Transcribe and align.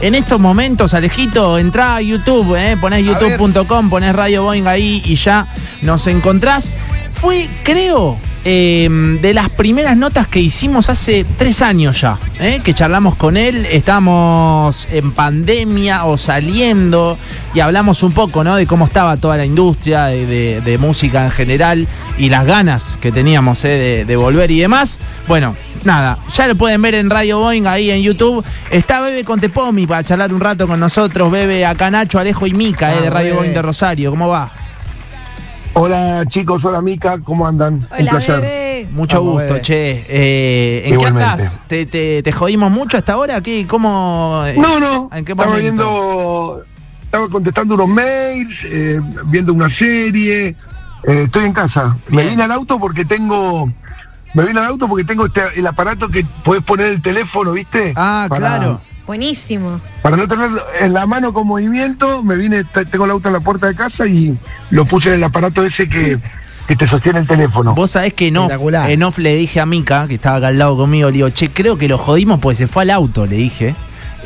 en 0.00 0.14
estos 0.14 0.40
momentos, 0.40 0.94
Alejito, 0.94 1.58
entra 1.58 1.96
a 1.96 2.00
YouTube, 2.02 2.54
eh, 2.56 2.76
ponés 2.80 3.04
youtube.com, 3.04 3.88
ponés 3.88 4.14
Radio 4.14 4.42
Boeing 4.42 4.66
ahí 4.66 5.02
y 5.04 5.16
ya 5.16 5.46
nos 5.82 6.06
encontrás. 6.06 6.74
Fue, 7.10 7.48
creo, 7.62 8.18
eh, 8.48 8.88
de 9.20 9.34
las 9.34 9.50
primeras 9.50 9.96
notas 9.96 10.28
que 10.28 10.38
hicimos 10.40 10.88
hace 10.88 11.26
tres 11.36 11.62
años 11.62 12.00
ya, 12.00 12.16
eh, 12.38 12.60
que 12.62 12.74
charlamos 12.74 13.16
con 13.16 13.36
él, 13.36 13.66
estamos 13.66 14.86
en 14.92 15.10
pandemia 15.10 16.04
o 16.04 16.16
saliendo 16.16 17.18
y 17.54 17.60
hablamos 17.60 18.04
un 18.04 18.12
poco 18.12 18.44
¿no? 18.44 18.54
de 18.54 18.66
cómo 18.68 18.84
estaba 18.84 19.16
toda 19.16 19.36
la 19.36 19.44
industria 19.44 20.04
de, 20.06 20.26
de- 20.26 20.60
de 20.60 20.78
música 20.78 21.24
en 21.24 21.30
general 21.32 21.88
y 22.18 22.28
las 22.30 22.46
ganas 22.46 22.96
que 23.00 23.10
teníamos 23.10 23.64
eh, 23.64 23.68
de, 23.68 24.04
de 24.04 24.16
volver 24.16 24.48
y 24.52 24.60
demás. 24.60 25.00
Bueno, 25.26 25.56
nada, 25.84 26.16
ya 26.34 26.46
lo 26.46 26.54
pueden 26.54 26.80
ver 26.82 26.94
en 26.94 27.10
Radio 27.10 27.40
Boeing 27.40 27.66
ahí 27.66 27.90
en 27.90 28.00
YouTube. 28.02 28.44
Está 28.70 29.00
Bebe 29.00 29.24
Contepomi 29.24 29.88
para 29.88 30.04
charlar 30.04 30.32
un 30.32 30.40
rato 30.40 30.68
con 30.68 30.78
nosotros, 30.78 31.30
Bebe 31.32 31.66
acá 31.66 31.90
Nacho, 31.90 32.20
Alejo 32.20 32.46
y 32.46 32.52
Mica 32.54 32.94
eh, 32.94 33.00
de 33.00 33.06
Ah, 33.08 33.10
Radio. 33.10 33.34
Boeing 33.36 33.52
de 33.54 33.62
Rosario. 33.62 34.10
¿Cómo 34.10 34.28
va? 34.28 34.52
Hola 35.80 36.24
chicos, 36.26 36.64
hola 36.64 36.80
Mica, 36.80 37.18
¿cómo 37.22 37.46
andan? 37.46 37.74
Un 37.74 37.86
Hola, 37.90 38.10
placer. 38.12 38.40
bebé. 38.40 38.88
Mucho 38.92 39.18
Vamos, 39.18 39.32
gusto, 39.34 39.48
bebé. 39.52 39.60
che. 39.60 40.06
Eh, 40.08 40.82
¿En 40.86 40.94
Igualmente. 40.94 41.26
qué 41.26 41.32
andás? 41.42 41.60
¿Te, 41.66 41.84
te, 41.84 42.22
te 42.22 42.32
jodimos 42.32 42.70
mucho 42.70 42.96
hasta 42.96 43.12
ahora? 43.12 43.42
¿Qué, 43.42 43.66
¿Cómo? 43.68 44.42
eh, 44.46 44.54
No, 44.56 44.80
no, 44.80 45.10
¿En 45.12 45.22
qué 45.26 45.32
estaba 45.32 45.50
momento? 45.50 45.60
viendo, 45.60 46.62
estaba 47.04 47.28
contestando 47.28 47.74
unos 47.74 47.88
mails, 47.88 48.64
eh, 48.70 49.00
viendo 49.26 49.52
una 49.52 49.68
serie, 49.68 50.46
eh, 51.04 51.22
estoy 51.26 51.44
en 51.44 51.52
casa. 51.52 51.94
Me 52.08 52.26
vine 52.26 52.42
al 52.44 52.52
auto 52.52 52.78
porque 52.80 53.04
tengo, 53.04 53.70
me 54.32 54.44
vine 54.44 54.58
al 54.60 54.66
auto 54.68 54.88
porque 54.88 55.04
tengo 55.04 55.26
este, 55.26 55.42
el 55.56 55.66
aparato 55.66 56.08
que 56.08 56.24
podés 56.42 56.62
poner 56.62 56.86
el 56.86 57.02
teléfono, 57.02 57.52
¿viste? 57.52 57.92
Ah, 57.96 58.24
Para- 58.30 58.40
claro. 58.40 58.80
Buenísimo. 59.06 59.80
Para 60.02 60.16
no 60.16 60.26
tener 60.26 60.50
en 60.80 60.92
la 60.92 61.06
mano 61.06 61.32
con 61.32 61.46
movimiento, 61.46 62.22
me 62.22 62.36
vine, 62.36 62.64
tengo 62.90 63.04
el 63.04 63.12
auto 63.12 63.28
en 63.28 63.34
la 63.34 63.40
puerta 63.40 63.68
de 63.68 63.74
casa 63.74 64.06
y 64.06 64.36
lo 64.70 64.84
puse 64.84 65.10
en 65.10 65.16
el 65.16 65.24
aparato 65.24 65.64
ese 65.64 65.88
que, 65.88 66.18
que 66.66 66.76
te 66.76 66.86
sostiene 66.86 67.20
el 67.20 67.26
teléfono. 67.26 67.74
Vos 67.74 67.92
sabés 67.92 68.14
que 68.14 68.28
en 68.28 68.36
off, 68.38 68.52
en 68.88 69.02
off 69.02 69.18
le 69.18 69.34
dije 69.36 69.60
a 69.60 69.66
Mica, 69.66 70.08
que 70.08 70.14
estaba 70.16 70.36
acá 70.36 70.48
al 70.48 70.58
lado 70.58 70.76
conmigo, 70.76 71.08
le 71.10 71.16
digo, 71.16 71.28
che, 71.30 71.50
creo 71.50 71.78
que 71.78 71.86
lo 71.86 71.98
jodimos 71.98 72.40
porque 72.40 72.56
se 72.56 72.66
fue 72.66 72.82
al 72.82 72.90
auto, 72.90 73.26
le 73.26 73.36
dije. 73.36 73.74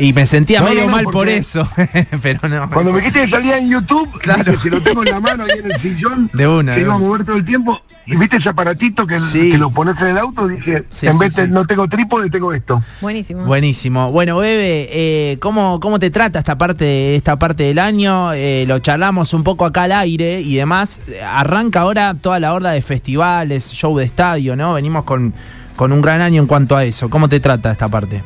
Y 0.00 0.12
me 0.12 0.26
sentía 0.26 0.60
No, 0.60 0.66
medio 0.66 0.80
no, 0.82 0.86
no, 0.86 0.92
mal 0.92 1.04
por 1.06 1.28
eso. 1.28 1.68
Pero 2.22 2.48
no. 2.48 2.68
Cuando 2.70 2.92
me 2.92 2.98
dijiste 3.00 3.20
que 3.22 3.28
salía 3.28 3.58
en 3.58 3.68
YouTube, 3.68 4.18
Claro. 4.18 4.44
dije, 4.52 4.62
si 4.62 4.70
lo 4.70 4.80
tengo 4.80 5.02
en 5.04 5.10
la 5.12 5.20
mano 5.20 5.44
ahí 5.44 5.58
en 5.62 5.70
el 5.70 5.78
sillón, 5.78 6.30
De 6.32 6.48
una, 6.48 6.72
se 6.72 6.80
de 6.80 6.84
iba 6.86 6.94
a 6.94 6.98
mover 6.98 7.24
todo 7.24 7.36
el 7.36 7.44
tiempo. 7.44 7.78
Y 8.06 8.16
viste 8.16 8.38
ese 8.38 8.48
aparatito 8.48 9.06
que, 9.06 9.20
Sí. 9.20 9.52
que 9.52 9.58
lo 9.58 9.70
pones 9.70 10.00
en 10.00 10.08
el 10.08 10.18
auto, 10.18 10.48
dije, 10.48 10.84
Sí, 10.88 11.06
en 11.06 11.12
sí, 11.12 11.18
vez 11.18 11.34
de 11.36 11.44
sí. 11.46 11.52
no 11.52 11.66
tengo 11.66 11.86
trípode, 11.88 12.28
tengo 12.30 12.52
esto. 12.52 12.82
Buenísimo. 13.00 13.44
Buenísimo. 13.44 14.10
Bueno, 14.10 14.38
Bebe, 14.38 14.88
eh, 14.90 15.38
¿cómo, 15.40 15.78
¿cómo 15.80 15.98
te 15.98 16.10
trata 16.10 16.38
esta 16.40 16.56
parte, 16.58 17.14
esta 17.14 17.38
parte 17.38 17.64
del 17.64 17.78
año? 17.78 18.32
Eh, 18.32 18.64
lo 18.66 18.78
charlamos 18.80 19.32
un 19.34 19.44
poco 19.44 19.64
acá 19.64 19.82
al 19.84 19.92
aire 19.92 20.40
y 20.40 20.56
demás. 20.56 21.00
Arranca 21.24 21.80
ahora 21.82 22.14
toda 22.14 22.40
la 22.40 22.52
horda 22.54 22.70
de 22.72 22.82
festivales, 22.82 23.70
show 23.70 23.96
de 23.96 24.06
estadio, 24.06 24.56
¿no? 24.56 24.74
Venimos 24.74 25.04
con, 25.04 25.32
con 25.76 25.92
un 25.92 26.00
gran 26.00 26.20
año 26.20 26.40
en 26.42 26.48
cuanto 26.48 26.76
a 26.76 26.84
eso. 26.84 27.08
¿Cómo 27.10 27.28
te 27.28 27.38
trata 27.38 27.70
esta 27.70 27.86
parte? 27.86 28.22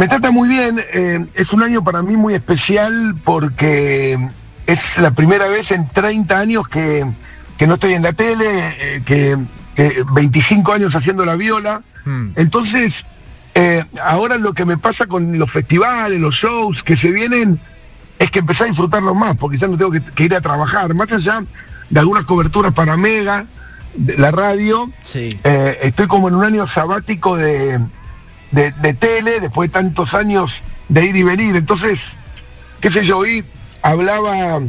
Me 0.00 0.08
trata 0.08 0.30
muy 0.30 0.48
bien, 0.48 0.80
eh, 0.94 1.26
es 1.34 1.52
un 1.52 1.62
año 1.62 1.84
para 1.84 2.00
mí 2.00 2.16
muy 2.16 2.32
especial 2.32 3.16
porque 3.22 4.18
es 4.66 4.96
la 4.96 5.10
primera 5.10 5.46
vez 5.48 5.72
en 5.72 5.86
30 5.90 6.38
años 6.38 6.66
que, 6.68 7.04
que 7.58 7.66
no 7.66 7.74
estoy 7.74 7.92
en 7.92 8.02
la 8.04 8.14
tele, 8.14 8.46
eh, 8.78 9.02
que, 9.04 9.36
que 9.76 10.02
25 10.14 10.72
años 10.72 10.96
haciendo 10.96 11.26
la 11.26 11.34
viola. 11.34 11.82
Hmm. 12.06 12.28
Entonces, 12.36 13.04
eh, 13.54 13.84
ahora 14.02 14.38
lo 14.38 14.54
que 14.54 14.64
me 14.64 14.78
pasa 14.78 15.06
con 15.06 15.38
los 15.38 15.50
festivales, 15.50 16.18
los 16.18 16.34
shows 16.34 16.82
que 16.82 16.96
se 16.96 17.10
vienen, 17.10 17.60
es 18.18 18.30
que 18.30 18.38
empecé 18.38 18.64
a 18.64 18.68
disfrutarlos 18.68 19.14
más, 19.14 19.36
porque 19.36 19.58
ya 19.58 19.68
no 19.68 19.76
tengo 19.76 19.90
que, 19.90 20.00
que 20.00 20.24
ir 20.24 20.34
a 20.34 20.40
trabajar. 20.40 20.94
Más 20.94 21.12
allá 21.12 21.42
de 21.90 22.00
algunas 22.00 22.24
coberturas 22.24 22.72
para 22.72 22.96
Mega, 22.96 23.44
de 23.94 24.16
la 24.16 24.30
radio, 24.30 24.90
Sí. 25.02 25.38
estoy 25.44 26.06
como 26.06 26.28
en 26.28 26.36
un 26.36 26.44
año 26.44 26.66
sabático 26.66 27.36
de, 27.36 27.78
de, 28.50 28.72
de 28.72 28.94
tele, 28.94 29.40
después 29.40 29.70
de 29.70 29.74
tantos 29.74 30.14
años 30.14 30.60
de 30.88 31.06
ir 31.06 31.16
y 31.16 31.22
venir. 31.22 31.56
Entonces, 31.56 32.16
qué 32.80 32.90
sé 32.90 33.04
yo, 33.04 33.18
hoy 33.18 33.44
hablaba 33.82 34.60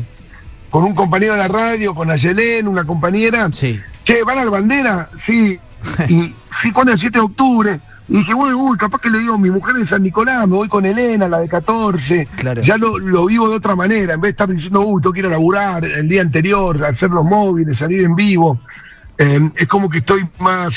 con 0.70 0.84
un 0.84 0.96
compañero 0.96 1.34
de 1.34 1.40
la 1.40 1.48
radio, 1.48 1.94
con 1.94 2.10
Ayelén, 2.12 2.68
una 2.68 2.84
compañera, 2.86 3.50
Sí. 3.52 3.80
che, 4.04 4.24
¿van 4.24 4.38
a 4.38 4.46
la 4.46 4.52
bandera? 4.52 5.10
Sí. 5.20 5.60
Y 6.10 6.34
sí, 6.62 6.72
¿cuándo? 6.72 6.94
El 6.94 7.00
7 7.00 7.18
de 7.18 7.26
octubre. 7.26 7.80
Y 8.08 8.18
dije, 8.18 8.34
uy, 8.34 8.54
uy, 8.54 8.78
capaz 8.78 9.00
que 9.02 9.10
le 9.10 9.20
digo, 9.20 9.38
mi 9.38 9.50
mujer 9.50 9.76
de 9.76 9.86
San 9.88 10.04
Nicolás, 10.04 10.46
me 10.48 10.56
voy 10.56 10.68
con 10.68 10.86
Elena, 10.86 11.28
la 11.30 11.40
de 11.40 11.48
14. 11.48 12.28
Claro. 12.36 12.62
Ya 12.62 12.78
lo, 12.78 13.00
lo 13.00 13.26
vivo 13.26 13.50
de 13.50 13.56
otra 13.56 13.76
manera, 13.76 14.14
en 14.16 14.22
vez 14.22 14.30
de 14.30 14.32
estar 14.32 14.50
diciendo, 14.50 14.82
uy, 14.82 15.02
tengo 15.02 15.14
que 15.14 15.20
ir 15.22 15.26
a 15.28 15.30
laburar 15.30 15.86
el 15.86 16.08
día 16.10 16.22
anterior, 16.22 16.84
hacer 16.86 17.10
los 17.10 17.24
móviles, 17.24 17.78
salir 17.80 18.04
en 18.04 18.16
vivo. 18.16 18.60
Eh, 19.18 19.50
es 19.56 19.68
como 19.68 19.90
que 19.90 20.00
estoy 20.00 20.28
más, 20.40 20.76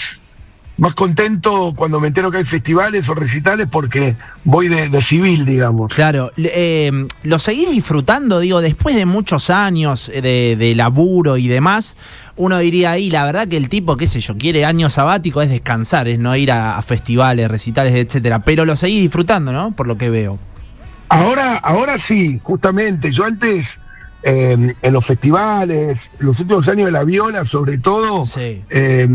más 0.77 0.95
contento 0.95 1.73
cuando 1.77 2.01
me 2.01 2.09
entero 2.09 2.31
que 2.31 2.39
hay 2.39 2.45
festivales 2.45 3.09
o 3.09 3.15
recitales 3.15 3.69
porque 3.71 4.17
voy 4.45 4.69
de, 4.69 4.89
de 4.89 5.03
civil, 5.03 5.45
digamos. 5.47 5.93
Claro, 5.95 6.33
eh, 6.37 6.91
lo 7.23 7.39
seguís 7.39 7.71
disfrutando, 7.71 8.41
digo, 8.41 8.61
después 8.61 8.97
de 8.97 9.07
muchos 9.07 9.51
años 9.51 10.11
de, 10.13 10.57
de 10.59 10.75
laburo 10.75 11.37
y 11.37 11.47
demás, 11.47 11.97
uno 12.37 12.59
diría 12.59 12.91
ahí, 12.91 13.09
la 13.11 13.25
verdad 13.25 13.47
que 13.47 13.57
el 13.57 13.69
tipo, 13.69 13.97
qué 13.97 14.09
sé 14.09 14.19
yo, 14.19 14.37
quiere 14.37 14.65
año 14.65 14.91
sabático, 14.91 15.41
es 15.43 15.49
descansar, 15.49 16.09
es 16.09 16.19
no 16.19 16.35
ir 16.35 16.51
a, 16.51 16.77
a 16.77 16.83
festivales, 16.83 17.49
recitales, 17.49 17.95
etcétera, 17.95 18.41
pero 18.41 18.65
lo 18.65 18.75
seguís 18.75 19.03
disfrutando, 19.03 19.53
¿no? 19.53 19.71
Por 19.71 19.87
lo 19.87 19.97
que 19.97 20.11
veo. 20.11 20.39
Ahora, 21.09 21.57
ahora 21.59 21.99
sí, 21.99 22.41
justamente. 22.43 23.13
Yo 23.13 23.25
antes, 23.25 23.79
eh, 24.25 24.75
en 24.83 24.93
los 24.93 25.07
festivales, 25.07 26.11
los 26.19 26.41
últimos 26.41 26.67
años 26.69 26.87
de 26.87 26.93
la 26.93 27.05
viola, 27.05 27.45
sobre 27.45 27.79
todo, 27.79 28.27
Sí. 28.27 28.63
eh, 28.71 29.07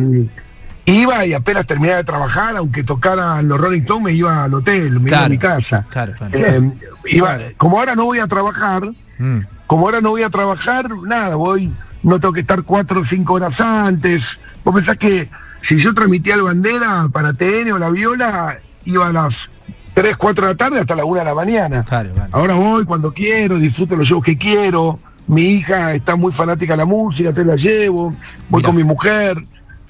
iba 0.90 1.26
y 1.26 1.34
apenas 1.34 1.66
terminaba 1.66 1.98
de 1.98 2.04
trabajar, 2.04 2.56
aunque 2.58 2.84
tocaran 2.84 3.48
los 3.48 3.60
Rolling 3.60 3.82
Stones, 3.82 4.04
me 4.04 4.14
iba 4.14 4.44
al 4.44 4.54
hotel, 4.54 5.00
me 5.00 5.10
iba 5.10 5.26
a 5.26 5.30
mi 5.30 5.38
casa. 5.38 5.86
Claro, 5.90 6.14
claro. 6.18 6.38
Eh, 6.38 6.72
iba, 7.08 7.38
como 7.58 7.80
ahora 7.80 7.96
no 7.96 8.06
voy 8.06 8.20
a 8.20 8.28
trabajar, 8.28 8.84
Mm. 9.20 9.40
como 9.68 9.86
ahora 9.86 10.00
no 10.02 10.12
voy 10.12 10.24
a 10.24 10.30
trabajar, 10.30 10.90
nada, 11.06 11.36
voy, 11.36 11.72
no 12.04 12.20
tengo 12.20 12.34
que 12.34 12.40
estar 12.42 12.64
cuatro 12.64 13.02
o 13.02 13.06
cinco 13.06 13.34
horas 13.34 13.60
antes. 13.60 14.40
Vos 14.64 14.74
pensás 14.74 14.98
que 14.98 15.30
si 15.62 15.78
yo 15.78 15.94
transmitía 15.94 16.36
el 16.36 16.42
bandera 16.44 17.08
para 17.12 17.34
TN 17.34 17.74
o 17.74 17.78
la 17.80 17.90
viola, 17.90 18.60
iba 18.86 19.08
a 19.08 19.12
las 19.12 19.50
3, 19.94 20.16
4 20.16 20.48
de 20.48 20.54
la 20.54 20.58
tarde 20.58 20.80
hasta 20.80 20.96
la 20.96 21.04
1 21.04 21.20
de 21.20 21.26
la 21.26 21.36
mañana. 21.36 21.84
Claro, 21.84 22.14
claro. 22.14 22.30
Ahora 22.32 22.54
voy 22.54 22.86
cuando 22.86 23.12
quiero, 23.14 23.58
disfruto 23.58 23.98
los 23.98 24.08
shows 24.08 24.24
que 24.24 24.38
quiero. 24.38 25.00
Mi 25.28 25.42
hija 25.44 25.94
está 25.94 26.16
muy 26.16 26.32
fanática 26.32 26.74
de 26.74 26.78
la 26.78 26.86
música, 26.86 27.34
te 27.34 27.44
la 27.44 27.56
llevo, 27.58 28.16
voy 28.50 28.60
Mirá. 28.62 28.66
con 28.68 28.76
mi 28.78 28.84
mujer. 28.86 29.38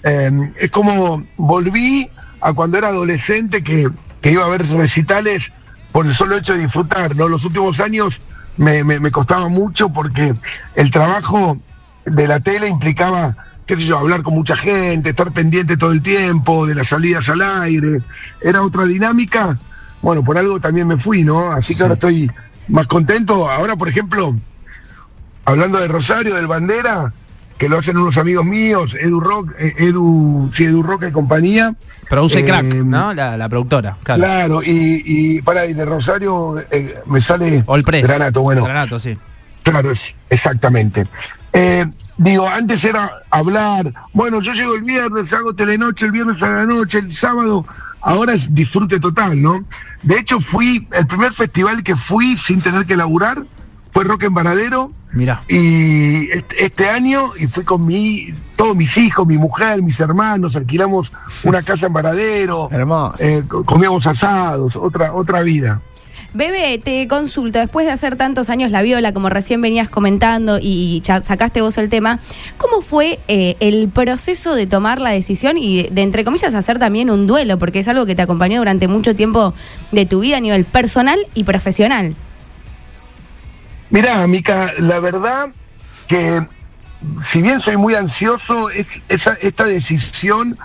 Eh, 0.04 0.54
es 0.58 0.72
como 0.72 1.24
volví 1.38 2.10
a 2.42 2.54
cuando 2.54 2.78
era 2.78 2.88
adolescente 2.90 3.64
que, 3.64 3.90
que 4.22 4.32
iba 4.32 4.46
a 4.46 4.50
ver 4.50 4.66
recitales 4.68 5.52
por 5.92 6.06
el 6.06 6.14
solo 6.14 6.38
hecho 6.38 6.54
de 6.54 6.60
disfrutar. 6.62 7.16
¿no? 7.16 7.28
Los 7.28 7.44
últimos 7.46 7.80
años 7.80 8.20
me, 8.58 8.84
me- 8.84 9.00
me 9.00 9.12
costaba 9.12 9.50
mucho 9.50 9.90
porque 9.90 10.34
el 10.76 10.92
trabajo 10.92 11.58
de 12.06 12.28
la 12.28 12.40
tele 12.40 12.68
implicaba, 12.68 13.36
qué 13.66 13.76
sé 13.76 13.84
yo, 13.86 13.98
hablar 13.98 14.22
con 14.22 14.34
mucha 14.36 14.56
gente, 14.56 15.10
estar 15.10 15.32
pendiente 15.32 15.76
todo 15.78 15.92
el 15.92 16.02
tiempo, 16.02 16.66
de 16.66 16.76
las 16.76 16.88
salidas 16.90 17.28
al 17.30 17.42
aire. 17.42 18.00
Era 18.42 18.62
otra 18.62 18.86
dinámica. 18.86 19.58
Bueno, 20.02 20.24
por 20.24 20.38
algo 20.38 20.60
también 20.62 20.88
me 20.88 20.98
fui, 20.98 21.24
¿no? 21.24 21.52
Así 21.52 21.74
que 21.74 21.78
Sí. 21.78 21.82
ahora 21.84 21.96
estoy 21.96 22.32
más 22.70 22.88
contento. 22.88 23.50
Ahora, 23.50 23.76
por 23.76 23.90
ejemplo, 23.90 24.34
hablando 25.46 25.80
de 25.80 25.88
Rosario, 25.88 26.36
del 26.36 26.48
Bandera, 26.48 27.12
que 27.60 27.70
lo 27.70 27.78
hacen 27.78 27.98
unos 27.98 28.18
amigos 28.18 28.46
míos, 28.46 28.96
Edu 29.00 29.20
Rock, 29.20 29.52
eh, 29.60 29.76
Edu, 29.78 30.50
sí, 30.54 30.64
Edu 30.64 30.82
Rock 30.82 31.04
y 31.10 31.12
compañía. 31.12 31.76
Produce 32.10 32.40
Eh, 32.40 32.46
crack, 32.46 32.74
¿no? 32.74 33.14
La, 33.14 33.38
la 33.38 33.48
productora, 33.50 33.98
claro. 34.02 34.24
Claro, 34.24 34.64
y, 34.64 35.04
y 35.06 35.42
para, 35.44 35.68
y 35.68 35.74
de 35.74 35.86
Rosario 35.86 36.58
eh, 36.72 36.96
me 37.06 37.22
sale 37.22 37.62
All 37.68 37.84
Press. 37.84 38.08
Granato, 38.08 38.42
bueno. 38.42 38.64
Granato, 38.64 38.98
sí. 38.98 39.16
Claro, 39.62 39.92
es- 39.92 40.16
exactamente. 40.30 41.04
Eh, 41.54 41.86
digo, 42.18 42.48
antes 42.48 42.84
era 42.86 43.12
hablar, 43.30 43.94
bueno, 44.14 44.40
yo 44.42 44.54
llego 44.54 44.74
el 44.76 44.82
viernes, 44.84 45.32
hago 45.34 45.54
telenoche, 45.54 46.06
el 46.06 46.12
viernes 46.14 46.42
a 46.42 46.50
la 46.50 46.66
noche, 46.66 47.00
el 47.00 47.14
sábado, 47.14 47.66
ahora 48.02 48.34
es 48.34 48.54
disfrute 48.56 49.00
total, 49.02 49.40
¿no? 49.42 49.66
De 50.02 50.18
hecho, 50.18 50.40
fui, 50.40 50.88
el 50.94 51.06
primer 51.08 51.34
festival 51.34 51.84
que 51.84 51.96
fui 51.98 52.38
sin 52.38 52.62
tener 52.62 52.86
que 52.86 52.96
laburar 52.96 53.44
fue 53.92 54.04
Rock 54.04 54.24
en 54.24 54.34
Varadero, 54.34 54.92
Mirá. 55.14 55.42
y 55.50 56.30
este, 56.32 56.66
este 56.66 56.90
año, 56.90 57.28
y 57.40 57.48
fui 57.48 57.64
con 57.64 57.86
mi, 57.86 58.28
todos 58.56 58.76
mis 58.76 58.98
hijos, 58.98 59.26
mi 59.28 59.38
mujer, 59.38 59.82
mis 59.82 60.00
hermanos, 60.00 60.56
alquilamos 60.56 61.12
una 61.44 61.62
casa 61.64 61.88
en 61.88 61.94
Varadero, 61.94 62.70
Hermoso. 62.72 63.16
eh, 63.20 63.44
co- 63.48 63.64
comíamos 63.64 64.06
asados, 64.08 64.76
otra, 64.76 65.14
otra 65.14 65.42
vida. 65.42 65.82
Bebe, 66.32 66.78
te 66.78 67.08
consulto, 67.08 67.58
después 67.58 67.88
de 67.88 67.92
hacer 67.92 68.16
tantos 68.16 68.52
años 68.52 68.70
la 68.72 68.84
viola, 68.84 69.14
como 69.16 69.30
recién 69.32 69.62
venías 69.62 69.90
comentando 69.90 70.60
y 70.62 71.02
ya 71.04 71.24
sacaste 71.24 71.62
vos 71.62 71.76
el 71.80 71.90
tema, 71.90 72.20
¿cómo 72.60 72.82
fue 72.82 73.18
eh, 73.28 73.56
el 73.60 73.90
proceso 73.90 74.54
de 74.54 74.68
tomar 74.68 75.02
la 75.02 75.10
decisión 75.10 75.58
y 75.58 75.88
de, 75.90 76.02
entre 76.04 76.24
comillas, 76.24 76.54
hacer 76.54 76.78
también 76.78 77.10
un 77.10 77.26
duelo? 77.26 77.58
Porque 77.58 77.80
es 77.80 77.88
algo 77.88 78.06
que 78.06 78.14
te 78.14 78.22
acompañó 78.22 78.60
durante 78.60 78.88
mucho 78.88 79.16
tiempo 79.16 79.56
de 79.92 80.06
tu 80.06 80.20
vida 80.20 80.38
a 80.38 80.42
nivel 80.42 80.66
personal 80.66 81.18
y 81.34 81.46
profesional. 81.46 82.14
Mira, 83.90 84.26
Mica, 84.28 84.74
la 84.78 85.00
verdad 85.00 85.50
que 86.08 86.46
si 87.24 87.42
bien 87.42 87.60
soy 87.60 87.78
muy 87.78 87.96
ansioso, 87.96 88.70
es, 88.70 89.02
esa, 89.10 89.34
esta 89.42 89.66
decisión 89.66 90.58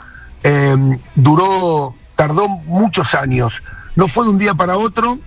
eh, 0.42 0.76
duró, 1.14 1.94
tardó 2.16 2.48
muchos 2.48 3.14
años. 3.14 3.62
No 3.96 4.08
fue 4.08 4.24
de 4.24 4.30
un 4.30 4.38
día 4.38 4.54
para 4.54 4.76
otro. 4.76 5.18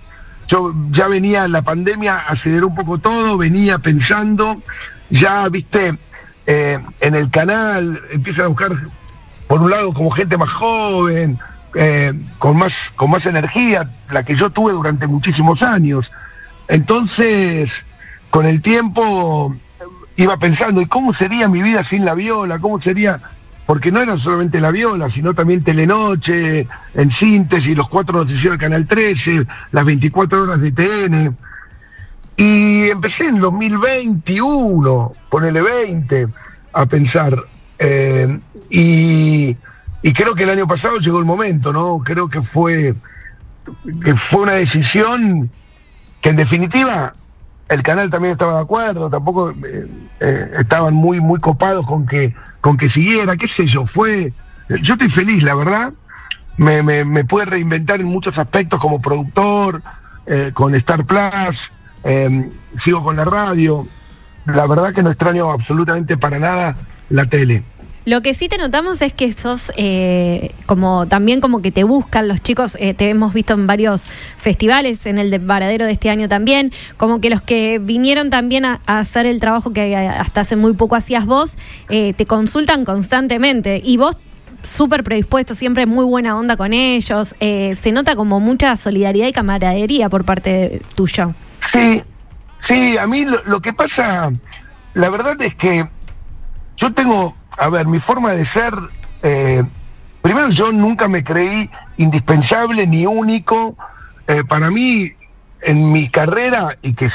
Yo 0.46 0.72
ya 0.90 1.08
venía 1.08 1.46
la 1.48 1.62
pandemia, 1.62 2.18
aceleró 2.18 2.68
un 2.68 2.74
poco 2.74 2.98
todo, 2.98 3.36
venía 3.36 3.78
pensando, 3.78 4.62
ya 5.10 5.46
viste, 5.48 5.98
eh, 6.46 6.78
en 7.00 7.14
el 7.14 7.30
canal 7.30 8.00
empiezan 8.10 8.46
a 8.46 8.48
buscar, 8.48 8.72
por 9.46 9.60
un 9.60 9.70
lado, 9.70 9.92
como 9.92 10.10
gente 10.10 10.38
más 10.38 10.48
joven, 10.48 11.38
eh, 11.74 12.14
con, 12.38 12.56
más, 12.56 12.90
con 12.96 13.10
más 13.10 13.26
energía, 13.26 13.90
la 14.10 14.22
que 14.22 14.34
yo 14.34 14.48
tuve 14.48 14.72
durante 14.72 15.06
muchísimos 15.06 15.62
años. 15.62 16.10
Entonces, 16.66 17.84
con 18.30 18.46
el 18.46 18.60
tiempo 18.60 19.54
iba 20.16 20.36
pensando, 20.36 20.80
¿y 20.80 20.86
cómo 20.86 21.14
sería 21.14 21.48
mi 21.48 21.62
vida 21.62 21.84
sin 21.84 22.04
la 22.04 22.14
viola? 22.14 22.58
¿Cómo 22.58 22.80
sería? 22.80 23.20
Porque 23.66 23.92
no 23.92 24.00
era 24.00 24.16
solamente 24.16 24.60
la 24.60 24.70
viola, 24.70 25.08
sino 25.10 25.34
también 25.34 25.62
Telenoche, 25.62 26.66
en 26.94 27.10
síntesis, 27.12 27.76
los 27.76 27.88
cuatro 27.88 28.18
noticieros 28.18 28.58
del 28.58 28.68
Canal 28.68 28.86
13, 28.86 29.46
las 29.72 29.84
24 29.84 30.42
horas 30.42 30.60
de 30.60 30.72
TN. 30.72 31.36
Y 32.36 32.88
empecé 32.88 33.26
en 33.26 33.40
2021, 33.40 35.12
ponele 35.30 35.60
20, 35.62 36.28
a 36.72 36.86
pensar. 36.86 37.44
Eh, 37.78 38.38
y, 38.70 39.56
y 40.02 40.12
creo 40.12 40.34
que 40.34 40.44
el 40.44 40.50
año 40.50 40.66
pasado 40.66 40.98
llegó 40.98 41.18
el 41.18 41.24
momento, 41.24 41.72
¿no? 41.72 42.00
Creo 42.04 42.28
que 42.28 42.42
fue, 42.42 42.94
que 44.02 44.16
fue 44.16 44.42
una 44.42 44.52
decisión 44.52 45.50
que 46.20 46.30
en 46.30 46.36
definitiva 46.36 47.12
el 47.68 47.82
canal 47.82 48.10
también 48.10 48.32
estaba 48.32 48.54
de 48.54 48.62
acuerdo, 48.62 49.10
tampoco 49.10 49.50
eh, 49.50 49.86
eh, 50.20 50.50
estaban 50.58 50.94
muy, 50.94 51.20
muy 51.20 51.38
copados 51.38 51.86
con 51.86 52.06
que, 52.06 52.34
con 52.60 52.76
que 52.76 52.88
siguiera, 52.88 53.36
qué 53.36 53.46
sé 53.46 53.66
yo, 53.66 53.86
fue, 53.86 54.32
yo 54.68 54.94
estoy 54.94 55.10
feliz, 55.10 55.42
la 55.42 55.54
verdad, 55.54 55.92
me, 56.56 56.82
me, 56.82 57.24
pude 57.24 57.44
reinventar 57.44 58.00
en 58.00 58.06
muchos 58.06 58.38
aspectos 58.38 58.80
como 58.80 59.00
productor, 59.00 59.82
eh, 60.26 60.50
con 60.54 60.74
Star 60.74 61.04
Plus, 61.04 61.70
sigo 62.78 63.02
con 63.02 63.16
la 63.16 63.24
radio, 63.24 63.86
la 64.46 64.66
verdad 64.66 64.94
que 64.94 65.02
no 65.02 65.10
extraño 65.10 65.50
absolutamente 65.50 66.16
para 66.16 66.38
nada 66.38 66.76
la 67.10 67.26
tele. 67.26 67.62
Lo 68.08 68.22
que 68.22 68.32
sí 68.32 68.48
te 68.48 68.56
notamos 68.56 69.02
es 69.02 69.12
que 69.12 69.30
sos 69.34 69.70
eh, 69.76 70.54
como 70.64 71.06
también 71.06 71.42
como 71.42 71.60
que 71.60 71.70
te 71.70 71.84
buscan 71.84 72.26
los 72.26 72.40
chicos, 72.40 72.74
eh, 72.80 72.94
te 72.94 73.10
hemos 73.10 73.34
visto 73.34 73.52
en 73.52 73.66
varios 73.66 74.06
festivales, 74.38 75.04
en 75.04 75.18
el 75.18 75.30
de 75.30 75.36
Varadero 75.36 75.84
de 75.84 75.92
este 75.92 76.08
año 76.08 76.26
también, 76.26 76.72
como 76.96 77.20
que 77.20 77.28
los 77.28 77.42
que 77.42 77.78
vinieron 77.78 78.30
también 78.30 78.64
a, 78.64 78.80
hacer 78.86 79.26
el 79.26 79.40
trabajo 79.40 79.74
que 79.74 79.94
hasta 79.94 80.40
hace 80.40 80.56
muy 80.56 80.72
poco 80.72 80.96
hacías 80.96 81.26
vos, 81.26 81.58
eh, 81.90 82.14
te 82.14 82.24
consultan 82.24 82.86
constantemente. 82.86 83.78
Y 83.84 83.98
vos 83.98 84.16
súper 84.62 85.04
predispuesto, 85.04 85.54
siempre 85.54 85.84
muy 85.84 86.06
buena 86.06 86.34
onda 86.34 86.56
con 86.56 86.72
ellos, 86.72 87.34
se 87.38 87.92
nota 87.92 88.16
como 88.16 88.40
mucha 88.40 88.74
solidaridad 88.76 89.26
y 89.26 89.32
camaradería 89.34 90.08
por 90.08 90.24
parte 90.24 90.80
tuya. 90.94 91.34
Sí, 91.70 92.02
sí, 92.60 92.96
a 92.96 93.06
mí 93.06 93.26
lo 93.44 93.60
que 93.60 93.74
pasa, 93.74 94.32
la 94.94 95.10
verdad 95.10 95.42
es 95.42 95.54
que 95.54 95.86
yo 96.78 96.94
tengo 96.94 97.34
a 97.58 97.68
ver, 97.68 97.86
mi 97.86 97.98
forma 97.98 98.32
de 98.32 98.44
ser, 98.44 98.72
eh, 99.22 99.64
primero 100.22 100.48
yo 100.50 100.70
nunca 100.70 101.08
me 101.08 101.24
creí 101.24 101.68
indispensable 101.96 102.86
ni 102.86 103.04
único. 103.04 103.76
Eh, 104.28 104.44
para 104.44 104.70
mí, 104.70 105.10
en 105.60 105.92
mi 105.92 106.08
carrera, 106.08 106.78
y 106.82 106.94
que 106.94 107.10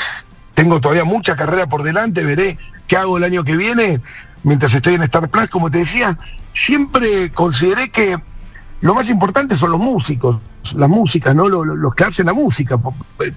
tengo 0.54 0.82
todavía 0.82 1.06
mucha 1.06 1.36
carrera 1.36 1.68
por 1.68 1.84
delante, 1.84 2.24
veré 2.24 2.58
qué 2.88 2.98
hago 2.98 3.18
el 3.18 3.24
año 3.24 3.46
que 3.46 3.56
viene, 3.56 4.02
mientras 4.44 4.74
estoy 4.74 4.96
en 4.96 5.04
Star 5.04 5.30
Plus, 5.30 5.50
como 5.50 5.72
te 5.72 5.80
decía, 5.80 6.18
siempre 6.54 7.32
consideré 7.32 7.90
que 7.90 8.18
lo 8.82 8.94
más 8.94 9.10
importante 9.10 9.56
son 9.56 9.72
los 9.72 9.80
músicos, 9.80 10.38
las 10.76 10.90
músicas, 10.90 11.34
¿no? 11.34 11.48
Los, 11.48 11.96
que 11.96 12.04
hacen 12.04 12.26
la 12.26 12.34
música. 12.34 12.78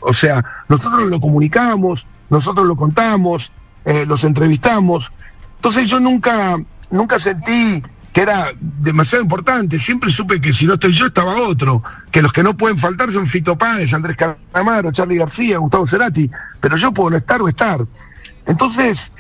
O 0.01 0.13
sea, 0.13 0.45
nosotros 0.69 1.03
lo 1.09 1.21
comunicamos, 1.21 2.05
nosotros 2.31 2.67
lo 2.67 2.75
contamos, 2.75 3.53
eh, 3.85 4.05
los 4.05 4.25
entrevistamos. 4.25 5.13
Entonces 5.67 5.91
yo 5.91 5.99
nunca 5.99 6.61
nunca 6.93 7.19
sentí 7.19 7.83
que 8.13 8.21
era 8.21 8.53
demasiado 8.61 9.25
importante. 9.25 9.81
Siempre 9.81 10.13
supe 10.13 10.41
que 10.41 10.53
si 10.53 10.65
no 10.65 10.75
estoy 10.75 10.93
yo, 10.93 11.07
estaba 11.07 11.35
otro. 11.41 11.83
Que 12.13 12.23
los 12.23 12.33
que 12.33 12.45
no 12.45 12.57
pueden 12.57 12.79
faltar 12.79 13.11
son 13.11 13.27
Fito 13.27 13.59
Páez, 13.59 13.93
Andrés 13.93 14.17
Calamaro, 14.17 14.93
Charlie 14.93 15.17
García, 15.19 15.59
Gustavo 15.59 15.89
Cerati. 15.89 16.31
Pero 16.61 16.77
yo 16.77 16.93
puedo 16.93 17.11
no 17.11 17.17
estar 17.17 17.43
o 17.43 17.49
estar. 17.49 17.81
Entonces, 18.47 19.11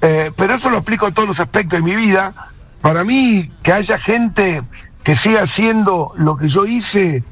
eh, 0.00 0.32
pero 0.34 0.54
eso 0.54 0.70
lo 0.70 0.78
explico 0.78 1.06
en 1.06 1.12
todos 1.12 1.28
los 1.28 1.38
aspectos 1.38 1.78
de 1.78 1.84
mi 1.84 1.94
vida. 1.94 2.32
Para 2.80 3.04
mí, 3.04 3.52
que 3.62 3.74
haya 3.74 3.98
gente 3.98 4.62
que 5.02 5.16
siga 5.16 5.42
haciendo 5.42 6.14
lo 6.16 6.38
que 6.38 6.48
yo 6.48 6.64
hice, 6.64 7.22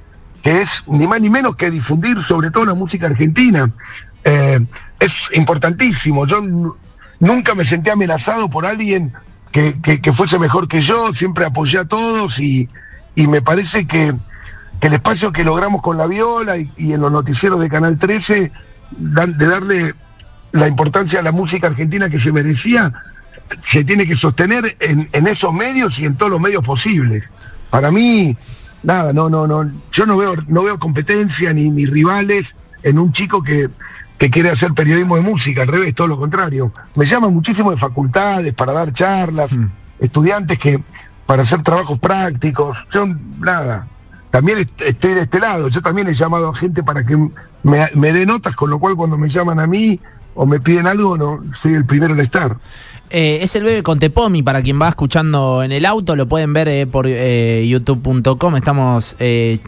que 0.42 0.60
es 0.60 0.84
ni 0.88 1.06
más 1.06 1.22
ni 1.22 1.30
menos 1.30 1.56
que 1.56 1.70
difundir 1.70 2.22
sobre 2.22 2.50
todo 2.50 2.66
la 2.66 2.74
música 2.74 3.06
argentina, 3.06 3.70
eh, 4.24 4.60
es 5.00 5.30
importantísimo. 5.32 6.26
Yo 6.26 6.42
nunca 7.22 7.54
me 7.54 7.64
sentí 7.64 7.88
amenazado 7.88 8.50
por 8.50 8.66
alguien 8.66 9.12
que, 9.52 10.12
fuese 10.12 10.38
mejor 10.38 10.66
que 10.66 10.80
yo, 10.80 11.14
siempre 11.14 11.44
apoyé 11.44 11.78
a 11.78 11.84
todos 11.84 12.40
y, 12.40 12.68
me 13.14 13.40
parece 13.40 13.86
que, 13.86 14.12
el 14.80 14.92
espacio 14.92 15.32
que 15.32 15.44
logramos 15.44 15.80
con 15.80 15.96
la 15.96 16.08
viola 16.08 16.56
y, 16.58 16.92
en 16.92 17.00
los 17.00 17.12
noticieros 17.12 17.60
de 17.60 17.68
Canal 17.68 17.96
13, 17.96 18.50
de 18.90 19.46
darle 19.46 19.94
la 20.50 20.66
importancia 20.66 21.20
a 21.20 21.22
la 21.22 21.30
música 21.30 21.68
argentina 21.68 22.10
que 22.10 22.18
se 22.18 22.32
merecía, 22.32 22.92
se 23.64 23.84
tiene 23.84 24.04
que 24.04 24.16
sostener 24.16 24.76
en, 24.80 25.08
en 25.12 25.26
esos 25.28 25.54
medios 25.54 26.00
y 26.00 26.06
en 26.06 26.16
todos 26.16 26.32
los 26.32 26.40
medios 26.40 26.64
posibles. 26.64 27.30
Para 27.70 27.92
mí, 27.92 28.36
nada, 28.82 29.12
no, 29.12 29.30
no, 29.30 29.46
no, 29.46 29.70
yo 29.92 30.06
no 30.06 30.16
veo, 30.16 30.34
no 30.48 30.64
veo 30.64 30.78
competencia 30.80 31.52
ni, 31.52 31.70
ni 31.70 31.86
rivales 31.86 32.56
en 32.82 32.98
un 32.98 33.12
chico 33.12 33.44
que, 33.44 33.70
que 34.22 34.30
quiere 34.30 34.50
hacer 34.50 34.72
periodismo 34.72 35.16
de 35.16 35.22
música, 35.22 35.62
al 35.62 35.66
revés, 35.66 35.96
todo 35.96 36.06
lo 36.06 36.16
contrario. 36.16 36.70
Me 36.94 37.04
llaman 37.04 37.34
muchísimo 37.34 37.72
de 37.72 37.76
facultades 37.76 38.54
para 38.54 38.72
dar 38.72 38.92
charlas, 38.92 39.50
mm. 39.50 39.66
estudiantes 39.98 40.60
que 40.60 40.80
para 41.26 41.42
hacer 41.42 41.64
trabajos 41.64 41.98
prácticos, 41.98 42.78
yo 42.92 43.04
nada. 43.40 43.88
También 44.30 44.58
estoy 44.78 45.14
de 45.14 45.22
este 45.22 45.40
lado, 45.40 45.66
yo 45.66 45.82
también 45.82 46.06
he 46.06 46.14
llamado 46.14 46.50
a 46.50 46.54
gente 46.54 46.84
para 46.84 47.04
que 47.04 47.16
me, 47.64 47.88
me 47.94 48.12
dé 48.12 48.24
notas, 48.24 48.54
con 48.54 48.70
lo 48.70 48.78
cual 48.78 48.94
cuando 48.94 49.18
me 49.18 49.28
llaman 49.28 49.58
a 49.58 49.66
mí 49.66 49.98
o 50.36 50.46
me 50.46 50.60
piden 50.60 50.86
algo, 50.86 51.18
no 51.18 51.40
soy 51.54 51.74
el 51.74 51.84
primero 51.84 52.14
en 52.14 52.20
estar. 52.20 52.58
Eh, 53.14 53.40
es 53.42 53.54
el 53.56 53.64
Bebe 53.64 53.82
Contepomi, 53.82 54.42
para 54.42 54.62
quien 54.62 54.80
va 54.80 54.88
escuchando 54.88 55.62
en 55.62 55.70
el 55.70 55.84
auto, 55.84 56.16
lo 56.16 56.26
pueden 56.26 56.54
ver 56.54 56.66
eh, 56.68 56.86
por 56.86 57.06
eh, 57.06 57.62
youtube.com, 57.68 58.56
estamos 58.56 59.16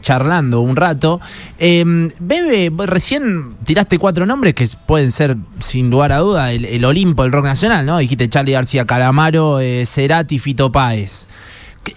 charlando 0.01 0.63
un 0.63 0.75
rato. 0.75 1.21
Em, 1.59 2.11
Bebe, 2.19 2.73
recién 2.87 3.55
tiraste 3.65 3.99
cuatro 3.99 4.25
nombres 4.25 4.55
que 4.55 4.67
pueden 4.87 5.13
ser, 5.13 5.37
sin 5.63 5.91
lugar 5.91 6.13
a 6.13 6.21
duda, 6.21 6.53
el, 6.53 6.83
Olimpo, 6.87 7.23
el 7.23 7.33
rock 7.33 7.45
nacional, 7.45 7.85
¿no? 7.85 7.99
Dijiste 7.99 8.31
Charlie 8.31 8.53
García 8.53 8.87
Calamaro, 8.87 9.59
Cerati, 9.85 10.39
Fito 10.39 10.73
Páez. 10.73 11.29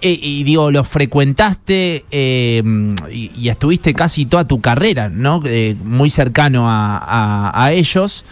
y 0.01 0.43
digo, 0.43 0.69
los 0.69 0.85
frecuentaste 0.85 2.03
em, 2.11 2.93
y, 3.09 3.47
estuviste 3.47 3.93
casi 3.93 4.25
toda 4.25 4.45
tu 4.45 4.59
carrera, 4.59 5.07
¿no? 5.07 5.41
muy 5.81 6.09
cercano 6.09 6.65
a 6.67 7.69
ellos. 7.71 8.25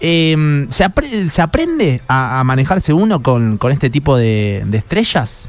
Em, 0.00 0.70
¿se, 0.70 0.84
¿se, 1.28 1.42
aprende 1.42 2.02
a, 2.08 2.42
manejarse 2.44 2.92
uno 2.92 3.22
con, 3.22 3.58
este 3.70 3.90
tipo 3.90 4.16
de, 4.16 4.66
estrellas? 4.72 5.48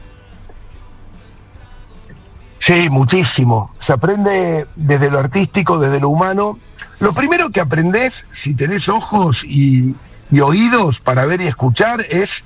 Sí, 2.60 2.90
muchísimo. 2.90 3.72
Se 3.80 3.94
aprende 3.94 4.66
desde 4.76 5.12
lo 5.12 5.20
artístico, 5.20 5.78
desde 5.80 6.00
lo 6.00 6.10
humano. 6.10 6.58
Lo 7.00 7.14
primero 7.14 7.50
que 7.50 7.60
aprendes, 7.60 8.26
si 8.34 8.54
tenés 8.54 8.88
ojos 8.88 9.44
y, 9.44 9.96
y 10.32 10.40
oídos 10.40 11.00
para 11.00 11.26
ver 11.26 11.42
y 11.42 11.48
escuchar, 11.48 12.06
es 12.10 12.44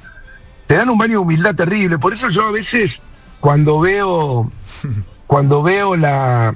te 0.68 0.76
dan 0.76 0.90
un 0.90 0.98
baño 0.98 1.14
de 1.14 1.18
humildad 1.18 1.56
terrible. 1.56 1.98
Por 1.98 2.14
eso 2.14 2.30
yo 2.30 2.44
a 2.44 2.52
veces 2.52 3.02
cuando 3.40 3.80
veo 3.80 4.52
cuando 5.28 5.64
veo 5.64 5.96
la 5.96 6.56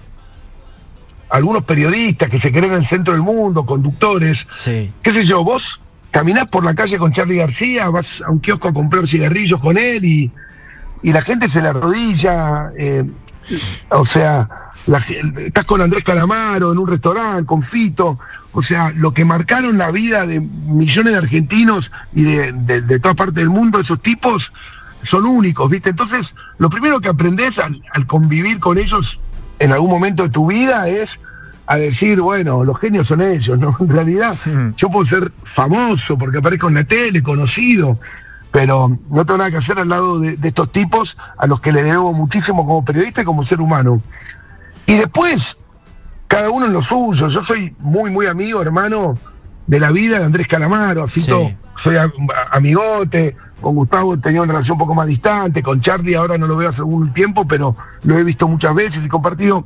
algunos 1.33 1.63
periodistas 1.63 2.29
que 2.29 2.39
se 2.39 2.51
creen 2.51 2.65
en 2.65 2.73
el 2.73 2.85
centro 2.85 3.11
del 3.11 3.23
mundo, 3.23 3.65
conductores, 3.65 4.47
qué 5.01 5.11
sé 5.11 5.23
yo, 5.25 5.43
vos 5.43 5.81
caminás 6.11 6.47
por 6.47 6.63
la 6.63 6.75
calle 6.75 6.99
con 6.99 7.11
Charlie 7.11 7.37
García, 7.37 7.89
vas 7.89 8.21
a 8.21 8.29
un 8.29 8.39
kiosco 8.39 8.67
a 8.67 8.73
comprar 8.73 9.07
cigarrillos 9.07 9.59
con 9.59 9.79
él 9.79 10.05
y, 10.05 10.31
la 11.01 11.21
gente 11.23 11.49
se 11.49 11.61
le 11.61 11.69
arrodilla. 11.69 12.71
Eh, 12.77 13.03
O 13.89 14.05
sea, 14.05 14.47
la 14.85 14.99
estás 14.99 15.65
con 15.65 15.81
Andrés 15.81 16.03
Calamaro 16.03 16.71
en 16.71 16.77
un 16.77 16.87
restaurante, 16.87 17.45
con 17.45 17.63
Fito. 17.63 18.19
O 18.53 18.61
sea, 18.61 18.91
lo 18.95 19.11
que 19.11 19.25
marcaron 19.25 19.77
la 19.79 19.89
vida 19.89 20.27
de 20.27 20.39
millones 20.39 21.13
de 21.13 21.17
argentinos 21.17 21.91
y 22.13 22.21
de, 22.23 22.51
de, 22.53 22.81
de 22.81 22.99
toda 22.99 23.15
parte 23.15 23.39
del 23.39 23.49
mundo, 23.49 23.79
esos 23.79 24.01
tipos 24.01 24.53
son 25.01 25.25
únicos, 25.25 25.69
¿viste? 25.69 25.89
Entonces, 25.89 26.35
lo 26.59 26.69
primero 26.69 27.01
que 27.01 27.09
aprendes 27.09 27.59
al, 27.59 27.81
al 27.91 28.05
convivir 28.05 28.59
con 28.59 28.77
ellos 28.77 29.19
en 29.63 29.72
algún 29.72 29.89
momento 29.89 30.24
de 30.24 30.29
tu 30.29 30.48
vida 30.48 30.89
es 30.89 31.20
a 31.67 31.77
decir, 31.77 32.20
bueno, 32.20 32.65
los 32.65 32.77
genios 32.79 33.08
son 33.08 33.22
ellos, 33.22 33.58
¿no? 33.58 33.75
En 33.79 33.89
realidad, 33.89 34.36
yo 34.75 34.89
puedo 34.89 35.05
ser 35.05 35.32
famoso 35.43 36.17
porque 36.17 36.39
aparezco 36.39 36.67
en 36.67 36.75
la 36.75 36.84
tele, 36.84 37.24
conocido, 37.24 37.98
pero 38.51 38.98
no 39.10 39.25
tengo 39.25 39.38
nada 39.38 39.51
que 39.51 39.58
hacer 39.58 39.79
al 39.79 39.88
lado 39.88 40.20
de, 40.20 40.36
de 40.36 40.48
estos 40.50 40.70
tipos 40.74 41.17
a 41.38 41.48
los 41.48 41.62
que 41.62 41.72
le 41.72 41.82
debo 41.82 42.12
muchísimo 42.12 42.65
como 42.65 42.84
periodista 42.84 43.22
y 43.22 43.25
como 43.25 43.43
ser 43.43 43.62
humano. 43.62 44.01
Y 44.86 44.96
después, 44.96 45.58
cada 46.27 46.50
uno 46.50 46.65
en 46.65 46.74
lo 46.74 46.82
suyo. 46.82 47.29
Yo 47.29 47.41
soy 47.41 47.74
muy, 47.79 48.12
muy 48.12 48.25
amigo, 48.25 48.62
hermano, 48.62 49.17
de 49.67 49.79
la 49.79 49.91
vida 49.91 50.20
de 50.20 50.25
Andrés 50.25 50.48
Calamaro. 50.48 51.08
Fito 51.08 51.48
Sí. 51.48 51.55
soy 51.82 51.98
a- 51.98 52.12
amigote. 52.51 53.36
Con 53.62 53.75
Gustavo 53.75 54.17
tenía 54.20 54.41
una 54.41 54.51
relación 54.53 54.75
un 54.75 54.79
poco 54.79 54.93
más 54.96 55.08
distante. 55.08 55.63
Con 55.63 55.79
Charlie 55.82 56.15
ahora 56.15 56.38
no 56.38 56.48
lo 56.48 56.58
veo 56.58 56.70
hace 56.70 56.79
algún 56.82 57.13
tiempo, 57.13 57.48
pero 57.48 57.75
lo 58.03 58.17
he 58.17 58.24
visto 58.24 58.48
muchas 58.48 58.75
veces 58.75 59.03
y 59.03 59.08
compartido. 59.08 59.65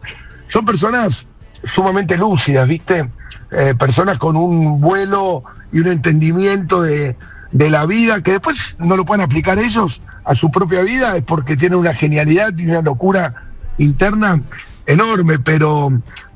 Son 0.49 0.65
personas 0.65 1.25
sumamente 1.63 2.15
lúcidas, 2.17 2.67
¿viste? 2.67 3.09
Eh, 3.51 3.73
personas 3.77 4.17
con 4.19 4.35
un 4.35 4.79
vuelo 4.79 5.43
y 5.71 5.79
un 5.79 5.87
entendimiento 5.87 6.81
de, 6.83 7.15
de 7.51 7.69
la 7.69 7.85
vida 7.85 8.21
que 8.21 8.33
después 8.33 8.75
no 8.77 8.95
lo 8.95 9.05
pueden 9.05 9.23
aplicar 9.23 9.57
ellos 9.57 10.01
a 10.25 10.35
su 10.35 10.51
propia 10.51 10.81
vida, 10.81 11.15
es 11.17 11.23
porque 11.23 11.57
tienen 11.57 11.79
una 11.79 11.93
genialidad 11.93 12.55
y 12.55 12.67
una 12.69 12.81
locura 12.81 13.33
interna 13.77 14.39
enorme, 14.85 15.39
pero 15.39 15.91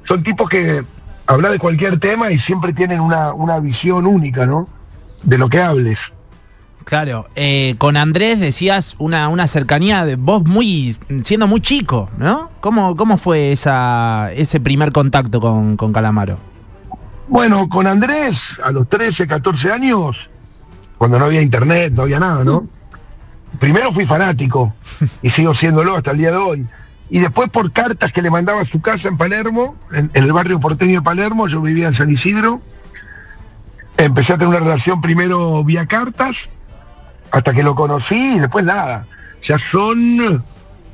son 0.06 0.24
tipos 0.24 0.50
que 0.50 0.84
hablan 1.32 1.54
de 1.54 1.60
cualquier 1.60 2.00
tema 2.00 2.32
y 2.32 2.40
siempre 2.40 2.74
tienen 2.74 3.00
una, 3.00 3.34
una 3.34 3.60
visión 3.60 4.06
única, 4.06 4.46
¿no? 4.46 4.68
De 5.24 5.38
lo 5.38 5.50
que 5.50 5.62
hables. 5.62 6.12
Claro, 6.84 7.28
eh, 7.36 7.76
con 7.78 7.96
Andrés 7.96 8.40
decías 8.40 8.96
una, 8.98 9.30
una 9.30 9.48
cercanía 9.48 10.04
de 10.04 10.16
vos 10.16 10.44
muy 10.44 10.98
siendo 11.24 11.48
muy 11.48 11.62
chico, 11.62 12.10
¿no? 12.18 12.50
¿Cómo, 12.60 12.96
cómo 12.96 13.18
fue 13.18 13.52
esa, 13.52 14.32
ese 14.34 14.60
primer 14.60 14.92
contacto 14.92 15.40
con, 15.40 15.78
con 15.78 15.94
Calamaro? 15.94 16.38
Bueno, 17.28 17.70
con 17.70 17.88
Andrés, 17.88 18.60
a 18.64 18.72
los 18.72 18.90
13, 18.90 19.28
14 19.28 19.72
años, 19.72 20.30
cuando 20.98 21.18
no 21.18 21.26
había 21.26 21.42
internet, 21.42 21.94
no 21.94 22.02
había 22.02 22.20
nada, 22.20 22.44
¿no? 22.44 22.68
Primero 23.60 23.92
fui 23.92 24.06
fanático 24.06 24.74
y 25.22 25.30
sigo 25.30 25.54
siéndolo 25.54 25.96
hasta 25.96 26.12
el 26.12 26.18
día 26.18 26.32
de 26.32 26.38
hoy. 26.38 26.68
Y 27.12 27.20
después 27.20 27.50
por 27.52 27.72
cartas 27.74 28.12
que 28.14 28.22
le 28.22 28.32
mandaba 28.32 28.62
a 28.62 28.66
su 28.66 28.82
casa 28.82 29.08
en 29.10 29.18
Palermo, 29.18 29.76
en, 29.92 30.10
en 30.14 30.24
el 30.24 30.32
barrio 30.34 30.60
porteño 30.60 31.02
de 31.02 31.04
Palermo, 31.04 31.48
yo 31.48 31.62
vivía 31.62 31.88
en 31.90 31.94
San 31.94 32.10
Isidro. 32.10 32.62
Empecé 33.98 34.34
a 34.34 34.38
tener 34.38 34.48
una 34.50 34.60
relación 34.60 35.02
primero 35.02 35.64
vía 35.64 35.86
cartas, 35.86 36.50
hasta 37.30 37.54
que 37.54 37.64
lo 37.64 37.76
conocí 37.76 38.36
y 38.36 38.40
después 38.40 38.66
nada. 38.66 39.06
Ya 39.44 39.58
son 39.58 40.42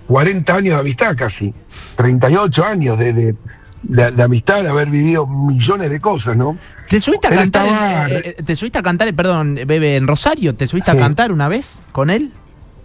40 0.07 0.55
años 0.55 0.73
de 0.75 0.79
amistad 0.81 1.15
casi, 1.15 1.53
38 1.95 2.65
años 2.65 2.97
de, 2.97 3.13
de, 3.13 3.35
de- 3.83 4.11
de 4.11 4.23
amistad, 4.23 4.63
de 4.63 4.69
haber 4.69 4.89
vivido 4.89 5.27
millones 5.27 5.91
de 5.91 5.99
cosas, 5.99 6.35
¿no? 6.35 6.57
¿Te 6.89 6.99
subiste 6.99 7.27
a 7.27 7.31
Él 7.31 7.37
cantar? 7.37 7.65
estaba- 7.67 8.09
eh, 8.09 8.35
eh, 8.39 8.43
¿Te 8.43 8.55
subiste 8.55 8.79
a 8.79 8.83
cantar, 8.83 9.13
perdón, 9.13 9.55
Bebe, 9.67 9.95
en 9.97 10.07
Rosario? 10.07 10.55
¿Te 10.55 10.65
subiste 10.67 10.91
Sí. 10.91 10.97
a 10.97 10.99
cantar 10.99 11.31
una 11.31 11.47
vez 11.47 11.81
con 11.91 12.09
él? 12.09 12.31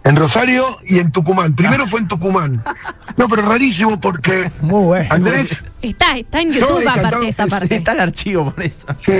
En 0.05 0.15
Rosario 0.17 0.79
y 0.85 0.99
en 0.99 1.11
Tucumán. 1.11 1.55
Primero 1.55 1.87
fue 1.87 2.01
en 2.01 2.07
Tucumán. 2.09 2.61
No, 3.15 3.29
pero 3.29 3.43
rarísimo 3.43 3.99
porque 4.01 4.51
Muy 4.61 4.83
bueno. 4.85 5.07
Andrés, 5.09 5.63
Está, 5.81 6.17
está 6.17 6.41
en 6.41 6.51
Yo 6.51 6.59
YouTube 6.61 6.81
he 6.81 6.85
cantado- 6.85 7.07
aparte 7.07 7.27
esa 7.29 7.43
Sí, 7.45 7.49
parte. 7.49 7.75
está 7.75 7.91
el 7.93 7.99
archivo 8.01 8.51
por 8.51 8.63
eso. 8.63 8.87
sí, 8.97 9.11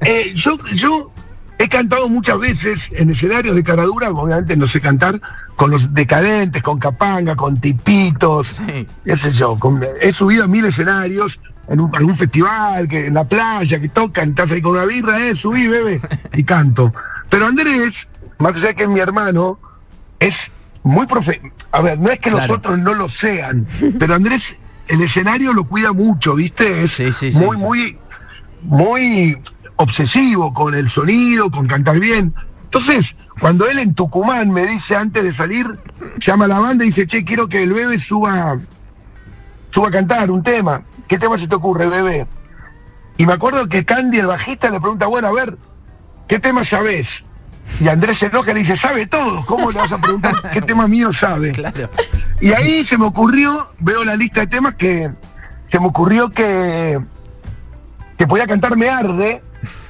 eh, 0.00 0.32
yo, 0.34 0.58
yo 0.74 1.12
he 1.58 1.68
cantado 1.68 2.08
muchas 2.08 2.38
veces 2.40 2.88
en 2.92 3.10
escenarios 3.10 3.54
de 3.54 3.62
caradura, 3.62 4.10
obviamente 4.10 4.56
no 4.56 4.66
sé 4.66 4.80
cantar, 4.80 5.20
con 5.56 5.70
los 5.70 5.92
decadentes, 5.94 6.62
con 6.62 6.78
capanga, 6.80 7.36
con 7.36 7.60
tipitos, 7.60 8.48
Sí. 8.66 8.86
qué 9.04 9.16
sé 9.16 9.30
yo. 9.32 9.56
con- 9.58 9.84
he 10.00 10.12
subido 10.12 10.44
a 10.44 10.46
mil 10.48 10.64
escenarios 10.64 11.38
en 11.68 11.78
un, 11.80 11.94
algún 11.94 12.16
festival, 12.16 12.88
que 12.88 13.06
en 13.06 13.14
la 13.14 13.24
playa, 13.24 13.78
que 13.78 13.88
tocan, 13.90 14.30
estás 14.30 14.50
ahí 14.50 14.60
con 14.62 14.72
una 14.72 14.86
birra, 14.86 15.20
eh, 15.24 15.36
subí, 15.36 15.68
bebe, 15.68 16.00
y 16.32 16.42
canto. 16.42 16.92
Pero 17.28 17.46
Andrés, 17.46 18.08
más 18.38 18.56
allá 18.56 18.68
de 18.68 18.74
que 18.74 18.82
es 18.84 18.88
mi 18.88 18.98
hermano, 18.98 19.60
es 20.20 20.50
muy 20.84 21.06
profe... 21.06 21.40
A 21.72 21.80
ver, 21.82 21.98
no 21.98 22.10
es 22.10 22.20
que 22.20 22.30
los 22.30 22.40
Claro. 22.40 22.54
otros 22.54 22.78
no 22.78 22.94
lo 22.94 23.08
sean, 23.08 23.66
pero 23.98 24.14
Andrés 24.14 24.56
el 24.88 25.02
escenario 25.02 25.52
lo 25.52 25.64
cuida 25.64 25.92
mucho, 25.92 26.34
¿viste? 26.34 26.84
Es 26.84 26.92
Sí, 26.92 27.12
sí, 27.12 27.30
sí, 27.32 27.38
muy, 27.38 27.56
sí. 27.56 27.62
muy, 27.62 27.98
muy 28.62 29.38
obsesivo 29.76 30.52
con 30.52 30.74
el 30.74 30.88
sonido, 30.88 31.50
con 31.50 31.66
cantar 31.66 31.98
bien. 32.00 32.34
Entonces, 32.64 33.14
cuando 33.40 33.68
él 33.68 33.78
en 33.78 33.94
Tucumán 33.94 34.50
me 34.50 34.66
dice 34.66 34.96
antes 34.96 35.22
de 35.24 35.32
salir, 35.32 35.66
llama 36.18 36.44
a 36.46 36.48
la 36.48 36.60
banda 36.60 36.84
y 36.84 36.88
dice, 36.88 37.06
che, 37.06 37.24
quiero 37.24 37.48
que 37.48 37.62
el 37.62 37.72
bebé 37.72 37.98
suba, 37.98 38.58
suba 39.70 39.88
a 39.88 39.90
cantar 39.90 40.30
un 40.30 40.42
tema. 40.42 40.82
¿Qué 41.08 41.18
tema 41.18 41.38
se 41.38 41.48
te 41.48 41.54
ocurre, 41.54 41.88
bebé? 41.88 42.26
Y 43.16 43.26
me 43.26 43.32
acuerdo 43.32 43.68
que 43.68 43.84
Candy, 43.84 44.18
el 44.18 44.26
bajista, 44.26 44.70
le 44.70 44.80
pregunta, 44.80 45.06
bueno, 45.06 45.28
a 45.28 45.32
ver, 45.32 45.56
¿qué 46.26 46.38
tema 46.38 46.64
sabes? 46.64 47.24
Y 47.80 47.88
Andrés 47.88 48.18
se 48.18 48.26
enoja 48.26 48.50
y 48.50 48.54
le 48.54 48.60
dice, 48.60 48.76
sabe 48.76 49.06
todo, 49.06 49.44
¿cómo 49.46 49.70
le 49.70 49.78
vas 49.78 49.92
a 49.92 49.98
preguntar 49.98 50.34
qué 50.52 50.60
tema 50.60 50.86
mío 50.86 51.12
sabe? 51.12 51.52
Claro. 51.52 51.88
Y 52.40 52.52
ahí 52.52 52.84
se 52.84 52.98
me 52.98 53.06
ocurrió, 53.06 53.68
veo 53.78 54.04
la 54.04 54.16
lista 54.16 54.40
de 54.40 54.46
temas 54.48 54.74
que 54.74 55.10
se 55.66 55.78
me 55.80 55.86
ocurrió 55.86 56.30
que, 56.30 56.98
que 58.18 58.26
podía 58.26 58.46
cantar 58.46 58.76
Me 58.76 58.88
Arde, 58.90 59.42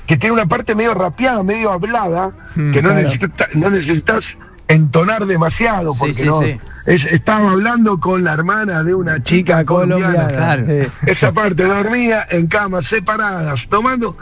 que 0.07 0.17
tiene 0.17 0.35
una 0.35 0.47
parte 0.47 0.75
medio 0.75 0.95
rapeada, 0.95 1.43
medio 1.43 1.71
hablada, 1.73 2.31
Mm, 2.55 2.73
que 2.73 2.83
no, 2.83 2.89
claro. 2.91 3.03
necesita- 3.09 3.49
no 3.55 3.71
necesitas 3.71 4.37
entonar 4.69 5.27
demasiado, 5.27 5.93
porque 5.99 6.15
sí, 6.15 6.25
no, 6.27 6.43
sí. 6.43 6.59
es- 6.87 7.07
estaba 7.07 7.51
hablando 7.53 7.99
con 7.99 8.23
la 8.25 8.35
hermana 8.35 8.83
de 8.85 8.95
una 8.95 9.23
chica, 9.23 9.59
Chica 9.61 9.65
colombiana. 9.65 10.29
claro. 10.29 10.67
Esa 11.07 11.33
parte 11.33 11.65
dormía 11.65 12.27
en 12.31 12.47
camas 12.47 12.87
separadas, 12.87 13.67
tomando. 13.69 14.17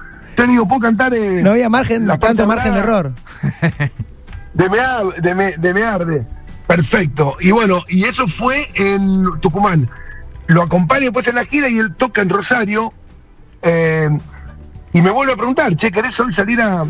Puedo 0.47 0.81
cantar. 0.81 1.15
eh, 1.15 1.43
no 1.43 1.51
había 1.51 1.69
margen, 1.69 2.07
la 2.07 2.19
tanto 2.19 2.47
margen 2.47 2.75
de 2.75 2.81
error. 2.81 3.13
de 4.55 4.69
de, 5.21 5.35
me, 5.35 5.53
de. 5.53 6.25
Perfecto. 6.67 7.37
Y 7.41 7.51
bueno, 7.51 7.83
y 7.89 8.05
eso 8.05 8.27
fue 8.29 8.69
en 8.75 9.41
Tucumán. 9.41 9.89
Lo 10.47 10.63
acompaña 10.63 11.05
después 11.05 11.27
en 11.29 11.35
la 11.37 11.45
gira 11.45 11.69
y 11.69 11.79
él 11.79 11.95
toca 11.95 12.23
en 12.23 12.29
Rosario. 12.29 12.93
eh, 13.63 14.09
y 14.93 15.03
me 15.03 15.11
vuelve 15.11 15.33
a 15.33 15.37
preguntar, 15.37 15.77
che, 15.77 15.91
¿querés 15.91 16.19
hoy 16.21 16.33
salir 16.33 16.61
a, 16.63 16.85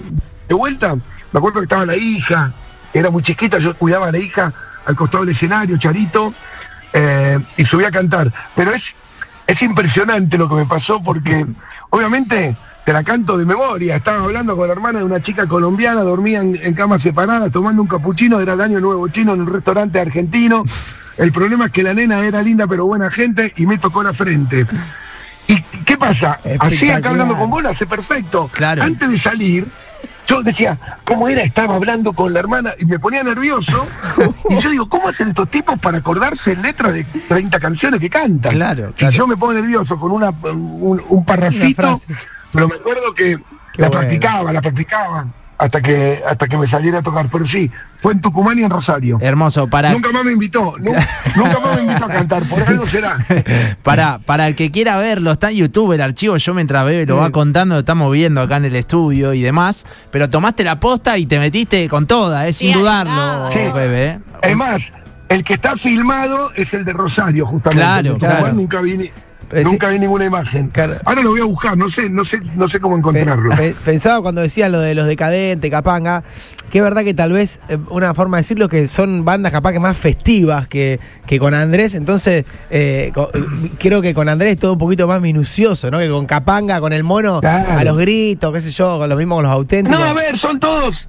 de 0.49 0.55
vuelta? 0.55 0.95
Me 0.95 1.39
acuerdo 1.39 1.61
que 1.61 1.65
estaba 1.65 1.85
la 1.85 1.97
hija, 1.97 2.53
era 2.95 3.11
muy 3.11 3.23
chiquita, 3.23 3.59
yo 3.59 3.75
cuidaba 3.75 4.09
a 4.09 4.13
la 4.13 4.19
hija 4.19 4.53
al 4.87 4.95
costado 4.95 5.25
del 5.25 5.35
escenario, 5.35 5.77
Charito, 5.77 6.33
eh, 6.93 7.39
y 7.57 7.65
subí 7.65 7.85
a 7.85 7.91
cantar. 7.91 8.33
Pero 8.55 8.73
es, 8.73 8.95
es 9.47 9.63
impresionante 9.63 10.39
lo 10.39 10.49
que 10.49 10.55
me 10.55 10.65
pasó 10.67 11.03
porque, 11.03 11.45
obviamente, 11.91 12.55
te 12.89 12.95
la 12.95 13.05
canto 13.05 13.37
de 13.37 13.45
memoria. 13.45 13.97
Estaba 13.97 14.25
hablando 14.25 14.57
con 14.57 14.67
la 14.67 14.73
hermana 14.73 15.01
de 15.01 15.05
una 15.05 15.21
chica 15.21 15.47
colombiana, 15.47 16.01
dormían 16.01 16.59
en 16.63 16.73
camas 16.73 17.03
separadas, 17.03 17.53
tomando 17.53 17.83
un 17.83 17.89
capuchino, 17.89 18.41
era 18.41 18.55
el 18.55 18.63
año 18.63 18.81
nuevo 18.81 19.07
chino 19.09 19.35
en 19.35 19.43
un 19.43 19.47
restaurante 19.53 20.01
argentino. 20.01 20.65
El 21.19 21.31
problema 21.31 21.67
es 21.67 21.73
que 21.73 21.83
la 21.83 21.93
nena 21.93 22.25
era 22.25 22.41
linda 22.41 22.67
pero 22.67 22.87
buena 22.87 23.11
gente 23.11 23.53
y 23.59 23.67
me 23.67 23.77
tocó 23.77 24.03
la 24.03 24.15
frente. 24.15 24.67
¿Y 25.49 25.61
qué 25.85 25.99
pasa? 25.99 26.41
Así 26.61 26.91
acá 26.91 27.11
hablando 27.11 27.37
con 27.37 27.51
vos, 27.51 27.63
hace 27.67 27.85
perfecto. 27.85 28.49
Claro. 28.55 28.83
Antes 28.83 29.11
de 29.11 29.19
salir, 29.19 29.67
yo 30.27 30.43
decía, 30.43 30.79
¿cómo 31.05 31.29
era? 31.29 31.43
Estaba 31.43 31.75
hablando 31.75 32.15
con 32.15 32.33
la 32.33 32.41
hermana 32.41 32.73
y 32.79 32.87
me 32.87 32.99
ponía 32.99 33.23
nervioso. 33.23 33.87
y 34.49 34.57
yo 34.61 34.71
digo, 34.71 34.89
¿cómo 34.89 35.09
hacen 35.09 35.29
estos 35.29 35.51
tipos 35.51 35.79
para 35.79 35.99
acordarse 35.99 36.53
en 36.53 36.63
letras 36.63 36.95
de 36.95 37.05
30 37.05 37.61
canciones 37.61 38.01
que 38.01 38.09
cantan? 38.09 38.53
Claro, 38.55 38.89
Si 38.93 39.01
claro. 39.01 39.13
yo 39.15 39.27
me 39.27 39.37
pongo 39.37 39.53
nervioso 39.53 39.99
con 40.01 40.11
una, 40.11 40.31
un, 40.31 40.55
un 40.55 41.03
Una 41.11 41.27
parrafito, 41.27 41.83
frase. 41.83 42.15
Pero 42.53 42.69
me 42.69 42.77
acuerdo 42.77 43.13
que 43.15 43.39
Qué 43.75 43.83
la 43.83 43.89
bueno. 43.89 44.01
practicaba, 44.01 44.53
la 44.53 44.61
practicaba, 44.63 45.27
hasta 45.59 45.81
que, 45.83 46.23
hasta 46.27 46.47
que 46.47 46.57
me 46.57 46.67
saliera 46.67 46.99
a 46.99 47.03
tocar. 47.03 47.27
Pero 47.31 47.45
sí, 47.47 47.71
fue 48.01 48.13
en 48.13 48.21
Tucumán 48.21 48.59
y 48.59 48.63
en 48.63 48.71
Rosario. 48.71 49.19
Hermoso, 49.21 49.67
para, 49.69 49.93
Nunca 49.93 50.11
más 50.13 50.25
me 50.25 50.33
invitó, 50.33 50.75
nu- 50.81 50.93
nunca 51.37 51.59
más 51.61 51.77
me 51.77 51.83
invitó 51.83 52.05
a 52.05 52.09
cantar, 52.09 52.43
por 52.45 52.63
algo 52.63 52.87
será. 52.87 53.19
para, 53.83 54.19
para 54.25 54.47
el 54.49 54.55
que 54.57 54.71
quiera 54.71 54.97
verlo, 54.97 55.33
está 55.33 55.51
en 55.51 55.57
YouTube 55.59 55.93
el 55.93 56.01
archivo, 56.01 56.37
yo 56.37 56.55
mientras 56.55 56.85
Bebe 56.85 57.07
lo 57.07 57.17
va 57.17 57.31
contando, 57.31 57.75
lo 57.75 57.81
estamos 57.81 58.13
viendo 58.13 58.41
acá 58.41 58.57
en 58.59 58.67
el 58.67 58.77
estudio 58.77 59.35
y 59.35 59.43
demás, 59.43 59.85
pero 60.11 60.31
tomaste 60.31 60.63
la 60.65 60.79
posta 60.81 61.19
y 61.19 61.27
te 61.27 61.39
metiste 61.39 61.89
con 61.89 62.07
toda, 62.07 62.47
eh, 62.49 62.53
sin 62.53 62.73
Sí, 62.73 62.79
dudarlo, 62.79 63.51
Sí. 63.51 63.59
Bebe. 63.75 64.07
eh. 64.07 64.19
Es 64.43 64.57
más, 64.57 64.93
el 65.29 65.43
que 65.45 65.55
está 65.55 65.77
filmado 65.77 66.53
es 66.55 66.73
el 66.73 66.85
de 66.85 66.93
Rosario, 66.93 67.45
justamente. 67.47 68.15
Claro. 68.19 68.53
Nunca 68.53 68.81
vine, 68.81 69.13
Nunca 69.65 69.89
vi 69.89 69.99
ninguna 69.99 70.25
imagen. 70.27 70.71
Ahora 71.05 71.23
lo 71.23 71.31
voy 71.31 71.41
a 71.41 71.45
buscar, 71.45 71.77
no 71.77 71.89
sé, 71.89 72.11
no 72.11 72.25
sé, 72.25 72.41
no 72.55 72.69
sé 72.69 72.81
cómo 72.81 72.97
encontrarlo. 72.97 73.51
Pensaba 73.85 74.21
cuando 74.21 74.41
decía 74.41 74.69
lo 74.69 74.81
de 74.81 74.95
los 74.95 75.07
decadentes, 75.07 75.71
Capanga, 75.71 76.23
que 76.71 76.79
es 76.79 76.85
verdad 76.85 77.03
que 77.03 77.15
tal 77.15 77.33
vez 77.33 77.61
eh, 77.69 77.79
una 77.89 78.15
forma 78.15 78.37
de 78.37 78.43
decirlo 78.43 78.69
que 78.69 78.87
son 78.87 79.25
bandas 79.25 79.53
capaz 79.53 79.73
que 79.73 79.81
más 79.81 79.97
festivas 79.97 80.69
que, 80.69 81.01
que 81.27 81.39
con 81.39 81.55
Andrés, 81.55 81.95
entonces 81.95 82.45
eh, 82.71 83.13
eh, 83.15 83.71
creo 83.79 84.03
que 84.03 84.15
con 84.15 84.29
Andrés 84.29 84.53
es 84.53 84.59
todo 84.59 84.73
un 84.75 84.79
poquito 84.79 85.09
más 85.09 85.21
minucioso, 85.21 85.91
¿no? 85.91 85.99
Que 85.99 86.09
con 86.09 86.27
Capanga, 86.27 86.81
con 86.81 86.93
el 86.93 87.05
mono, 87.05 87.41
a 87.43 87.85
los 87.85 87.97
gritos, 87.97 88.53
qué 88.53 88.61
sé 88.61 88.71
yo, 88.71 88.99
con 88.99 89.09
lo 89.09 89.17
mismo 89.17 89.37
con 89.37 89.45
los 89.45 89.53
auténticos. 89.53 89.99
No, 89.99 90.07
a 90.07 90.13
ver, 90.13 90.37
son 90.37 90.61
todos 90.61 91.09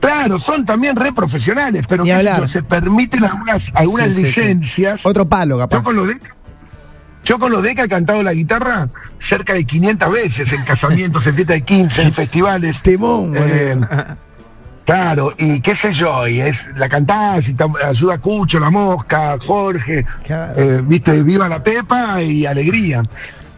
Claro, 0.00 0.38
son 0.38 0.64
también 0.64 0.96
re 0.96 1.12
profesionales, 1.12 1.86
pero 1.86 2.04
se 2.48 2.62
permiten 2.62 3.22
algunas, 3.22 3.70
algunas 3.74 4.16
licencias. 4.16 5.04
Otro 5.04 5.28
palo, 5.28 5.58
capaz. 5.58 5.76
Yo 5.76 5.84
con 5.84 5.96
los 5.96 6.08
Deca, 6.08 6.34
yo 7.24 7.38
con 7.38 7.52
los 7.52 7.62
Deca 7.62 7.84
he 7.84 7.88
cantado 7.88 8.22
la 8.22 8.32
guitarra 8.32 8.88
cerca 9.18 9.54
de 9.54 9.64
500 9.64 10.10
veces 10.10 10.52
en 10.52 10.64
casamientos, 10.64 11.26
en 11.26 11.34
fiestas 11.34 11.56
de 11.56 11.62
15, 11.62 12.02
en 12.02 12.12
festivales. 12.12 12.80
Timón, 12.82 13.34
eh, 13.36 13.78
Claro, 14.90 15.34
y 15.38 15.60
qué 15.60 15.76
sé 15.76 15.92
yo, 15.92 16.26
y 16.26 16.40
es 16.40 16.66
la 16.74 16.88
cantás 16.88 17.48
y 17.48 17.56
ayuda 17.80 18.18
Cucho, 18.18 18.58
la 18.58 18.70
mosca, 18.70 19.36
Jorge, 19.38 20.04
eh, 20.28 20.82
viste, 20.82 21.22
viva 21.22 21.48
la 21.48 21.62
Pepa 21.62 22.20
y 22.20 22.44
alegría. 22.44 23.02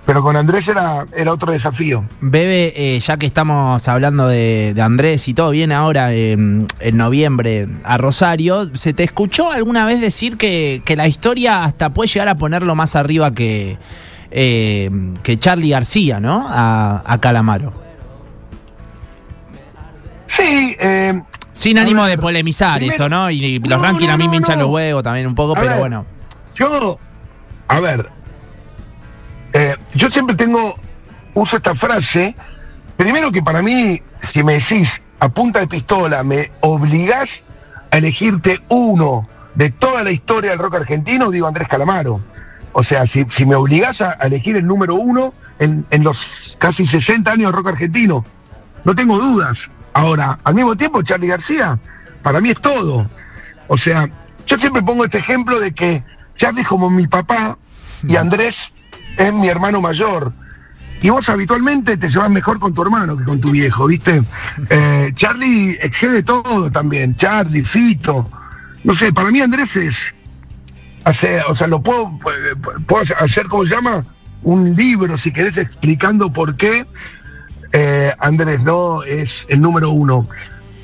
Pero 0.05 0.21
con 0.23 0.35
Andrés 0.37 0.67
era, 0.67 1.07
era 1.15 1.33
otro 1.33 1.53
desafío. 1.53 2.05
Bebe, 2.21 2.73
eh, 2.75 2.99
ya 2.99 3.17
que 3.19 3.27
estamos 3.27 3.87
hablando 3.87 4.27
de, 4.27 4.75
Andrés 4.83 5.29
y 5.29 5.35
todo, 5.35 5.51
viene 5.51 5.75
ahora 5.75 6.13
en 6.13 6.67
noviembre 6.93 7.69
a 7.85 7.99
Rosario. 7.99 8.75
¿Se 8.77 8.93
te 8.93 9.05
escuchó 9.05 9.53
alguna 9.53 9.87
vez 9.87 10.01
decir 10.01 10.37
que, 10.37 10.83
la 10.97 11.07
historia 11.07 11.65
hasta 11.65 11.91
puede 11.91 12.09
llegar 12.09 12.29
a 12.29 12.35
ponerlo 12.35 12.75
más 12.75 12.97
arriba 12.97 13.31
que, 13.31 13.79
eh, 14.33 14.91
que 15.23 15.39
Charlie 15.39 15.71
García, 15.71 16.19
¿no? 16.19 16.47
A, 16.49 17.19
Calamaro. 17.21 17.73
Sí. 20.27 20.77
Eh, 20.81 21.23
Sin 21.55 21.79
ánimo 21.79 22.05
de 22.07 22.19
polemizar 22.19 22.83
esto, 22.83 23.09
¿no? 23.09 23.31
Y, 23.31 23.61
los 23.61 23.81
rankings 23.81 24.13
a 24.13 24.17
mí 24.17 24.29
me 24.29 24.39
hinchan 24.39 24.59
los 24.59 24.69
huevos 24.69 25.05
también 25.05 25.29
un 25.29 25.37
poco, 25.37 25.55
pero 25.55 25.79
bueno. 25.79 26.05
Yo, 26.57 26.99
a 27.69 27.81
ver, 27.81 28.09
eh, 29.53 29.77
yo 29.95 30.11
siempre 30.11 30.37
tengo, 30.37 30.77
uso 31.35 31.57
esta 31.57 31.75
frase, 31.75 32.35
primero 32.97 33.31
que 33.31 33.43
para 33.43 33.63
mí, 33.63 34.01
si 34.23 34.43
me 34.43 34.55
decís 34.55 35.03
a 35.19 35.29
punta 35.29 35.61
de 35.61 35.67
pistola, 35.67 36.23
me 36.23 36.51
obligás 36.61 37.43
a 37.91 37.99
elegirte 37.99 38.61
uno 38.69 39.29
de 39.55 39.71
toda 39.71 40.03
la 40.03 40.11
historia 40.11 40.51
del 40.51 40.59
rock 40.59 40.77
argentino, 40.77 41.31
digo 41.31 41.47
Andrés 41.47 41.69
Calamaro. 41.69 42.21
O 42.73 42.83
sea, 42.83 43.07
si, 43.07 43.27
me 43.45 43.55
obligás 43.55 44.01
a, 44.01 44.13
elegir 44.15 44.57
el 44.57 44.67
número 44.67 44.95
uno 44.95 45.35
en, 45.59 45.85
en, 45.91 46.03
los 46.03 46.57
casi 46.59 46.87
60 46.87 47.31
años 47.31 47.53
de 47.53 47.57
rock 47.57 47.69
argentino, 47.69 48.25
no 48.85 48.95
tengo 48.95 49.19
dudas. 49.19 49.69
Ahora, 49.93 50.39
al 50.43 50.55
mismo 50.55 50.75
tiempo, 50.75 51.03
Charlie 51.03 51.29
García, 51.29 51.79
para 52.23 52.41
mí 52.41 52.51
es 52.51 52.61
todo. 52.61 53.07
O 53.69 53.77
sea, 53.77 54.09
yo 54.47 54.59
siempre 54.59 54.83
pongo 54.83 55.05
este 55.05 55.19
ejemplo 55.19 55.61
de 55.61 55.73
que 55.73 56.03
Charlie 56.35 56.63
es 56.63 56.69
como 56.69 56.89
mi 56.89 57.07
papá 57.07 57.59
y 58.09 58.17
Andrés 58.17 58.73
es 59.17 59.33
mi 59.33 59.49
hermano 59.49 59.81
mayor. 59.81 60.33
Y 61.03 61.11
vos 61.11 61.29
habitualmente 61.29 61.97
te 61.97 62.09
llevas 62.09 62.31
mejor 62.31 62.61
con 62.61 62.73
tu 62.73 62.83
hermano 62.83 63.17
que 63.17 63.25
con 63.25 63.41
tu 63.41 63.51
viejo, 63.51 63.87
¿viste? 63.87 64.23
Eh, 64.71 65.13
Charlie 65.15 65.79
excede 65.83 66.23
todo 66.23 66.71
también. 66.71 67.17
Charlie, 67.17 67.65
Fito. 67.65 68.29
No 68.85 68.95
sé, 68.95 69.13
para 69.13 69.31
mí 69.31 69.41
Andrés 69.41 69.77
es. 69.77 70.15
Hace, 71.05 71.41
o 71.43 71.57
sea, 71.57 71.67
lo 71.67 71.83
puedo, 71.83 72.19
puedo 72.87 73.03
hacer, 73.19 73.49
¿cómo 73.49 73.67
se 73.67 73.75
llama? 73.75 74.05
Un 74.43 74.77
libro, 74.77 75.19
si 75.19 75.33
querés, 75.33 75.57
explicando 75.57 76.33
por 76.33 76.57
qué 76.57 76.87
eh, 77.73 78.13
Andrés 78.21 78.63
no 78.63 79.03
es 79.03 79.45
el 79.49 79.61
número 79.61 79.91
uno. 79.91 80.29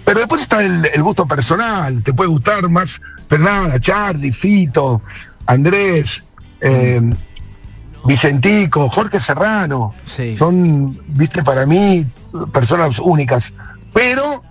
Pero 0.04 0.20
después 0.20 0.42
está 0.42 0.64
el, 0.64 0.90
gusto 1.02 1.26
personal. 1.26 2.02
Te 2.02 2.12
puede 2.12 2.30
gustar 2.30 2.68
más, 2.68 3.00
pero 3.28 3.44
nada, 3.44 3.78
Charlie, 3.78 4.32
Fito, 4.32 5.02
Andrés. 5.46 6.24
Eh, 6.60 7.00
Vicentico, 8.04 8.88
Jorge 8.88 9.20
Serrano, 9.20 9.94
son, 10.38 10.96
viste, 11.08 11.42
para 11.42 11.66
mí, 11.66 12.06
personas 12.52 12.98
únicas. 12.98 13.52
Pero 13.92 14.42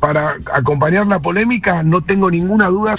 para 0.00 0.36
acompañar 0.52 1.06
la 1.06 1.18
polémica 1.18 1.82
no 1.82 2.00
tengo 2.00 2.30
ninguna 2.30 2.68
duda 2.68 2.96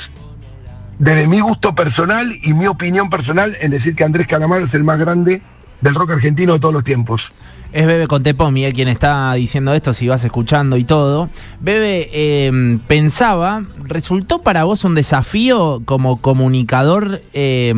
desde 0.99 1.27
mi 1.27 1.39
gusto 1.39 1.75
personal 1.75 2.33
y 2.41 2.53
mi 2.53 2.67
opinión 2.67 3.09
personal 3.09 3.55
en 3.61 3.71
decir 3.71 3.95
que 3.95 4.03
Andrés 4.03 4.27
Calamaro 4.27 4.65
es 4.65 4.73
el 4.73 4.83
más 4.83 4.99
grande 4.99 5.41
del 5.81 5.95
rock 5.95 6.11
argentino 6.11 6.53
de 6.53 6.59
todos 6.59 6.73
los 6.73 6.83
tiempos. 6.83 7.31
Es 7.73 7.85
Bebe 7.85 8.07
Contepo, 8.07 8.49
Miguel, 8.49 8.73
quien 8.73 8.87
está 8.87 9.33
diciendo 9.33 9.73
esto, 9.73 9.93
si 9.93 10.07
vas 10.07 10.23
escuchando 10.23 10.77
y 10.77 10.85
todo. 10.85 11.29
Bebe, 11.59 12.09
eh, 12.13 12.79
pensaba, 12.87 13.61
¿resultó 13.83 14.41
para 14.41 14.63
vos 14.63 14.85
un 14.85 14.95
desafío 14.95 15.81
como 15.85 16.17
comunicador 16.21 17.21
eh, 17.33 17.73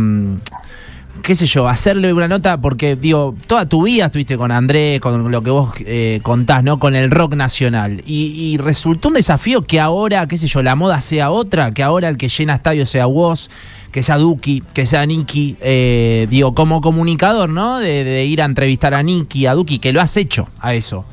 qué 1.24 1.36
sé 1.36 1.46
yo, 1.46 1.68
hacerle 1.68 2.14
una 2.14 2.28
nota, 2.28 2.60
porque 2.60 2.96
digo, 2.96 3.36
toda 3.48 3.68
tu 3.68 3.84
vida 3.84 4.06
estuviste 4.06 4.38
con 4.38 4.52
Andrés, 4.52 5.00
con 5.00 5.32
lo 5.32 5.42
que 5.42 5.50
vos 5.50 5.74
eh, 5.80 6.20
contás, 6.24 6.64
¿no? 6.64 6.80
Con 6.80 6.96
el 6.96 7.12
rock 7.12 7.36
nacional. 7.36 8.04
Y, 8.06 8.58
resultó 8.58 9.10
un 9.10 9.14
desafío 9.16 9.62
que 9.62 9.80
ahora, 9.80 10.28
qué 10.28 10.38
sé 10.38 10.48
yo, 10.48 10.62
la 10.62 10.76
moda 10.76 11.02
sea 11.02 11.32
otra, 11.32 11.74
que 11.74 11.84
ahora 11.84 12.10
el 12.10 12.18
que 12.18 12.30
llena 12.30 12.56
estadios 12.56 12.90
sea 12.90 13.06
vos, 13.06 13.50
que 13.92 14.04
sea 14.04 14.18
Duki, 14.18 14.64
que 14.74 14.86
sea 14.86 15.06
Nicky, 15.06 15.58
eh, 15.62 16.28
digo, 16.30 16.54
como 16.54 16.82
comunicador, 16.82 17.50
¿no? 17.50 17.80
De, 17.80 18.26
ir 18.26 18.42
a 18.42 18.46
entrevistar 18.46 18.94
a 18.94 19.04
Nicky, 19.04 19.46
a 19.46 19.54
Duki, 19.54 19.80
que 19.80 19.94
lo 19.94 20.02
has 20.02 20.16
hecho 20.18 20.48
a 20.62 20.74
eso. 20.74 21.06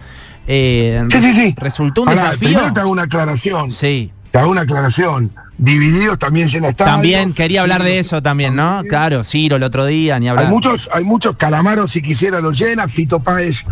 Eh, 0.46 1.04
sí, 1.10 1.22
sí, 1.22 1.32
sí. 1.34 1.54
Resultó 1.56 2.02
un 2.02 2.10
desafío. 2.10 2.72
te 2.72 2.80
hago 2.80 2.90
una 2.90 3.02
aclaración. 3.02 3.70
Sí. 3.70 4.10
Te 4.30 4.38
hago 4.38 4.50
una 4.50 4.62
aclaración. 4.62 5.30
Divididos 5.58 6.18
también 6.18 6.48
llena 6.48 6.68
estadios. 6.68 6.94
También 6.94 7.32
quería 7.32 7.62
hablar 7.62 7.82
de 7.82 7.98
eso 7.98 8.22
también, 8.22 8.54
¿no? 8.54 8.82
Claro, 8.88 9.24
Ciro 9.24 9.56
el 9.56 9.62
otro 9.62 9.86
día, 9.86 10.18
ni 10.18 10.28
hablar. 10.28 10.46
Hay 10.46 10.50
muchos, 10.50 10.90
hay 10.92 11.04
muchos 11.04 11.36
calamaros 11.36 11.92
si 11.92 12.02
quisiera 12.02 12.40
los 12.40 12.58
llena, 12.58 12.88
Fito 12.88 13.20
Páez 13.20 13.64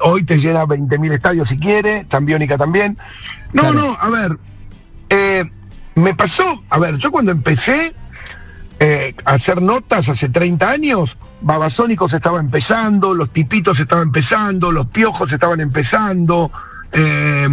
hoy 0.00 0.24
te 0.24 0.38
llena 0.38 0.64
20.000 0.64 1.12
estadios 1.12 1.48
si 1.48 1.58
quiere, 1.58 2.04
Tambiónica 2.04 2.56
también. 2.56 2.96
No, 3.52 3.72
no, 3.72 3.96
a 4.00 4.08
ver, 4.08 4.38
eh, 5.10 5.44
me 5.94 6.14
pasó, 6.14 6.62
a 6.70 6.78
ver, 6.78 6.96
yo 6.96 7.10
cuando 7.10 7.32
empecé 7.32 7.92
eh, 8.80 9.14
a 9.24 9.34
hacer 9.34 9.60
notas 9.60 10.08
hace 10.08 10.28
30 10.28 10.70
años, 10.70 11.18
Babasónicos 11.42 12.14
estaba 12.14 12.40
empezando, 12.40 13.14
los 13.14 13.30
tipitos 13.30 13.78
estaban 13.78 14.04
empezando, 14.04 14.72
los 14.72 14.86
piojos 14.86 15.32
estaban 15.32 15.60
empezando, 15.60 16.50
eh, 16.92 17.48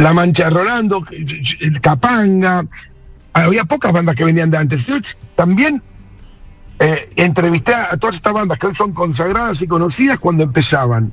la 0.00 0.14
Mancha 0.14 0.44
de 0.44 0.50
Rolando, 0.50 1.04
el 1.10 1.80
Capanga, 1.80 2.64
había 3.32 3.64
pocas 3.64 3.92
bandas 3.92 4.16
que 4.16 4.24
venían 4.24 4.50
de 4.50 4.56
antes. 4.56 4.86
Yo 4.86 4.96
también 5.34 5.82
eh, 6.78 7.10
entrevisté 7.16 7.74
a 7.74 7.96
todas 7.96 8.16
estas 8.16 8.32
bandas 8.32 8.58
que 8.58 8.68
hoy 8.68 8.74
son 8.74 8.92
consagradas 8.92 9.60
y 9.62 9.66
conocidas 9.66 10.18
cuando 10.18 10.44
empezaban. 10.44 11.12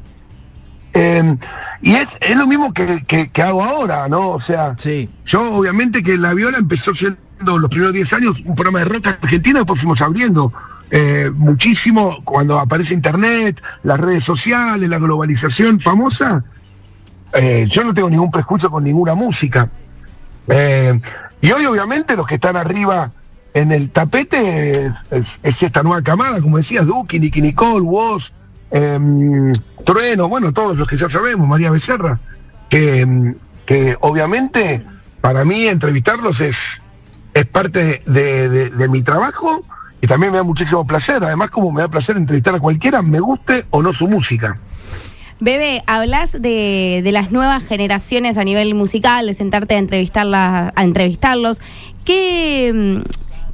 Em, 0.93 1.37
y 1.81 1.95
es, 1.95 2.07
es, 2.21 2.35
lo 2.35 2.47
mismo 2.47 2.73
que, 2.73 3.03
que, 3.05 3.41
hago 3.41 3.63
ahora, 3.63 4.07
¿no? 4.07 4.29
O 4.29 4.41
sea, 4.41 4.75
yo 5.25 5.53
obviamente 5.53 6.01
que 6.01 6.17
la 6.17 6.33
viola 6.33 6.57
empezó 6.57 6.95
siendo 6.95 7.17
los 7.59 7.69
primeros 7.69 7.93
10 7.93 8.13
años 8.13 8.41
un 8.45 8.55
programa 8.55 8.79
de 8.79 8.85
rock 8.85 9.07
argentino, 9.07 9.59
después 9.59 9.79
fuimos 9.79 10.01
abriendo 10.01 10.51
eh, 10.89 11.29
muchísimo 11.35 12.23
cuando 12.23 12.57
aparece 12.57 12.93
Internet, 12.93 13.61
las 13.83 13.99
redes 13.99 14.23
sociales, 14.23 14.89
la 14.89 14.97
globalización 14.97 15.79
famosa 15.81 16.43
eh, 17.33 17.65
yo 17.67 17.83
no 17.83 17.93
tengo 17.93 18.09
ningún 18.09 18.31
prejuicio 18.31 18.69
con 18.69 18.83
ninguna 18.83 19.15
música. 19.15 19.69
Eh, 20.47 20.99
y 21.41 21.51
hoy, 21.51 21.65
obviamente, 21.65 22.15
los 22.15 22.25
que 22.25 22.35
están 22.35 22.55
arriba 22.55 23.11
en 23.53 23.71
el 23.71 23.89
tapete 23.89 24.87
es, 25.11 25.63
esta 25.63 25.83
nueva 25.83 26.01
camada, 26.01 26.41
como 26.41 26.57
decías, 26.57 26.85
Duki, 26.85 27.19
Nicky 27.19 27.41
Nicole, 27.41 27.81
Woz, 27.81 28.31
em, 28.71 29.53
Trueno, 29.85 30.27
bueno, 30.29 30.53
todos 30.53 30.77
los 30.77 30.87
que 30.87 30.97
ya 30.97 31.09
sabemos, 31.09 31.47
María 31.47 31.71
Becerra, 31.71 32.19
que, 32.69 33.01
em, 33.01 33.35
que 33.65 33.97
obviamente 34.01 34.83
para 35.21 35.43
mí 35.43 35.67
entrevistarlos 35.67 36.39
es, 36.41 36.57
es 37.33 37.45
parte 37.45 38.01
de 38.05 38.87
mi 38.89 39.01
trabajo 39.01 39.63
y 40.01 40.07
también 40.07 40.31
me 40.31 40.37
da 40.37 40.43
muchísimo 40.43 40.85
placer. 40.85 41.23
Además, 41.23 41.49
como 41.49 41.71
me 41.71 41.81
da 41.81 41.87
placer 41.87 42.17
entrevistar 42.17 42.55
a 42.55 42.59
cualquiera, 42.59 43.01
me 43.01 43.19
guste 43.19 43.65
o 43.71 43.81
no 43.81 43.93
su 43.93 44.07
música. 44.07 44.57
Bebe, 45.39 45.83
hablas 45.85 46.31
de, 46.31 47.01
de, 47.03 47.11
las 47.11 47.31
nuevas 47.31 47.63
generaciones 47.63 48.37
a 48.37 48.43
nivel 48.43 48.73
musical, 48.73 49.27
de 49.27 49.33
sentarte 49.35 49.75
a, 49.75 49.77
entrevistarlas, 49.77 50.71
a 50.75 50.83
entrevistarlos. 50.83 51.61
¿Qué, 52.05 52.71
mm, 52.73 53.01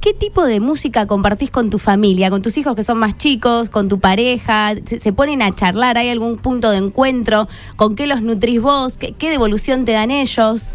¿Qué 0.00 0.12
tipo 0.12 0.44
de 0.44 0.60
música 0.60 1.06
compartís 1.06 1.50
con 1.50 1.70
tu 1.70 1.78
familia, 1.78 2.28
con 2.28 2.42
tus 2.42 2.58
hijos 2.58 2.76
que 2.76 2.82
son 2.82 2.98
más 2.98 3.16
chicos, 3.16 3.70
con 3.70 3.88
tu 3.88 4.00
pareja? 4.00 4.74
¿Se, 4.74 5.12
ponen 5.12 5.40
a 5.40 5.50
charlar? 5.54 5.96
¿Hay 5.96 6.10
algún 6.10 6.36
punto 6.36 6.70
de 6.70 6.76
encuentro? 6.76 7.48
¿Con 7.76 7.96
qué 7.96 8.06
los 8.06 8.20
nutrís 8.20 8.60
vos? 8.60 8.98
¿Qué, 8.98 9.12
qué 9.12 9.30
devolución 9.30 9.86
te 9.86 9.92
dan 9.92 10.10
ellos? 10.10 10.74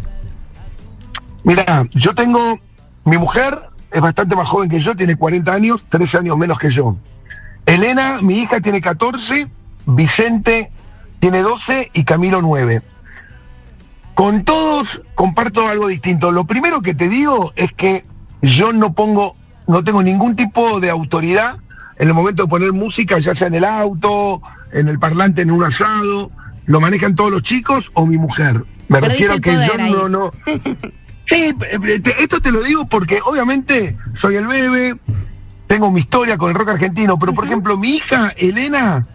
Mira, 1.44 1.86
yo 1.92 2.12
tengo, 2.14 2.58
mi 3.04 3.18
mujer 3.18 3.58
es 3.92 4.00
bastante 4.00 4.34
más 4.34 4.48
joven 4.48 4.68
que 4.68 4.80
yo, 4.80 4.94
tiene 4.94 5.16
40 5.16 5.52
años, 5.52 5.84
13 5.88 6.18
años 6.18 6.36
menos 6.36 6.58
que 6.58 6.68
yo. 6.68 6.96
Elena, 7.66 8.18
mi 8.20 8.38
hija, 8.38 8.60
tiene 8.60 8.80
14, 8.80 9.48
Vicente 9.86 10.70
tiene 11.20 11.42
12 11.42 11.90
y 11.92 12.04
Camilo 12.04 12.42
9. 12.42 12.82
Con 14.14 14.44
todos 14.44 15.00
comparto 15.14 15.66
algo 15.68 15.86
distinto. 15.88 16.30
Lo 16.32 16.44
primero 16.44 16.82
que 16.82 16.94
te 16.94 17.08
digo 17.08 17.52
es 17.56 17.72
que 17.72 18.04
yo 18.42 18.72
no 18.72 18.92
pongo, 18.92 19.34
no 19.66 19.82
tengo 19.84 20.02
ningún 20.02 20.36
tipo 20.36 20.80
de 20.80 20.90
autoridad 20.90 21.56
en 21.98 22.08
el 22.08 22.14
momento 22.14 22.42
de 22.44 22.48
poner 22.48 22.72
música, 22.72 23.18
ya 23.18 23.34
sea 23.34 23.48
en 23.48 23.54
el 23.54 23.64
auto, 23.64 24.42
en 24.72 24.88
el 24.88 24.98
parlante, 24.98 25.42
en 25.42 25.50
un 25.50 25.64
asado. 25.64 26.30
Lo 26.66 26.80
manejan 26.80 27.14
todos 27.14 27.30
los 27.30 27.42
chicos 27.42 27.90
o 27.94 28.06
mi 28.06 28.18
mujer. 28.18 28.64
Me 28.88 29.00
Perdiste 29.00 29.08
refiero 29.28 29.34
el 29.34 29.40
que 29.40 29.52
yo 29.52 29.72
ahí. 29.78 29.92
no, 29.92 30.08
no. 30.08 30.32
Sí, 31.26 31.54
eh, 31.70 32.00
te- 32.00 32.20
esto 32.24 32.40
te 32.40 32.50
lo 32.50 32.60
digo 32.60 32.86
porque 32.88 33.20
obviamente 33.24 33.96
soy 34.16 34.34
el 34.34 34.48
bebé, 34.48 34.96
tengo 35.68 35.88
mi 35.92 36.00
historia 36.00 36.36
con 36.36 36.48
el 36.50 36.56
rock 36.56 36.70
argentino, 36.70 37.20
pero 37.20 37.32
por 37.32 37.44
ejemplo 37.44 37.76
mi 37.76 37.90
hija 37.94 38.32
Elena 38.36 39.06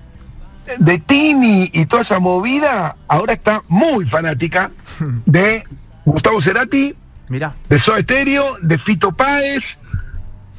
de 0.80 0.98
Tini 1.00 1.70
y 1.74 1.86
toda 1.86 2.02
esa 2.02 2.20
movida 2.20 2.96
ahora 3.08 3.34
está 3.34 3.62
muy 3.68 4.06
fanática 4.06 4.72
de 5.26 5.64
Gustavo 6.06 6.42
Cerati, 6.42 6.94
Mirá. 7.30 7.54
de 7.70 7.80
Soda 7.80 8.02
Stereo, 8.02 8.58
de 8.62 8.78
Fito 8.78 9.12
Páez, 9.12 9.78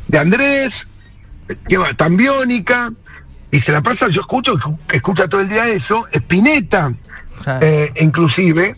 de 0.09 0.19
Andrés, 0.19 0.87
que 1.69 1.79
va, 1.79 1.93
Tambiónica, 1.95 2.93
y 3.51 3.61
se 3.61 3.71
la 3.73 3.81
pasa, 3.81 4.09
yo 4.09 4.21
escucho, 4.23 4.55
escucha 4.93 5.29
todo 5.29 5.41
el 5.41 5.49
día 5.49 5.69
eso, 5.69 6.07
Spinetta, 6.13 6.93
eh, 7.61 7.93
inclusive. 8.01 8.75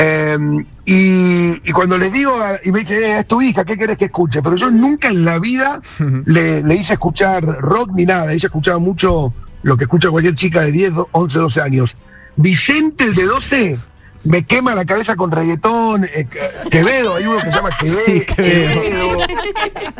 eh, 0.00 0.38
y, 0.84 1.68
y 1.68 1.72
cuando 1.72 1.98
les 1.98 2.12
digo, 2.12 2.40
a- 2.40 2.60
y 2.64 2.70
me 2.70 2.80
dice, 2.80 2.98
"Eh, 2.98 3.18
es 3.18 3.26
tu 3.26 3.42
hija, 3.42 3.64
¿qué 3.64 3.76
querés 3.76 3.98
que 3.98 4.04
escuche? 4.06 4.40
Pero 4.42 4.56
yo 4.56 4.70
nunca 4.70 5.08
en 5.08 5.24
la 5.24 5.38
vida 5.38 5.80
le, 6.26 6.62
le 6.62 6.74
hice 6.76 6.94
escuchar 6.94 7.42
rock 7.44 7.90
ni 7.94 8.04
nada, 8.06 8.32
ella 8.32 8.46
escuchaba 8.46 8.78
mucho 8.78 9.32
lo 9.62 9.76
que 9.76 9.84
escucha 9.84 10.10
cualquier 10.10 10.34
chica 10.34 10.62
de 10.62 10.72
10, 10.72 10.92
11, 11.12 11.38
12 11.38 11.60
años. 11.60 11.96
Vicente, 12.36 13.04
el 13.04 13.14
de 13.14 13.24
12, 13.24 13.78
me 14.24 14.44
quema 14.44 14.74
la 14.74 14.84
cabeza 14.84 15.16
con 15.16 15.30
reggaetón, 15.30 16.04
eh, 16.04 16.26
Que- 16.30 16.68
Quevedo, 16.70 17.16
hay 17.16 17.24
uno 17.26 17.36
que 17.36 17.50
se 17.50 17.56
llama 17.56 17.70
Quevedo. 17.78 18.00
Sí, 18.06 18.20
Quevedo. 18.26 18.82
Quevedo. 18.82 19.18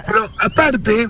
Pero 0.06 0.30
aparte, 0.38 1.08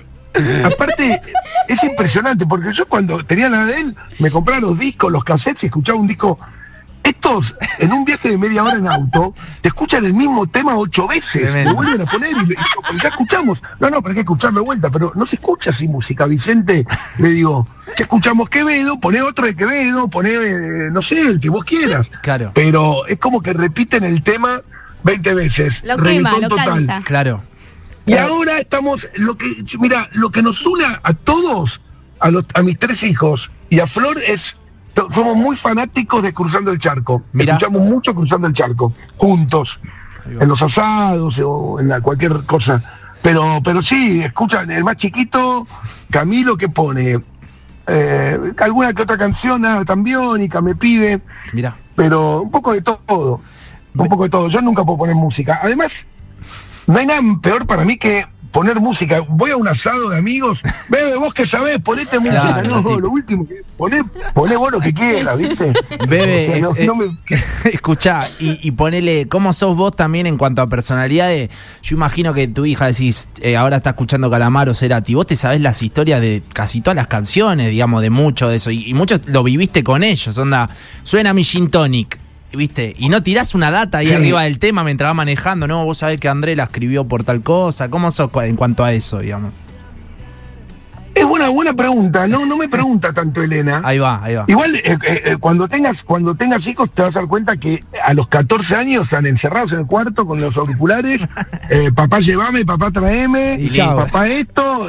aparte, 0.63 1.21
es 1.67 1.83
impresionante, 1.83 2.45
porque 2.45 2.71
yo 2.73 2.87
cuando 2.87 3.23
tenía 3.25 3.49
la 3.49 3.65
de 3.65 3.73
él, 3.81 3.95
me 4.19 4.31
compraba 4.31 4.59
los 4.61 4.77
discos, 4.79 5.11
los 5.11 5.23
cassettes 5.23 5.63
y 5.63 5.65
escuchaba 5.67 5.99
un 5.99 6.07
disco. 6.07 6.37
Estos, 7.29 7.55
en 7.79 7.91
un 7.93 8.05
viaje 8.05 8.29
de 8.29 8.37
media 8.37 8.63
hora 8.63 8.77
en 8.77 8.87
auto, 8.87 9.33
te 9.61 9.67
escuchan 9.69 10.05
el 10.05 10.13
mismo 10.13 10.47
tema 10.47 10.75
ocho 10.77 11.07
veces. 11.07 11.65
Lo 11.65 11.75
vuelven 11.75 12.01
a 12.01 12.05
poner 12.05 12.31
y, 12.31 12.45
le- 12.47 12.53
y 12.53 12.57
pero 12.87 12.99
ya 13.01 13.09
escuchamos. 13.09 13.61
No, 13.79 13.89
no, 13.89 14.01
pero 14.01 14.09
hay 14.09 14.15
que 14.15 14.21
escucharlo 14.21 14.61
de 14.61 14.65
vuelta, 14.65 14.89
pero 14.89 15.11
no 15.15 15.25
se 15.25 15.35
escucha 15.35 15.69
así 15.69 15.87
música. 15.87 16.25
Vicente, 16.25 16.85
le 17.17 17.29
digo, 17.29 17.67
ya 17.97 18.03
escuchamos 18.03 18.49
Quevedo, 18.49 18.99
poné 18.99 19.21
otro 19.21 19.45
de 19.45 19.55
Quevedo, 19.55 20.07
poné, 20.07 20.31
eh, 20.33 20.89
no 20.91 21.01
sé, 21.01 21.19
el 21.21 21.39
que 21.39 21.49
vos 21.49 21.63
quieras. 21.63 22.07
Claro. 22.21 22.51
Pero 22.55 23.05
es 23.07 23.19
como 23.19 23.41
que 23.41 23.53
repiten 23.53 24.03
el 24.03 24.23
tema 24.23 24.61
20 25.03 25.33
veces. 25.33 25.81
Lo 25.83 25.97
quema, 25.97 26.33
lo 26.39 26.49
total. 26.49 26.65
cansa. 26.65 27.01
Claro. 27.05 27.41
Y 28.05 28.15
ahora 28.17 28.57
estamos, 28.59 29.07
lo 29.15 29.37
que, 29.37 29.45
mira, 29.79 30.09
lo 30.13 30.31
que 30.31 30.41
nos 30.41 30.65
une 30.65 30.83
a 30.85 31.13
todos, 31.13 31.79
a, 32.19 32.31
los, 32.31 32.43
a 32.55 32.63
mis 32.63 32.79
tres 32.79 33.03
hijos 33.03 33.51
y 33.69 33.79
a 33.81 33.87
Flor 33.87 34.19
es, 34.25 34.57
somos 34.95 35.35
muy 35.35 35.55
fanáticos 35.55 36.23
de 36.23 36.33
Cruzando 36.33 36.71
el 36.71 36.79
Charco. 36.79 37.23
Mirá. 37.33 37.53
Escuchamos 37.53 37.81
mucho 37.81 38.13
Cruzando 38.13 38.47
el 38.47 38.53
Charco, 38.53 38.93
juntos, 39.17 39.79
en 40.25 40.47
los 40.47 40.61
asados 40.61 41.39
o 41.43 41.79
en 41.79 41.87
la, 41.87 42.01
cualquier 42.01 42.43
cosa. 42.45 42.81
Pero, 43.21 43.61
pero 43.63 43.81
sí, 43.81 44.21
escuchan, 44.21 44.71
el 44.71 44.83
más 44.83 44.95
chiquito, 44.95 45.67
Camilo, 46.09 46.57
que 46.57 46.69
pone 46.69 47.19
eh, 47.87 48.39
alguna 48.57 48.93
que 48.93 49.01
otra 49.01 49.17
canción, 49.17 49.65
ah, 49.65 49.83
tambiónica, 49.85 50.61
me 50.61 50.75
pide 50.75 51.21
Mirá. 51.53 51.75
pero 51.95 52.41
un 52.41 52.51
poco 52.51 52.73
de 52.73 52.81
todo, 52.81 53.41
un 53.95 54.07
poco 54.07 54.23
de 54.23 54.29
todo. 54.29 54.47
Yo 54.47 54.61
nunca 54.61 54.83
puedo 54.85 54.99
poner 54.99 55.15
música. 55.15 55.59
Además, 55.61 56.05
no 56.87 56.97
hay 56.97 57.05
nada 57.05 57.21
peor 57.41 57.65
para 57.65 57.83
mí 57.83 57.97
que 57.97 58.25
poner 58.51 58.79
música. 58.79 59.21
Voy 59.27 59.51
a 59.51 59.57
un 59.57 59.67
asado 59.67 60.09
de 60.09 60.17
amigos, 60.17 60.61
bebe, 60.89 61.15
vos 61.15 61.33
que 61.33 61.45
sabés, 61.45 61.79
ponete 61.81 62.19
música. 62.19 62.61
No, 62.63 62.77
tipo. 62.77 62.99
lo 62.99 63.09
último 63.11 63.47
que 63.47 63.61
poné, 63.77 64.03
poné 64.33 64.55
vos 64.57 64.71
lo 64.71 64.79
que 64.79 64.93
quieras, 64.93 65.37
¿viste? 65.37 65.73
Bebe, 66.07 66.47
O 66.49 66.51
sea, 66.53 66.61
no- 66.61 66.75
eh, 66.75 66.85
no 66.85 66.95
me- 66.95 67.17
escuchá, 67.71 68.27
y, 68.39 68.59
y 68.67 68.71
ponele, 68.71 69.27
¿cómo 69.27 69.53
sos 69.53 69.75
vos 69.77 69.95
también 69.95 70.27
en 70.27 70.37
cuanto 70.37 70.61
a 70.61 70.67
personalidades? 70.67 71.49
Yo 71.83 71.95
imagino 71.95 72.33
que 72.33 72.47
tu 72.47 72.65
hija 72.65 72.87
decís, 72.87 73.29
eh, 73.41 73.55
ahora 73.57 73.77
está 73.77 73.91
escuchando 73.91 74.29
Calamaro 74.29 74.73
Cerati, 74.73 75.13
vos 75.13 75.27
te 75.27 75.35
sabés 75.35 75.61
las 75.61 75.81
historias 75.81 76.19
de 76.21 76.41
casi 76.53 76.81
todas 76.81 76.95
las 76.95 77.07
canciones, 77.07 77.69
digamos, 77.69 78.01
de 78.01 78.09
mucho 78.09 78.49
de 78.49 78.55
eso, 78.57 78.71
y, 78.71 78.89
y 78.89 78.93
mucho 78.93 79.19
lo 79.27 79.43
viviste 79.43 79.83
con 79.83 80.03
ellos, 80.03 80.37
onda, 80.37 80.69
suena 81.03 81.33
mi 81.33 81.43
gin 81.43 81.69
tonic, 81.69 82.17
¿viste? 82.53 82.95
Y 82.97 83.09
no 83.09 83.21
tirás 83.23 83.55
una 83.55 83.71
data 83.71 83.99
ahí 83.99 84.07
Sí. 84.07 84.13
arriba 84.13 84.43
del 84.43 84.59
tema 84.59 84.83
mientras 84.83 85.09
va 85.09 85.13
manejando, 85.13 85.67
¿no? 85.67 85.85
Vos 85.85 85.99
sabés 85.99 86.19
que 86.19 86.27
André 86.29 86.55
la 86.55 86.63
escribió 86.65 87.05
por 87.07 87.23
tal 87.23 87.41
cosa, 87.41 87.89
¿cómo 87.89 88.11
sos 88.11 88.29
en 88.43 88.55
cuanto 88.55 88.83
a 88.83 88.93
eso, 88.93 89.19
digamos? 89.19 89.53
Es 91.15 91.25
buena, 91.25 91.49
buena 91.49 91.73
pregunta. 91.73 92.27
No, 92.27 92.45
no 92.45 92.55
me 92.55 92.69
pregunta 92.69 93.11
tanto 93.11 93.41
Elena. 93.43 93.81
Ahí 93.83 93.99
va, 93.99 94.23
ahí 94.23 94.35
va. 94.35 94.45
Igual 94.47 94.75
eh, 94.75 94.81
eh, 94.85 94.97
eh, 95.25 95.37
cuando 95.37 95.67
tengas 95.67 96.01
cuando 96.01 96.33
tengas 96.35 96.65
hijos 96.67 96.91
te 96.93 97.01
vas 97.01 97.15
a 97.17 97.19
dar 97.19 97.27
cuenta 97.27 97.57
que 97.57 97.83
a 98.05 98.13
los 98.13 98.27
14 98.29 98.75
años 98.75 99.05
están 99.05 99.25
encerrados 99.25 99.73
en 99.73 99.79
el 99.79 99.85
cuarto 99.85 100.25
con 100.25 100.39
los 100.39 100.55
auriculares. 100.55 101.21
eh, 101.69 101.91
papá 101.93 102.19
llévame, 102.19 102.63
papá 102.63 102.91
traeme, 102.91 103.57
Y 103.59 103.69
chao. 103.69 103.97
papá 103.97 104.27
esto, 104.29 104.87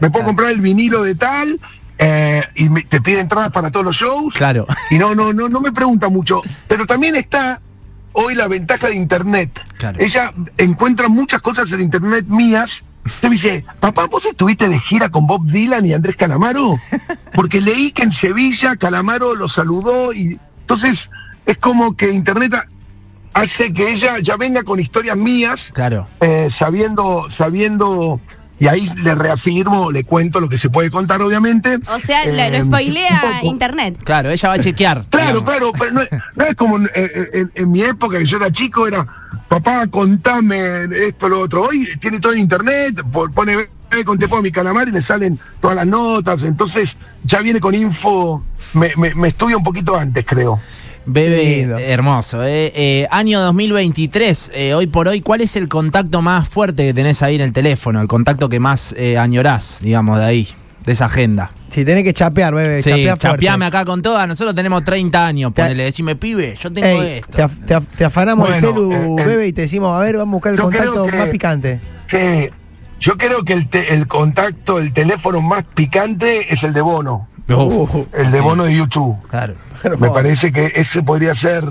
me 0.00 0.08
puedo 0.10 0.24
comprar 0.26 0.50
el 0.50 0.60
vinilo 0.60 1.02
de 1.02 1.16
tal 1.16 1.58
eh, 2.04 2.42
y 2.56 2.68
me- 2.68 2.82
te 2.82 3.00
pide 3.00 3.20
entradas 3.20 3.52
para 3.52 3.70
todos 3.70 3.86
los 3.86 3.96
shows. 3.96 4.34
Claro. 4.34 4.66
Y 4.90 4.98
no, 4.98 5.14
no, 5.14 5.32
no, 5.32 5.48
no 5.48 5.60
me 5.60 5.70
pregunta 5.72 6.08
mucho. 6.08 6.42
Pero 6.66 6.86
también 6.86 7.14
está 7.16 7.60
hoy 8.12 8.34
la 8.34 8.48
ventaja 8.48 8.88
de 8.88 8.94
internet. 8.96 9.60
Claro. 9.78 9.98
Ella 10.00 10.32
encuentra 10.58 11.08
muchas 11.08 11.40
cosas 11.42 11.70
en 11.72 11.80
internet 11.80 12.26
mías. 12.26 12.82
Me 13.22 13.30
dice, 13.30 13.64
papá, 13.80 14.06
¿vos 14.06 14.24
estuviste 14.26 14.68
de 14.68 14.78
gira 14.78 15.10
con 15.10 15.26
Bob 15.26 15.44
Dylan 15.46 15.86
y 15.86 15.92
Andrés 15.92 16.16
Calamaro? 16.16 16.74
Porque 17.34 17.60
leí 17.60 17.90
que 17.92 18.02
en 18.02 18.12
Sevilla 18.12 18.76
Calamaro 18.76 19.34
lo 19.34 19.48
saludó 19.48 20.12
y 20.12 20.38
entonces 20.60 21.10
es 21.46 21.56
como 21.58 21.96
que 21.96 22.12
internet 22.12 22.54
ha- 22.54 22.66
hace 23.34 23.72
que 23.72 23.90
ella 23.90 24.18
ya 24.20 24.36
venga 24.36 24.62
con 24.62 24.78
historias 24.78 25.16
mías 25.16 25.70
Claro. 25.72 26.06
eh, 26.20 26.48
sabiendo, 26.50 27.26
sabiendo, 27.30 28.20
y 28.62 28.68
ahí 28.68 28.88
le 29.02 29.14
reafirmo, 29.16 29.90
le 29.90 30.04
cuento 30.04 30.38
lo 30.38 30.48
que 30.48 30.56
se 30.56 30.70
puede 30.70 30.88
contar, 30.88 31.20
obviamente. 31.20 31.80
O 31.88 31.98
sea, 31.98 32.24
lo, 32.26 32.32
Eh, 32.32 32.50
lo 32.58 32.64
spoilea 32.66 33.40
internet. 33.42 33.98
Claro, 34.04 34.30
ella 34.30 34.48
va 34.48 34.54
a 34.54 34.58
chequear. 34.60 35.04
Claro, 35.10 35.40
digamos. 35.40 35.44
claro, 35.50 35.72
pero 35.76 35.90
no, 35.90 36.00
es- 36.02 36.10
no 36.36 36.44
es 36.44 36.54
como 36.54 36.76
en, 36.76 36.88
en- 36.94 37.50
en 37.54 37.70
mi 37.72 37.82
época, 37.82 38.18
que 38.18 38.24
yo 38.24 38.36
era 38.36 38.52
chico, 38.52 38.86
era, 38.86 39.04
papá, 39.48 39.88
contame 39.88 40.84
esto, 41.08 41.28
lo 41.28 41.40
otro. 41.40 41.62
Hoy 41.64 41.88
tiene 42.00 42.20
todo 42.20 42.34
en 42.34 42.38
internet, 42.38 43.02
por- 43.12 43.32
pone, 43.32 43.56
"Ve, 43.90 44.04
conté 44.04 44.28
por 44.28 44.40
mi 44.42 44.52
calamar 44.52 44.86
y 44.88 44.92
le 44.92 45.02
salen 45.02 45.40
todas 45.60 45.74
las 45.76 45.86
notas, 45.86 46.44
entonces 46.44 46.96
ya 47.24 47.40
viene 47.40 47.58
con 47.60 47.74
info, 47.74 48.44
me, 48.74 48.92
me, 48.96 49.12
me 49.16 49.28
estudia 49.28 49.56
un 49.56 49.64
poquito 49.64 49.96
antes, 49.96 50.24
creo. 50.24 50.60
Bebe, 51.04 51.90
hermoso. 51.92 52.44
eh. 52.44 52.72
Eh, 52.74 53.08
año 53.10 53.40
2023, 53.40 54.52
eh, 54.54 54.74
hoy 54.74 54.86
por 54.86 55.08
hoy, 55.08 55.20
¿cuál 55.20 55.40
es 55.40 55.56
el 55.56 55.68
contacto 55.68 56.22
más 56.22 56.48
fuerte 56.48 56.84
que 56.86 56.94
tenés 56.94 57.22
ahí 57.22 57.34
en 57.34 57.40
el 57.40 57.52
teléfono? 57.52 58.00
El 58.00 58.08
contacto 58.08 58.48
que 58.48 58.60
más 58.60 58.94
eh, 58.96 59.18
añorás, 59.18 59.78
digamos, 59.82 60.18
de 60.18 60.24
ahí, 60.24 60.48
de 60.86 60.92
esa 60.92 61.06
agenda. 61.06 61.50
Si 61.70 61.84
tenés 61.84 62.04
que 62.04 62.12
chapear, 62.12 62.54
bebé, 62.54 62.82
Sí, 62.82 62.90
chapea 62.90 63.16
fuerte. 63.16 63.28
chapeame 63.28 63.64
acá 63.64 63.84
con 63.84 64.00
todas. 64.02 64.28
Nosotros 64.28 64.54
tenemos 64.54 64.84
30 64.84 65.26
años, 65.26 65.52
ponele, 65.52 65.84
decime, 65.84 66.14
pibe, 66.16 66.54
yo 66.60 66.72
tengo 66.72 66.86
Ey, 66.86 67.18
esto. 67.18 67.28
te, 67.36 67.42
af- 67.42 67.64
te 67.66 67.74
af- 67.76 67.86
te 67.96 68.04
afanamos 68.04 68.48
Bueno, 68.48 68.68
el 68.68 68.74
celu, 68.74 68.92
eh, 68.92 69.22
eh, 69.22 69.24
bebé, 69.26 69.46
y 69.48 69.52
te 69.52 69.62
decimos, 69.62 69.96
a 69.96 69.98
ver, 70.00 70.16
vamos 70.18 70.34
a 70.34 70.36
buscar 70.36 70.52
el 70.52 70.60
contacto 70.60 71.06
que- 71.06 71.16
más 71.16 71.28
picante. 71.28 71.80
Sí, 72.08 72.18
yo 73.00 73.16
creo 73.16 73.42
que 73.44 73.54
el, 73.54 73.68
te- 73.68 73.92
el 73.94 74.06
contacto, 74.06 74.78
el 74.78 74.92
teléfono 74.92 75.40
más 75.40 75.64
picante 75.74 76.52
es 76.52 76.62
el 76.62 76.72
de 76.74 76.80
Bono, 76.82 77.26
Uh, 77.48 78.06
el 78.12 78.30
de 78.30 78.40
Bono 78.40 78.64
de 78.64 78.74
YouTube. 78.74 79.16
claro. 79.28 79.54
Me 79.98 80.10
parece 80.10 80.52
que 80.52 80.72
ese 80.76 81.02
podría 81.02 81.34
ser. 81.34 81.64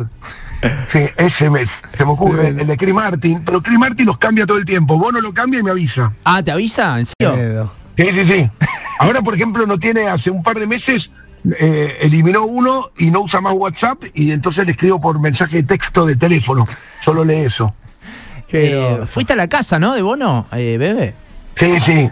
Sí, 0.89 1.05
ese 1.17 1.49
mes. 1.49 1.81
Se 1.97 2.05
me 2.05 2.11
ocurre, 2.11 2.49
el 2.49 2.67
de 2.67 2.77
Chris 2.77 2.93
Martin. 2.93 3.41
Pero 3.43 3.61
Chris 3.61 3.79
Martin 3.79 4.05
los 4.05 4.17
cambia 4.17 4.45
todo 4.45 4.57
el 4.57 4.65
tiempo. 4.65 4.97
Vos 4.97 5.11
no 5.13 5.21
lo 5.21 5.33
cambia 5.33 5.59
y 5.59 5.63
me 5.63 5.71
avisa. 5.71 6.11
Ah, 6.23 6.43
¿te 6.43 6.51
avisa? 6.51 6.99
¿En 6.99 7.05
serio? 7.05 7.71
Sí, 7.97 8.09
sí, 8.11 8.25
sí. 8.25 8.49
Ahora, 8.99 9.21
por 9.21 9.33
ejemplo, 9.33 9.65
no 9.65 9.79
tiene, 9.79 10.07
hace 10.07 10.29
un 10.29 10.43
par 10.43 10.59
de 10.59 10.67
meses, 10.67 11.11
eh, 11.57 11.97
eliminó 12.01 12.43
uno 12.43 12.91
y 12.97 13.09
no 13.09 13.21
usa 13.21 13.41
más 13.41 13.53
WhatsApp. 13.55 14.03
Y 14.13 14.31
entonces 14.31 14.65
le 14.65 14.73
escribo 14.73 15.01
por 15.01 15.19
mensaje 15.19 15.57
de 15.57 15.63
texto 15.63 16.05
de 16.05 16.15
teléfono. 16.15 16.67
Solo 17.01 17.23
lee 17.23 17.45
eso. 17.45 17.73
Eh. 18.51 19.03
¿Fuiste 19.05 19.33
a 19.33 19.37
la 19.37 19.47
casa, 19.47 19.79
no, 19.79 19.95
de 19.95 20.01
Bono, 20.01 20.45
eh, 20.51 20.77
Bebe? 20.77 21.15
Sí, 21.55 21.79
sí. 21.79 22.09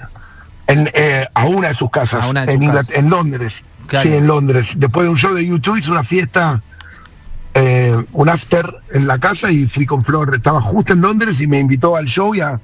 En, 0.69 0.89
eh, 0.93 1.27
a 1.33 1.45
una 1.45 1.67
de 1.69 1.73
sus 1.73 1.89
casas. 1.91 2.31
De 2.33 2.39
en, 2.39 2.45
sus 2.45 2.53
Inglat- 2.55 2.73
casas. 2.75 2.95
en 2.95 3.09
Londres. 3.09 3.53
Claro. 3.87 4.09
Sí, 4.09 4.15
en 4.15 4.27
Londres. 4.27 4.67
Después 4.75 5.05
de 5.05 5.09
un 5.09 5.17
show 5.17 5.33
de 5.33 5.45
YouTube 5.45 5.77
hizo 5.77 5.91
una 5.91 6.03
fiesta, 6.03 6.61
eh, 7.55 7.97
un 8.13 8.29
after 8.29 8.75
en 8.93 9.07
la 9.07 9.17
casa 9.17 9.51
y 9.51 9.65
fui 9.67 9.85
con 9.85 10.03
Flor. 10.03 10.35
Estaba 10.35 10.61
justo 10.61 10.93
en 10.93 11.01
Londres 11.01 11.41
y 11.41 11.47
me 11.47 11.59
invitó 11.59 11.95
al 11.95 12.05
show 12.05 12.35
y 12.35 12.41
a, 12.41 12.59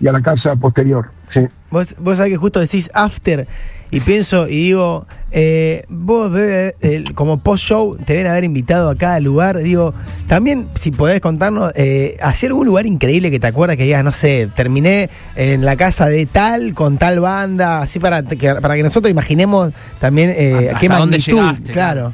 y 0.00 0.08
a 0.08 0.12
la 0.12 0.20
casa 0.20 0.56
posterior. 0.56 1.10
Sí. 1.28 1.40
Vos, 1.70 1.96
vos 1.98 2.16
sabés 2.16 2.32
que 2.32 2.36
justo 2.36 2.60
decís 2.60 2.90
after 2.94 3.46
y 3.90 4.00
pienso 4.00 4.48
y 4.48 4.56
digo, 4.56 5.06
eh, 5.30 5.84
vos 5.88 6.30
bebé, 6.30 6.74
como 7.14 7.38
post-show 7.38 7.96
te 8.04 8.14
ven 8.14 8.26
haber 8.26 8.44
invitado 8.44 8.90
a 8.90 8.96
cada 8.96 9.20
lugar. 9.20 9.58
Digo, 9.58 9.94
también 10.26 10.68
si 10.74 10.90
podés 10.90 11.20
contarnos, 11.20 11.72
eh, 11.76 12.16
¿hacía 12.20 12.48
algún 12.48 12.66
lugar 12.66 12.86
increíble 12.86 13.30
que 13.30 13.38
te 13.38 13.46
acuerdas 13.46 13.76
que 13.76 13.84
digas, 13.84 14.02
no 14.02 14.12
sé, 14.12 14.48
terminé 14.54 15.08
en 15.36 15.64
la 15.64 15.76
casa 15.76 16.06
de 16.08 16.26
tal, 16.26 16.74
con 16.74 16.98
tal 16.98 17.20
banda, 17.20 17.82
así 17.82 17.98
para 18.00 18.22
que, 18.22 18.54
para 18.54 18.74
que 18.74 18.82
nosotros 18.82 19.10
imaginemos 19.10 19.72
también 20.00 20.30
eh, 20.36 20.68
Hasta 20.68 20.80
qué 20.80 20.88
dónde 20.88 21.18
magnitud, 21.18 21.40
llegaste, 21.40 21.72
claro. 21.72 22.12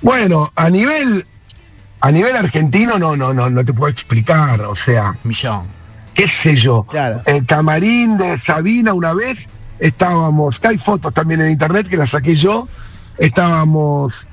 Bueno, 0.00 0.52
a 0.54 0.70
nivel, 0.70 1.24
a 2.00 2.12
nivel 2.12 2.36
argentino 2.36 2.98
no, 2.98 3.16
no, 3.16 3.34
no, 3.34 3.50
no 3.50 3.64
te 3.64 3.72
puedo 3.72 3.90
explicar, 3.90 4.60
o 4.60 4.76
sea, 4.76 5.16
Millón. 5.24 5.83
Qué 6.14 6.28
sé 6.28 6.56
yo. 6.56 6.84
Claro. 6.84 7.22
El 7.26 7.44
camarín 7.44 8.16
de 8.16 8.38
Sabina 8.38 8.94
una 8.94 9.12
vez 9.12 9.48
estábamos, 9.78 10.58
que 10.58 10.68
hay 10.68 10.78
fotos 10.78 11.12
también 11.12 11.40
en 11.40 11.50
internet 11.50 11.88
que 11.88 11.96
las 11.96 12.10
saqué 12.10 12.34
yo, 12.34 12.68
estábamos, 13.18 14.26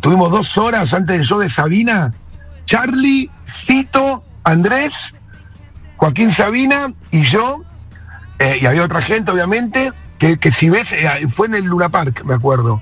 tuvimos 0.00 0.30
dos 0.30 0.58
horas 0.58 0.92
antes 0.92 1.16
del 1.16 1.24
show 1.24 1.38
de 1.38 1.48
Sabina, 1.48 2.12
Charlie, 2.64 3.30
Fito, 3.46 4.24
Andrés, 4.44 5.14
Joaquín 5.96 6.32
Sabina 6.32 6.92
y 7.10 7.22
yo, 7.22 7.62
eh, 8.38 8.58
y 8.60 8.66
había 8.66 8.82
otra 8.82 9.00
gente 9.00 9.30
obviamente, 9.30 9.92
que, 10.18 10.36
que 10.36 10.52
si 10.52 10.68
ves, 10.68 10.92
eh, 10.92 11.08
fue 11.28 11.46
en 11.46 11.54
el 11.54 11.64
Luna 11.64 11.88
Park, 11.88 12.24
me 12.24 12.34
acuerdo. 12.34 12.80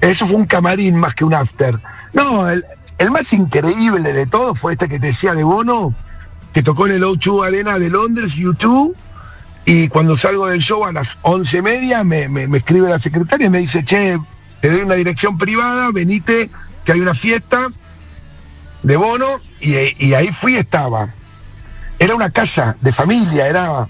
Eso 0.00 0.26
fue 0.26 0.36
un 0.36 0.46
camarín 0.46 0.96
más 0.96 1.14
que 1.14 1.24
un 1.24 1.34
after. 1.34 1.80
No, 2.12 2.48
el, 2.48 2.64
el 2.98 3.10
más 3.10 3.32
increíble 3.32 4.12
de 4.12 4.26
todo 4.26 4.54
fue 4.54 4.72
este 4.72 4.88
que 4.88 5.00
te 5.00 5.08
decía 5.08 5.34
de 5.34 5.44
Bono, 5.44 5.94
que 6.54 6.62
tocó 6.62 6.86
en 6.86 6.92
el 6.92 7.02
O2 7.02 7.46
Arena 7.46 7.78
de 7.78 7.90
Londres, 7.90 8.34
YouTube, 8.34 8.96
y 9.66 9.88
cuando 9.88 10.16
salgo 10.16 10.46
del 10.46 10.60
show 10.60 10.84
a 10.84 10.92
las 10.92 11.08
once 11.22 11.58
y 11.58 11.62
media 11.62 12.04
me, 12.04 12.28
me- 12.28 12.46
me 12.46 12.58
escribe 12.58 12.88
la 12.88 12.98
secretaria 12.98 13.46
y 13.46 13.50
me 13.50 13.58
dice, 13.58 13.84
che, 13.84 14.18
te 14.60 14.70
doy 14.70 14.82
una 14.82 14.94
dirección 14.94 15.36
privada, 15.36 15.90
venite, 15.92 16.48
que 16.84 16.92
hay 16.92 17.00
una 17.00 17.14
fiesta 17.14 17.68
de 18.82 18.96
Bono, 18.96 19.36
y, 19.60 19.74
y 20.06 20.14
ahí 20.14 20.28
fui, 20.32 20.56
estaba. 20.56 21.08
Era 21.98 22.14
una 22.14 22.30
casa 22.30 22.76
de 22.80 22.92
familia, 22.92 23.46
era 23.48 23.88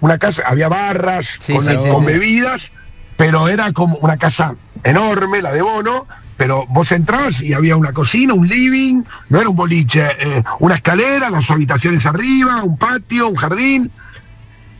una 0.00 0.18
casa, 0.18 0.42
había 0.46 0.68
barras 0.68 1.36
Sí, 1.38 1.52
con, 1.54 1.64
sí, 1.64 1.72
sí, 1.78 1.88
con 1.90 2.04
bebidas, 2.04 2.70
pero 3.16 3.48
era 3.48 3.72
como 3.72 3.96
una 3.98 4.16
casa 4.16 4.54
enorme, 4.84 5.42
la 5.42 5.52
de 5.52 5.60
Bono, 5.62 6.06
pero 6.42 6.66
vos 6.66 6.90
entrabas 6.90 7.40
y 7.40 7.52
había 7.52 7.76
una 7.76 7.92
cocina, 7.92 8.34
un 8.34 8.48
living, 8.48 9.04
no 9.28 9.38
era 9.38 9.48
un 9.48 9.54
boliche, 9.54 10.08
eh, 10.18 10.42
una 10.58 10.74
escalera, 10.74 11.30
las 11.30 11.48
habitaciones 11.52 12.04
arriba, 12.04 12.64
un 12.64 12.76
patio, 12.76 13.28
un 13.28 13.36
jardín, 13.36 13.92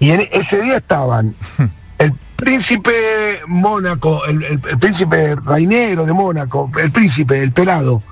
y 0.00 0.10
en 0.10 0.28
ese 0.32 0.60
día 0.60 0.78
estaban 0.78 1.36
el 1.98 2.12
príncipe 2.34 3.42
Mónaco, 3.46 4.24
el, 4.24 4.42
el- 4.42 4.60
el 4.68 4.78
príncipe 4.80 5.36
Rainero 5.36 6.04
de 6.04 6.12
Mónaco, 6.12 6.68
el 6.82 6.90
príncipe, 6.90 7.40
el 7.40 7.52
pelado, 7.52 8.02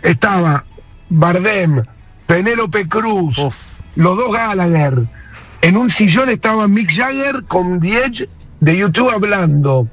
estaba 0.00 0.64
Bardem, 1.10 1.82
Penélope 2.26 2.88
Cruz, 2.88 3.36
Uf. 3.36 3.56
los 3.96 4.16
dos 4.16 4.32
Gallagher. 4.32 4.94
En 5.60 5.76
un 5.76 5.90
sillón 5.90 6.30
estaba 6.30 6.66
Mick 6.68 6.90
Jagger 6.90 7.44
con 7.44 7.84
Edge 7.84 8.26
de 8.60 8.78
YouTube 8.78 9.10
hablando. 9.10 9.88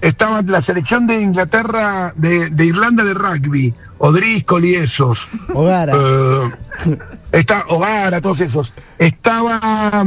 Estaba 0.00 0.42
la 0.42 0.60
selección 0.62 1.06
de 1.06 1.20
Inglaterra, 1.20 2.12
de, 2.16 2.50
de 2.50 2.64
Irlanda 2.66 3.02
de 3.04 3.14
rugby, 3.14 3.74
O'Driscoll 3.98 4.64
y 4.64 4.74
esos. 4.76 5.26
Hogara. 5.54 5.92
Eh, 5.96 6.50
está 7.32 7.64
Hogara, 7.68 8.20
todos 8.20 8.40
esos. 8.40 8.72
Estaba 8.98 10.06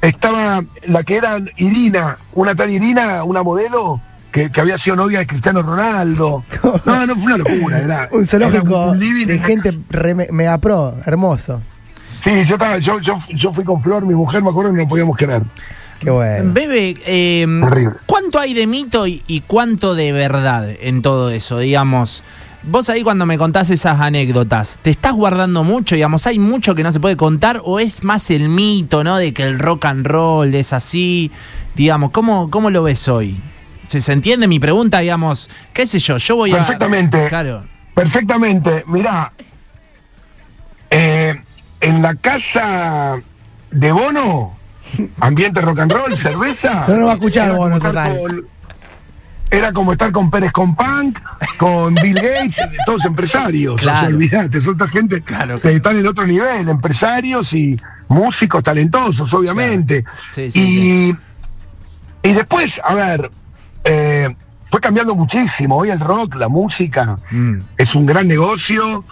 estaba 0.00 0.64
la 0.86 1.02
que 1.02 1.16
era 1.16 1.38
Irina, 1.56 2.18
una 2.34 2.54
tal 2.54 2.70
Irina, 2.70 3.24
una 3.24 3.42
modelo 3.42 4.00
que, 4.30 4.50
que 4.52 4.60
había 4.60 4.78
sido 4.78 4.94
novia 4.96 5.18
de 5.20 5.26
Cristiano 5.26 5.62
Ronaldo. 5.62 6.44
No, 6.84 7.06
no 7.06 7.14
fue 7.16 7.24
una 7.24 7.38
locura, 7.38 7.78
era. 7.80 8.08
un 8.12 8.24
zoológico 8.24 8.66
era 8.82 8.92
un 8.92 9.00
living 9.00 9.26
de 9.26 9.38
gente 9.40 9.76
re- 9.90 10.14
mega 10.30 10.58
pro, 10.58 10.94
hermoso. 11.04 11.60
Sí, 12.22 12.44
yo, 12.44 12.54
estaba, 12.54 12.78
yo, 12.78 13.00
yo, 13.00 13.18
yo 13.30 13.52
fui 13.52 13.64
con 13.64 13.82
Flor, 13.82 14.04
mi 14.06 14.14
mujer, 14.14 14.42
me 14.42 14.50
acuerdo 14.50 14.70
que 14.70 14.76
no 14.78 14.82
lo 14.84 14.88
podíamos 14.88 15.16
creer. 15.16 15.42
Qué 16.00 16.10
bueno. 16.10 16.52
Bebe, 16.52 16.96
eh, 17.06 17.46
Horrible. 17.62 17.96
¿cuánto 18.06 18.38
hay 18.38 18.54
de 18.54 18.66
mito 18.66 19.06
y, 19.06 19.22
y 19.26 19.40
cuánto 19.40 19.94
de 19.94 20.12
verdad 20.12 20.68
en 20.80 21.02
todo 21.02 21.30
eso? 21.30 21.58
Digamos, 21.58 22.22
vos 22.62 22.88
ahí 22.88 23.02
cuando 23.02 23.26
me 23.26 23.36
contás 23.38 23.70
esas 23.70 24.00
anécdotas, 24.00 24.78
¿te 24.82 24.90
estás 24.90 25.12
guardando 25.12 25.64
mucho? 25.64 25.94
Digamos, 25.94 26.26
¿hay 26.26 26.38
mucho 26.38 26.74
que 26.74 26.82
no 26.82 26.92
se 26.92 27.00
puede 27.00 27.16
contar 27.16 27.60
o 27.64 27.80
es 27.80 28.04
más 28.04 28.30
el 28.30 28.48
mito, 28.48 29.02
¿no? 29.02 29.16
De 29.16 29.32
que 29.32 29.42
el 29.42 29.58
rock 29.58 29.86
and 29.86 30.06
roll 30.06 30.54
es 30.54 30.72
así. 30.72 31.30
Digamos, 31.74 32.12
¿cómo, 32.12 32.50
cómo 32.50 32.70
lo 32.70 32.82
ves 32.82 33.08
hoy? 33.08 33.36
¿Se, 33.88 34.00
se 34.02 34.12
entiende 34.12 34.46
mi 34.46 34.60
pregunta? 34.60 34.98
Digamos, 35.00 35.48
qué 35.72 35.86
sé 35.86 35.98
yo, 35.98 36.18
yo 36.18 36.36
voy 36.36 36.52
a... 36.52 36.56
Perfectamente. 36.58 37.26
Claro. 37.28 37.64
Perfectamente, 37.94 38.84
mirá, 38.86 39.32
eh, 40.90 41.40
en 41.80 42.02
la 42.02 42.14
casa 42.14 43.16
de 43.70 43.92
Bono, 43.92 44.57
ambiente 45.20 45.60
rock 45.60 45.80
and 45.80 45.92
roll, 45.92 46.16
cerveza. 46.16 46.84
No 46.88 46.94
lo 46.96 47.06
va 47.06 47.12
a 47.12 47.14
escuchar 47.14 47.50
como 47.52 47.68
estar 47.68 47.90
total. 47.92 48.18
con- 48.18 48.46
era 49.50 49.72
como 49.72 49.92
estar 49.92 50.12
con 50.12 50.30
Pérez 50.30 50.52
con 50.52 50.76
Punk, 50.76 51.18
con 51.56 51.94
Bill 51.94 52.16
Gates, 52.16 52.56
todos 52.84 53.06
empresarios. 53.06 53.80
Claro. 53.80 53.96
O 53.96 54.00
sea, 54.00 54.08
olvidate, 54.10 54.60
son 54.60 54.72
esta 54.74 54.88
gente 54.88 55.22
Claro, 55.22 55.58
que 55.58 55.72
están 55.74 55.96
en 55.96 56.06
otro 56.06 56.26
nivel, 56.26 56.68
empresarios 56.68 57.54
y 57.54 57.74
músicos 58.08 58.62
talentosos, 58.62 59.32
obviamente. 59.32 60.04
Sí, 60.34 60.50
sí, 60.50 61.16
y, 62.22 62.28
y 62.28 62.32
después, 62.34 62.78
a 62.84 62.92
ver, 62.94 63.30
eh, 63.84 64.34
fue 64.70 64.80
cambiando 64.82 65.14
muchísimo. 65.14 65.76
Hoy 65.78 65.88
el 65.88 66.00
rock, 66.00 66.34
la 66.34 66.48
música, 66.50 67.18
Mm. 67.30 67.54
es 67.78 67.94
un 67.94 68.04
gran 68.04 68.28
negocio, 68.28 69.02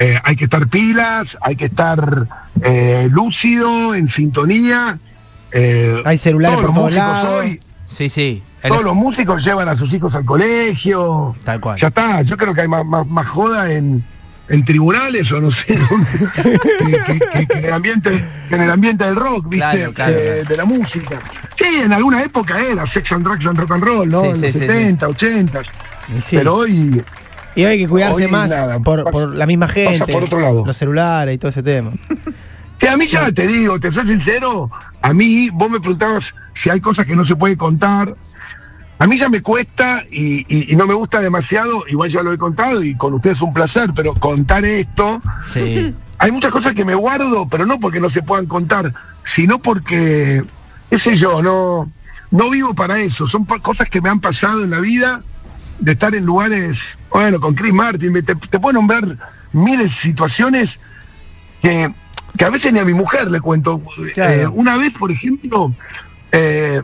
eh, 0.00 0.18
hay 0.24 0.34
que 0.34 0.44
estar 0.46 0.66
pilas, 0.66 1.38
hay 1.40 1.54
que 1.54 1.66
estar 1.66 2.26
eh, 2.62 3.06
lúcido, 3.12 3.94
en 3.94 4.08
sintonía. 4.08 4.98
Eh, 5.54 6.02
Hay 6.04 6.16
celulares 6.18 6.58
por 6.58 6.74
todos 6.74 6.92
lados. 6.92 7.42
hoy, 7.44 7.60
Sí, 7.86 8.08
sí. 8.08 8.42
Todos 8.66 8.82
los 8.82 8.94
músicos 8.94 9.44
llevan 9.44 9.68
a 9.68 9.76
sus 9.76 9.92
hijos 9.92 10.14
al 10.16 10.24
colegio. 10.24 11.36
Tal 11.44 11.60
cual. 11.60 11.78
Ya 11.78 11.88
está, 11.88 12.22
yo 12.22 12.36
creo 12.36 12.54
que 12.54 12.62
hay 12.62 12.68
más, 12.68 12.84
más, 12.84 13.06
más 13.06 13.26
joda 13.28 13.70
en, 13.72 14.02
en 14.48 14.64
tribunales 14.64 15.30
o 15.32 15.40
no 15.40 15.50
sé, 15.50 15.76
dónde, 15.90 16.58
que, 16.78 17.18
que- 17.18 17.18
que- 17.18 17.46
que 17.46 17.58
en 17.58 17.64
el 17.66 17.72
ambiente, 17.72 18.24
que 18.48 18.54
en 18.56 18.62
el 18.62 18.70
ambiente 18.70 19.04
del 19.04 19.16
rock, 19.16 19.48
¿viste? 19.48 19.58
Claro, 19.58 19.92
claro, 19.92 20.12
Eh, 20.16 20.22
claro. 20.32 20.48
De 20.48 20.56
la 20.56 20.64
música. 20.64 21.20
Sí, 21.56 21.64
en 21.84 21.92
alguna 21.92 22.22
época 22.22 22.58
era 22.60 22.86
sex 22.86 23.12
and 23.12 23.24
drugs 23.24 23.46
and 23.46 23.58
rock 23.58 23.70
and 23.72 23.84
roll, 23.84 24.08
¿no? 24.08 24.22
Sí, 24.22 24.28
en 24.28 24.36
sí, 24.36 24.42
los 24.46 24.52
sí, 24.54 24.58
sí. 24.60 24.66
70, 24.66 25.08
80. 25.08 25.62
Y 26.16 26.20
sí. 26.20 26.36
Pero 26.38 26.54
hoy 26.56 27.04
Y 27.54 27.64
hay 27.64 27.78
que 27.78 27.86
cuidarse 27.88 28.24
Hoy 28.24 28.30
más 28.32 28.50
nada, 28.50 28.78
por, 28.80 29.04
pasa- 29.04 29.10
por 29.10 29.34
la 29.34 29.46
misma 29.46 29.68
gente. 29.68 30.10
por 30.12 30.24
otro 30.24 30.40
lado. 30.40 30.64
Los 30.66 30.76
celulares 30.76 31.34
y 31.34 31.38
todo 31.38 31.50
ese 31.50 31.62
tema. 31.62 31.90
Sí, 32.80 32.86
a 32.88 32.96
mí 32.96 33.06
ya 33.06 33.30
te 33.30 33.46
digo, 33.46 33.78
te 33.78 33.92
soy 33.92 34.06
sincero, 34.06 34.68
a 35.04 35.12
mí 35.12 35.50
vos 35.50 35.68
me 35.70 35.80
preguntabas 35.80 36.34
si 36.54 36.70
hay 36.70 36.80
cosas 36.80 37.04
que 37.06 37.14
no 37.14 37.24
se 37.26 37.36
puede 37.36 37.56
contar. 37.58 38.14
A 38.98 39.06
mí 39.06 39.18
ya 39.18 39.28
me 39.28 39.42
cuesta 39.42 40.02
y, 40.10 40.46
y- 40.48 40.72
y 40.72 40.76
no 40.76 40.86
me 40.86 40.94
gusta 40.94 41.20
demasiado, 41.20 41.84
igual 41.88 42.08
ya 42.08 42.22
lo 42.22 42.32
he 42.32 42.38
contado 42.38 42.82
y 42.82 42.94
con 42.96 43.12
ustedes 43.12 43.36
es 43.36 43.42
un 43.42 43.52
placer, 43.52 43.90
pero 43.94 44.14
contar 44.14 44.64
esto, 44.64 45.20
Sí. 45.50 45.94
hay 46.18 46.30
muchas 46.32 46.50
cosas 46.52 46.74
que 46.74 46.86
me 46.86 46.94
guardo, 46.94 47.46
pero 47.50 47.66
no 47.66 47.78
porque 47.80 48.00
no 48.00 48.08
se 48.08 48.22
puedan 48.22 48.46
contar, 48.46 48.94
sino 49.24 49.58
porque, 49.58 50.42
qué 50.88 50.98
sé 50.98 51.14
yo, 51.16 51.42
no, 51.42 51.86
no 52.30 52.48
vivo 52.50 52.72
para 52.72 52.98
eso. 53.00 53.26
Son 53.26 53.44
cosas 53.44 53.90
que 53.90 54.00
me 54.00 54.08
han 54.08 54.20
pasado 54.20 54.64
en 54.64 54.70
la 54.70 54.80
vida, 54.80 55.20
de 55.80 55.92
estar 55.92 56.14
en 56.14 56.24
lugares, 56.24 56.96
bueno, 57.10 57.40
con 57.40 57.54
Chris 57.54 57.74
Martin, 57.74 58.12
te, 58.24 58.34
te 58.36 58.58
puedo 58.58 58.72
nombrar 58.74 59.18
miles 59.52 59.90
de 59.90 59.96
situaciones 59.96 60.78
que, 61.60 61.92
que 62.36 62.44
a 62.44 62.50
veces 62.50 62.72
ni 62.72 62.78
a 62.80 62.84
mi 62.84 62.94
mujer 62.94 63.30
le 63.30 63.40
cuento. 63.40 63.80
Claro. 64.14 64.32
Eh, 64.32 64.46
una 64.48 64.76
vez, 64.76 64.92
por 64.94 65.10
ejemplo, 65.10 65.72
eh, 66.32 66.82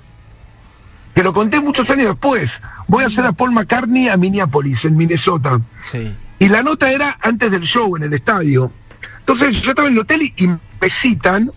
que 1.14 1.22
lo 1.22 1.32
conté 1.32 1.60
muchos 1.60 1.88
años 1.90 2.08
después, 2.08 2.52
voy 2.86 3.04
a 3.04 3.06
hacer 3.08 3.24
a 3.26 3.32
Paul 3.32 3.52
McCartney 3.52 4.08
a 4.08 4.16
Minneapolis, 4.16 4.84
en 4.84 4.96
Minnesota. 4.96 5.60
Sí. 5.84 6.12
Y 6.38 6.48
la 6.48 6.62
nota 6.62 6.90
era 6.90 7.18
antes 7.20 7.50
del 7.50 7.62
show 7.62 7.96
en 7.96 8.04
el 8.04 8.12
estadio. 8.14 8.70
Entonces 9.18 9.60
yo 9.60 9.70
estaba 9.70 9.88
en 9.88 9.94
el 9.94 10.00
hotel 10.00 10.22
y, 10.22 10.34
y 10.36 10.46
me 10.46 10.88
citan, 10.90 11.50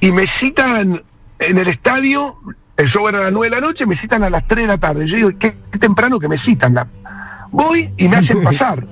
y 0.00 0.12
me 0.12 0.26
citan 0.26 1.02
en 1.38 1.58
el 1.58 1.68
estadio, 1.68 2.36
el 2.76 2.88
show 2.88 3.08
era 3.08 3.18
a 3.18 3.22
las 3.24 3.32
9 3.32 3.54
de 3.54 3.60
la 3.60 3.66
noche, 3.66 3.86
me 3.86 3.96
citan 3.96 4.22
a 4.22 4.30
las 4.30 4.46
3 4.46 4.62
de 4.64 4.68
la 4.68 4.78
tarde. 4.78 5.06
Yo 5.06 5.16
digo, 5.16 5.30
qué, 5.38 5.56
qué 5.72 5.78
temprano 5.78 6.18
que 6.20 6.28
me 6.28 6.38
citan. 6.38 6.74
La- 6.74 6.86
Voy 7.50 7.90
y 7.96 8.06
me 8.08 8.16
hacen 8.18 8.42
pasar. 8.44 8.86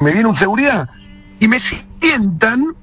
Me 0.00 0.12
viene 0.12 0.28
un 0.28 0.36
seguridad 0.36 0.88
y 1.38 1.46
me 1.48 1.60
sientan. 1.60 2.74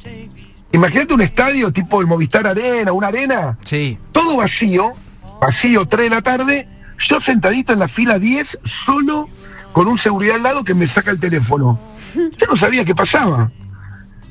Imagínate 0.72 1.14
un 1.14 1.22
estadio 1.22 1.72
tipo 1.72 2.02
el 2.02 2.08
Movistar 2.08 2.46
Arena, 2.46 2.92
una 2.92 3.08
arena, 3.08 3.58
Sí. 3.64 3.98
todo 4.12 4.38
vacío, 4.38 4.94
vacío 5.40 5.86
3 5.86 6.10
de 6.10 6.10
la 6.16 6.22
tarde, 6.22 6.68
yo 7.00 7.20
sentadito 7.22 7.74
en 7.74 7.80
la 7.80 7.88
fila 7.88 8.20
10, 8.20 8.60
solo 8.64 9.30
con 9.72 9.88
un 9.88 9.98
seguridad 9.98 10.36
al 10.36 10.44
lado 10.44 10.64
que 10.64 10.74
me 10.74 10.88
saca 10.88 11.12
el 11.12 11.20
teléfono. 11.20 11.80
Yo 12.16 12.48
no 12.48 12.56
sabía 12.56 12.84
qué 12.84 12.96
pasaba. 12.96 13.52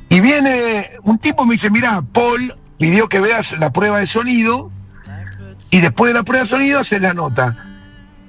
Y 0.09 0.21
viene 0.21 0.91
un 1.03 1.19
tipo 1.19 1.45
y 1.45 1.47
me 1.47 1.53
dice, 1.55 1.71
mira, 1.71 2.03
Paul, 2.13 2.55
pidió 2.79 3.09
que 3.09 3.21
veas 3.21 3.57
la 3.59 3.73
prueba 3.73 4.01
de 4.01 4.07
sonido 4.07 4.71
y 5.71 5.81
después 5.81 6.11
de 6.11 6.15
la 6.19 6.23
prueba 6.25 6.45
de 6.45 6.51
sonido 6.51 6.81
haces 6.81 7.01
la 7.01 7.15
nota. 7.15 7.57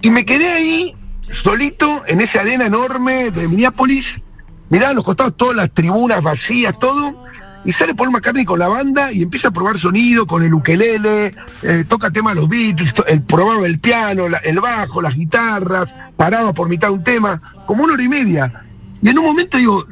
Y 0.02 0.12
me 0.12 0.26
quedé 0.26 0.50
ahí, 0.50 0.96
solito, 1.32 2.04
en 2.08 2.22
esa 2.22 2.42
arena 2.42 2.66
enorme 2.68 3.32
de 3.32 3.48
Minneapolis, 3.48 4.22
mirá 4.70 4.90
a 4.90 4.94
los 4.94 5.04
costados 5.04 5.36
todas 5.38 5.56
las 5.56 5.72
tribunas 5.72 6.22
vacías, 6.22 6.78
todo, 6.80 7.26
y 7.68 7.74
sale 7.74 7.94
Paul 7.94 8.12
McCartney 8.12 8.46
con 8.46 8.60
la 8.60 8.70
banda 8.70 9.12
y 9.12 9.22
empieza 9.22 9.50
a 9.50 9.52
probar 9.52 9.78
sonido 9.78 10.26
con 10.26 10.42
el 10.42 10.54
ukelele, 10.54 11.36
eh, 11.64 11.84
toca 11.86 12.10
tema 12.10 12.30
de 12.30 12.38
los 12.38 12.48
Beatles, 12.48 12.94
probaba 13.28 13.68
el 13.68 13.78
piano, 13.78 14.28
el 14.42 14.60
bajo, 14.62 15.02
las 15.02 15.16
guitarras, 15.16 15.94
paraba 16.16 16.54
por 16.54 16.70
mitad 16.70 16.88
de 16.88 16.94
un 16.94 17.04
tema, 17.04 17.42
como 17.66 17.84
una 17.84 17.96
hora 17.96 18.04
y 18.04 18.08
media. 18.08 18.64
Y 19.02 19.10
en 19.10 19.20
un 19.20 19.26
momento 19.26 19.58
digo, 19.58 19.86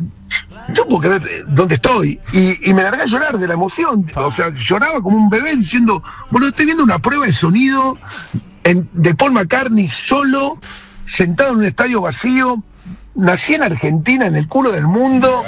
yo 0.74 0.88
puedo 0.88 1.02
creer 1.02 1.22
eh, 1.30 1.44
dónde 1.50 1.76
estoy. 1.76 2.18
Y, 2.32 2.74
me 2.74 2.82
largué 2.82 3.02
a 3.02 3.06
llorar 3.08 3.38
de 3.38 3.46
la 3.46 3.56
emoción. 3.56 4.06
O 4.16 4.32
sea, 4.32 4.54
lloraba 4.56 5.02
como 5.02 5.18
un 5.18 5.30
bebé 5.30 5.54
diciendo, 5.58 6.02
bueno, 6.32 6.48
estoy 6.48 6.68
viendo 6.68 6.84
una 6.86 7.00
prueba 7.00 7.26
de 7.26 7.34
sonido 7.34 7.98
de 8.64 9.16
Paul 9.16 9.34
McCartney 9.34 9.90
solo, 9.90 10.60
sentado 11.04 11.52
en 11.52 11.58
un 11.58 11.66
estadio 11.66 12.00
vacío. 12.00 12.64
Nací 13.16 13.54
en 13.54 13.64
Argentina, 13.64 14.28
en 14.28 14.36
el 14.38 14.48
culo 14.48 14.72
del 14.72 14.88
mundo, 14.88 15.44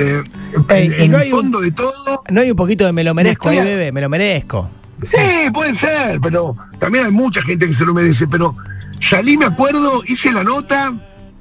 eh, 0.00 0.22
Ey, 0.68 0.86
en, 0.98 1.04
y 1.04 1.08
no 1.08 1.16
el 1.18 1.22
hay 1.22 1.32
un- 1.32 1.38
fondo 1.40 1.60
de 1.60 1.70
todo. 1.72 2.22
No 2.30 2.40
hay 2.40 2.50
un 2.50 2.56
poquito 2.56 2.84
de 2.86 2.92
me 2.92 3.04
lo 3.04 3.14
merezco 3.14 3.46
Me 3.46 3.52
ahí, 3.52 3.58
estoy- 3.58 3.72
bebé, 3.74 3.92
me 3.92 4.00
lo 4.00 4.08
merezco. 4.08 4.68
Sí, 5.10 5.50
puede 5.54 5.74
ser, 5.74 6.20
pero 6.20 6.56
también 6.78 7.06
hay 7.06 7.10
mucha 7.12 7.40
gente 7.42 7.66
que 7.66 7.74
se 7.74 7.84
lo 7.86 7.94
merece. 7.94 8.26
Pero 8.28 8.54
salí, 9.00 9.36
me 9.38 9.46
acuerdo, 9.46 10.02
hice 10.06 10.30
la 10.32 10.44
nota 10.44 10.92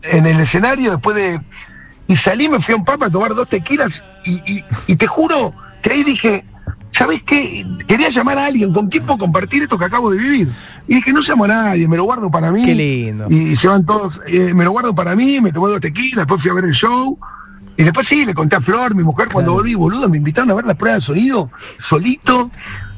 en 0.04 0.26
el 0.26 0.40
escenario 0.40 0.92
después 0.92 1.16
de. 1.16 1.42
Y 2.08 2.16
salí, 2.16 2.48
me 2.50 2.60
fui 2.60 2.74
a 2.74 2.78
un 2.78 2.86
papa 2.86 3.08
a 3.08 3.10
tomar 3.10 3.36
dos 3.36 3.48
tequilas. 3.50 4.02
Y, 4.26 4.36
y- 4.52 4.64
y 4.88 4.96
te 4.96 5.08
juro 5.08 5.54
que 5.82 5.92
ahí 5.92 6.04
dije, 6.04 6.44
¿sabes 6.92 7.22
qué? 7.24 7.66
Quería 7.88 8.10
llamar 8.10 8.38
a 8.38 8.46
alguien 8.48 8.74
con 8.74 8.88
quien 8.90 9.06
puedo 9.06 9.20
compartir 9.20 9.64
esto 9.64 9.78
que 9.78 9.86
acabo 9.86 10.10
de 10.12 10.18
vivir. 10.18 10.48
Y 10.88 10.96
dije, 10.96 11.12
no 11.14 11.20
llamo 11.20 11.44
a 11.44 11.48
nadie, 11.50 11.88
me 11.88 11.98
lo 11.98 12.06
guardo 12.06 12.32
para 12.32 12.52
mí. 12.52 12.64
Qué 12.66 12.74
lindo. 12.76 13.28
Y 13.30 13.56
se 13.58 13.68
van 13.68 13.86
todos, 13.86 14.20
eh, 14.28 14.54
me 14.54 14.64
lo 14.64 14.72
guardo 14.72 14.96
para 14.96 15.16
mí, 15.16 15.40
me 15.42 15.52
tomé 15.52 15.70
dos 15.70 15.82
tequilas, 15.82 16.20
después 16.26 16.42
fui 16.42 16.50
a 16.50 16.54
ver 16.56 16.66
el 16.66 16.74
show. 16.74 17.18
Y 17.80 17.84
después 17.84 18.08
sí, 18.08 18.26
le 18.26 18.34
conté 18.34 18.58
a 18.58 18.62
Flor, 18.62 18.94
mi 18.94 19.04
mujer, 19.04 19.30
cuando 19.32 19.52
Claro. 19.54 19.62
volví, 19.64 19.74
boludo, 19.74 20.10
me 20.10 20.18
invitaron 20.18 20.52
a 20.52 20.54
ver 20.54 20.66
la 20.66 20.74
prueba 20.76 20.96
de 20.96 21.02
sonido, 21.02 21.50
solito. 21.80 22.52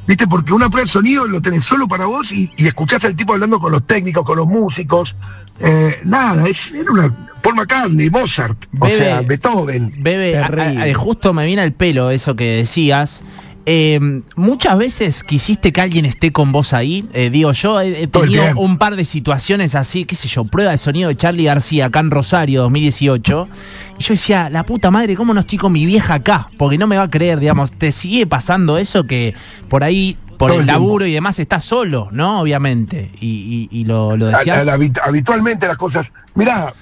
¿Viste? 0.08 0.26
Porque 0.28 0.52
una 0.52 0.68
prueba 0.70 0.86
de 0.86 0.92
sonido 0.92 1.28
lo 1.28 1.40
tenés 1.42 1.64
solo 1.64 1.88
para 1.88 2.06
vos 2.06 2.32
y, 2.32 2.50
y 2.58 2.66
escuchás 2.68 3.06
al 3.06 3.16
tipo 3.16 3.34
hablando 3.34 3.60
con 3.60 3.72
los 3.72 3.86
técnicos, 3.86 4.26
con 4.26 4.38
los 4.38 4.48
músicos. 4.48 5.16
Eh, 5.60 6.00
nada, 6.04 6.48
es, 6.48 6.72
era 6.72 6.92
una. 6.92 7.28
Paul 7.44 7.56
McCartney, 7.56 8.10
Mozart, 8.10 8.58
o 8.80 8.88
sea, 8.88 9.22
Beethoven. 9.22 9.94
Bebe, 10.00 10.38
a- 10.38 10.94
justo 10.96 11.32
me 11.34 11.46
viene 11.46 11.62
al 11.62 11.72
pelo 11.74 12.10
eso 12.12 12.36
que 12.36 12.58
decías. 12.58 13.24
Eh, 13.66 14.00
muchas 14.36 14.78
veces 14.78 15.24
quisiste 15.24 15.72
que 15.72 15.82
alguien 15.82 16.06
esté 16.06 16.32
con 16.32 16.52
vos 16.52 16.74
ahí. 16.74 17.06
Eh, 17.14 17.30
digo, 17.30 17.52
yo 17.52 17.80
he, 17.80 18.08
tenido 18.08 18.44
un 18.56 18.78
par 18.78 18.96
de 18.96 19.06
situaciones 19.06 19.76
así, 19.76 20.06
qué 20.06 20.16
sé 20.16 20.28
yo, 20.28 20.44
prueba 20.46 20.72
de 20.72 20.78
sonido 20.78 21.10
de 21.10 21.16
Charlie 21.18 21.44
García 21.46 21.86
acá 21.88 22.00
en 22.00 22.10
Rosario 22.12 22.62
2018. 22.64 23.48
Y 24.00 24.04
yo 24.04 24.14
decía, 24.14 24.50
la 24.50 24.66
puta 24.66 24.90
madre, 24.90 25.16
¿cómo 25.16 25.34
no 25.34 25.42
estoy 25.42 25.58
con 25.60 25.72
mi 25.72 25.86
vieja 25.86 26.16
acá? 26.16 26.50
Porque 26.58 26.78
no 26.78 26.88
me 26.88 26.98
va 26.98 27.04
a 27.04 27.10
creer, 27.10 27.40
digamos, 27.40 27.72
te 27.72 27.92
sigue 27.92 28.26
pasando 28.26 28.78
eso 28.80 29.06
que 29.06 29.36
por 29.70 29.84
ahí, 29.84 30.18
por 30.38 30.50
Todo 30.52 30.62
el 30.62 30.66
laburo 30.66 31.06
y 31.06 31.12
demás, 31.14 31.38
estás 31.38 31.64
solo, 31.64 32.10
¿no? 32.12 32.42
Obviamente. 32.42 33.12
Y, 33.22 33.68
y- 33.72 33.80
y 33.80 33.86
lo, 33.86 34.18
lo 34.18 34.28
A- 34.28 34.40
decías. 34.40 34.68
a- 34.68 34.74
habitualmente 35.04 35.68
las 35.68 35.78
cosas. 35.78 36.12
Mirá, 36.34 36.74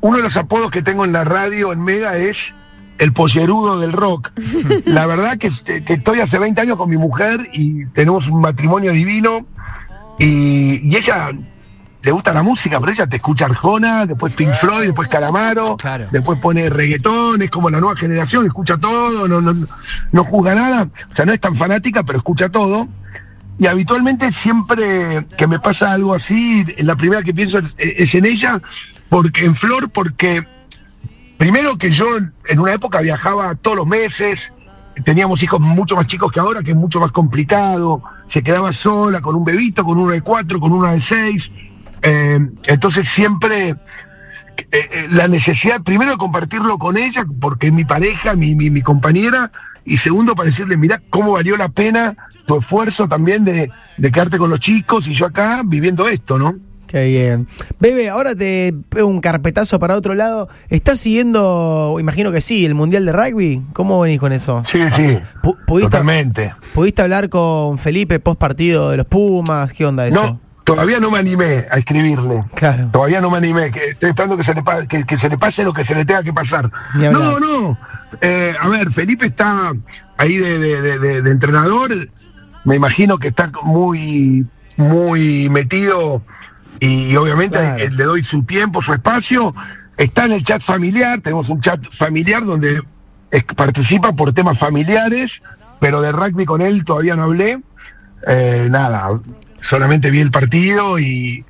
uno 0.00 0.18
de 0.18 0.22
los 0.22 0.36
apodos 0.36 0.70
que 0.70 0.80
tengo 0.82 1.04
en 1.04 1.12
la 1.12 1.24
radio, 1.24 1.72
en 1.72 1.82
Mega, 1.82 2.16
es 2.18 2.54
el 2.98 3.12
pollerudo 3.12 3.78
del 3.80 3.92
rock. 3.92 4.30
la 4.86 5.06
verdad 5.06 5.38
que, 5.38 5.50
que 5.84 5.92
estoy 5.94 6.20
hace 6.20 6.38
20 6.38 6.60
años 6.60 6.76
con 6.76 6.88
mi 6.90 6.96
mujer 6.96 7.40
y 7.52 7.86
tenemos 7.86 8.26
un 8.28 8.40
matrimonio 8.40 8.92
divino. 8.92 9.46
Y, 10.18 10.80
y 10.88 10.96
ella 10.96 11.30
le 12.02 12.10
gusta 12.12 12.32
la 12.34 12.42
música, 12.42 12.78
pero 12.78 12.92
ella 12.92 13.06
te 13.06 13.16
escucha 13.16 13.46
Arjona, 13.46 14.04
después 14.06 14.32
Pink 14.34 14.52
Floyd, 14.54 14.84
después 14.86 15.08
Calamaro, 15.08 15.76
Claro. 15.78 16.06
después 16.12 16.38
pone 16.38 16.68
reggaetón, 16.68 17.40
es 17.42 17.50
como 17.50 17.70
la 17.70 17.80
nueva 17.80 17.96
generación, 17.96 18.46
escucha 18.46 18.76
todo, 18.76 19.26
no, 19.26 19.40
no, 19.40 19.66
no 20.12 20.24
juzga 20.24 20.54
nada. 20.54 20.88
O 21.10 21.14
sea, 21.14 21.24
no 21.24 21.32
es 21.32 21.40
tan 21.40 21.56
fanática, 21.56 22.02
pero 22.04 22.18
escucha 22.18 22.48
todo. 22.50 22.86
Y 23.58 23.66
habitualmente 23.66 24.30
siempre 24.32 25.26
que 25.38 25.46
me 25.46 25.58
pasa 25.60 25.92
algo 25.92 26.14
así, 26.14 26.64
la 26.78 26.96
primera 26.96 27.22
que 27.22 27.32
pienso 27.32 27.58
es, 27.58 27.74
es 27.78 28.14
en 28.14 28.26
ella, 28.26 28.60
porque 29.08 29.44
en 29.46 29.54
Flor, 29.54 29.90
porque 29.90 30.44
primero 31.36 31.76
que 31.78 31.90
yo 31.90 32.06
en 32.48 32.58
una 32.58 32.74
época 32.74 33.00
viajaba 33.00 33.54
todos 33.54 33.76
los 33.76 33.86
meses, 33.86 34.52
teníamos 35.04 35.42
hijos 35.42 35.60
mucho 35.60 35.96
más 35.96 36.06
chicos 36.06 36.30
que 36.32 36.40
ahora, 36.40 36.62
que 36.62 36.70
es 36.70 36.76
mucho 36.76 37.00
más 37.00 37.12
complicado, 37.12 38.02
se 38.28 38.42
quedaba 38.42 38.72
sola 38.72 39.20
con 39.20 39.34
un 39.34 39.44
bebito, 39.44 39.84
con 39.84 39.98
uno 39.98 40.12
de 40.12 40.22
cuatro, 40.22 40.60
con 40.60 40.72
uno 40.72 40.90
de 40.90 41.00
seis, 41.00 41.50
eh, 42.02 42.38
entonces 42.66 43.08
siempre 43.08 43.70
eh, 43.70 43.76
eh, 44.70 45.08
la 45.10 45.26
necesidad, 45.28 45.82
primero 45.82 46.12
de 46.12 46.16
compartirlo 46.18 46.78
con 46.78 46.96
ella, 46.96 47.24
porque 47.40 47.68
es 47.68 47.72
mi 47.72 47.84
pareja, 47.84 48.34
mi, 48.34 48.54
mi, 48.54 48.70
mi 48.70 48.82
compañera, 48.82 49.50
y 49.84 49.98
segundo 49.98 50.34
para 50.34 50.46
decirle, 50.46 50.76
mirá 50.76 51.00
cómo 51.10 51.32
valió 51.32 51.56
la 51.56 51.68
pena 51.68 52.16
tu 52.46 52.58
esfuerzo 52.58 53.08
también 53.08 53.44
de, 53.44 53.70
de 53.96 54.12
quedarte 54.12 54.38
con 54.38 54.50
los 54.50 54.60
chicos 54.60 55.08
y 55.08 55.14
yo 55.14 55.26
acá 55.26 55.62
viviendo 55.64 56.08
esto, 56.08 56.38
¿no? 56.38 56.54
Qué 56.94 57.06
bien. 57.06 57.48
Bebe, 57.80 58.08
ahora 58.08 58.36
te 58.36 58.72
pego 58.88 59.08
un 59.08 59.20
carpetazo 59.20 59.80
para 59.80 59.96
otro 59.96 60.14
lado. 60.14 60.48
¿Estás 60.68 61.00
siguiendo, 61.00 61.96
imagino 61.98 62.30
que 62.30 62.40
sí, 62.40 62.64
el 62.64 62.76
Mundial 62.76 63.04
de 63.04 63.12
Rugby? 63.12 63.62
¿Cómo 63.72 63.98
venís 63.98 64.20
con 64.20 64.30
eso? 64.30 64.62
Sí, 64.64 64.78
sí, 64.94 65.18
Pu- 65.42 65.56
¿Pudiste, 65.66 65.90
totalmente. 65.90 66.54
¿Pudiste 66.72 67.02
hablar 67.02 67.28
con 67.28 67.78
Felipe 67.78 68.20
post 68.20 68.38
partido 68.38 68.90
de 68.92 68.98
los 68.98 69.06
Pumas? 69.06 69.72
¿Qué 69.72 69.84
onda 69.84 70.06
eso? 70.06 70.22
No, 70.24 70.40
todavía 70.62 71.00
no 71.00 71.10
me 71.10 71.18
animé 71.18 71.66
a 71.68 71.78
escribirle. 71.78 72.44
Claro. 72.54 72.90
Todavía 72.92 73.20
no 73.20 73.28
me 73.28 73.38
animé, 73.38 73.72
que 73.72 73.86
estoy 73.88 74.10
esperando 74.10 74.36
que 74.36 74.44
se, 74.44 74.54
le 74.54 74.62
pa- 74.62 74.86
que, 74.86 75.02
que 75.04 75.18
se 75.18 75.28
le 75.28 75.36
pase 75.36 75.64
lo 75.64 75.72
que 75.72 75.84
se 75.84 75.96
le 75.96 76.04
tenga 76.04 76.22
que 76.22 76.32
pasar. 76.32 76.70
No, 76.94 77.40
no. 77.40 77.76
Eh, 78.20 78.54
a 78.60 78.68
ver, 78.68 78.92
Felipe 78.92 79.26
está 79.26 79.72
ahí 80.16 80.36
de, 80.36 80.60
de- 80.60 80.80
de- 80.80 80.98
de- 81.00 81.22
de 81.22 81.30
entrenador. 81.32 81.90
Me 82.64 82.76
imagino 82.76 83.18
que 83.18 83.26
está 83.26 83.50
muy, 83.64 84.46
muy 84.76 85.48
metido 85.50 86.22
y 86.80 87.14
obviamente 87.16 87.58
Claro. 87.58 87.78
eh, 87.82 87.90
le 87.90 88.04
doy 88.04 88.24
su 88.24 88.42
tiempo, 88.44 88.82
su 88.82 88.92
espacio. 88.92 89.54
Está 89.96 90.24
en 90.24 90.32
el 90.32 90.44
chat 90.44 90.60
familiar, 90.62 91.20
tenemos 91.20 91.48
un 91.48 91.60
chat 91.60 91.80
familiar 91.92 92.44
donde 92.44 92.82
es- 93.30 93.44
participa 93.44 94.12
por 94.12 94.32
temas 94.32 94.58
familiares, 94.58 95.42
pero 95.80 96.00
de 96.00 96.12
rugby 96.12 96.44
con 96.44 96.60
él 96.62 96.84
todavía 96.84 97.14
no 97.16 97.24
hablé. 97.24 97.60
Eh, 98.26 98.68
nada, 98.70 99.20
solamente 99.60 100.10
vi 100.10 100.20
el 100.20 100.30
partido 100.30 100.98
y, 100.98 101.44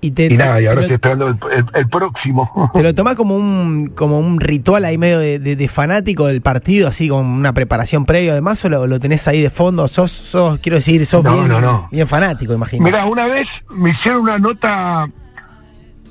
Y, 0.00 0.12
te, 0.12 0.26
y 0.26 0.36
nada, 0.36 0.60
y 0.60 0.66
ahora 0.66 0.82
estoy 0.82 0.94
esperando 0.94 1.26
el, 1.26 1.36
el- 1.50 1.66
el 1.74 1.88
próximo. 1.88 2.70
te 2.72 2.82
lo 2.84 2.94
tomás 2.94 3.16
como 3.16 3.34
un, 3.34 3.88
como 3.96 4.20
un 4.20 4.38
ritual 4.38 4.84
ahí 4.84 4.96
medio 4.96 5.18
de, 5.18 5.40
de- 5.40 5.56
de 5.56 5.68
fanático 5.68 6.26
del 6.28 6.40
partido, 6.40 6.86
así 6.88 7.08
con 7.08 7.26
una 7.26 7.52
preparación 7.52 8.04
previa 8.06 8.30
además, 8.32 8.64
o 8.64 8.68
lo, 8.68 8.86
lo 8.86 9.00
tenés 9.00 9.26
ahí 9.26 9.42
de 9.42 9.50
fondo? 9.50 9.88
¿Sos, 9.88 10.12
sos 10.12 10.58
quiero 10.60 10.76
decir, 10.76 11.04
sos 11.04 11.24
No, 11.24 11.34
bien, 11.34 11.48
no, 11.48 11.60
no. 11.60 11.88
bien 11.90 12.06
fanático, 12.06 12.52
imagino? 12.54 12.84
Mira, 12.84 13.06
una 13.06 13.26
vez 13.26 13.64
me 13.70 13.90
hicieron 13.90 14.20
una 14.22 14.38
nota 14.38 15.08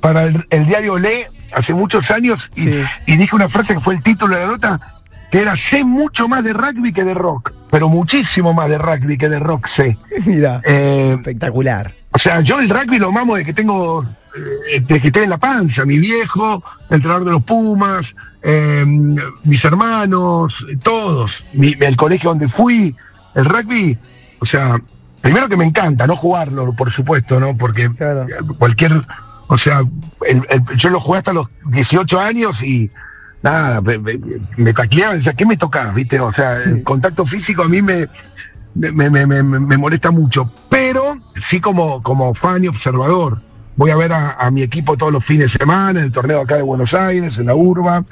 para 0.01 0.23
el, 0.23 0.43
el 0.49 0.65
diario 0.67 0.99
Le 0.99 1.27
hace 1.53 1.73
muchos 1.73 2.11
años 2.11 2.51
y, 2.55 2.63
Sí. 2.63 2.83
y 3.05 3.15
dije 3.15 3.35
una 3.35 3.47
frase 3.47 3.73
que 3.73 3.79
fue 3.79 3.95
el 3.95 4.03
título 4.03 4.35
de 4.35 4.41
la 4.41 4.47
nota, 4.51 4.96
que 5.31 5.41
era 5.41 5.55
sé 5.57 5.83
mucho 5.83 6.27
más 6.27 6.43
de 6.43 6.53
rugby 6.53 6.93
que 6.93 7.03
de 7.03 7.13
rock, 7.13 7.51
pero 7.69 7.89
muchísimo 7.89 8.53
más 8.53 8.69
de 8.69 8.77
rugby 8.77 9.17
que 9.17 9.29
de 9.29 9.39
rock 9.39 9.67
sé. 9.67 9.97
Mira, 10.25 10.61
Eh, 10.65 11.11
espectacular. 11.15 11.91
O 12.11 12.17
sea, 12.19 12.41
yo 12.41 12.59
el 12.59 12.69
rugby 12.69 12.97
lo 12.99 13.11
mamo 13.11 13.35
de 13.35 13.43
que 13.45 13.53
tengo, 13.53 14.03
eh, 14.71 14.79
de 14.79 14.99
que 15.01 15.07
estoy 15.07 15.23
en 15.23 15.29
la 15.29 15.37
panza, 15.37 15.85
mi 15.85 15.99
viejo, 15.99 16.63
el 16.89 16.95
entrenador 16.95 17.25
de 17.25 17.31
los 17.31 17.43
Pumas, 17.43 18.15
eh, 18.41 18.85
mis 19.43 19.65
hermanos, 19.65 20.65
todos, 20.81 21.43
mi- 21.53 21.75
el 21.79 21.95
colegio 21.97 22.29
donde 22.29 22.47
fui, 22.47 22.95
el 23.35 23.45
rugby, 23.45 23.97
o 24.39 24.45
sea, 24.45 24.79
primero 25.21 25.49
que 25.49 25.57
me 25.57 25.65
encanta, 25.65 26.07
no 26.07 26.15
jugarlo, 26.15 26.73
por 26.73 26.91
supuesto, 26.91 27.39
¿no? 27.39 27.55
Porque 27.57 27.89
Claro. 27.91 28.25
cualquier, 28.57 28.93
o 29.47 29.57
sea, 29.57 29.81
el- 30.25 30.45
el- 30.49 30.75
yo 30.77 30.89
lo 30.89 30.99
jugué 30.99 31.19
hasta 31.19 31.33
los 31.33 31.47
18 31.65 32.19
años 32.19 32.63
y 32.63 32.89
nada, 33.43 33.81
me, 33.81 33.97
me, 33.99 34.19
me 34.57 34.73
tacleaban, 34.73 35.17
decía, 35.17 35.33
¿qué 35.33 35.45
me 35.45 35.57
tocaba? 35.57 35.91
¿Viste? 35.93 36.19
O 36.19 36.31
sea, 36.31 36.57
el 36.63 36.83
contacto 36.83 37.25
físico 37.25 37.63
a 37.63 37.67
mí 37.67 37.81
me, 37.81 38.07
me, 38.75 38.91
me, 38.91 39.09
me- 39.09 39.25
me- 39.43 39.59
me 39.59 39.77
molesta 39.77 40.11
mucho, 40.11 40.51
pero 40.69 41.17
sí 41.47 41.59
como, 41.59 42.01
como 42.03 42.33
fan 42.33 42.63
y 42.63 42.67
observador. 42.67 43.41
Voy 43.75 43.91
a 43.91 43.95
ver 43.95 44.11
a, 44.11 44.31
a 44.33 44.49
mi 44.49 44.63
equipo 44.63 44.97
todos 44.97 45.13
los 45.13 45.23
fines 45.23 45.51
de 45.53 45.59
semana, 45.59 45.99
en 45.99 46.05
el 46.07 46.11
torneo 46.11 46.41
acá 46.41 46.55
de 46.55 46.63
Buenos 46.63 46.93
Aires, 46.95 47.37
en 47.37 47.45
la 47.45 47.55
Urba, 47.55 48.03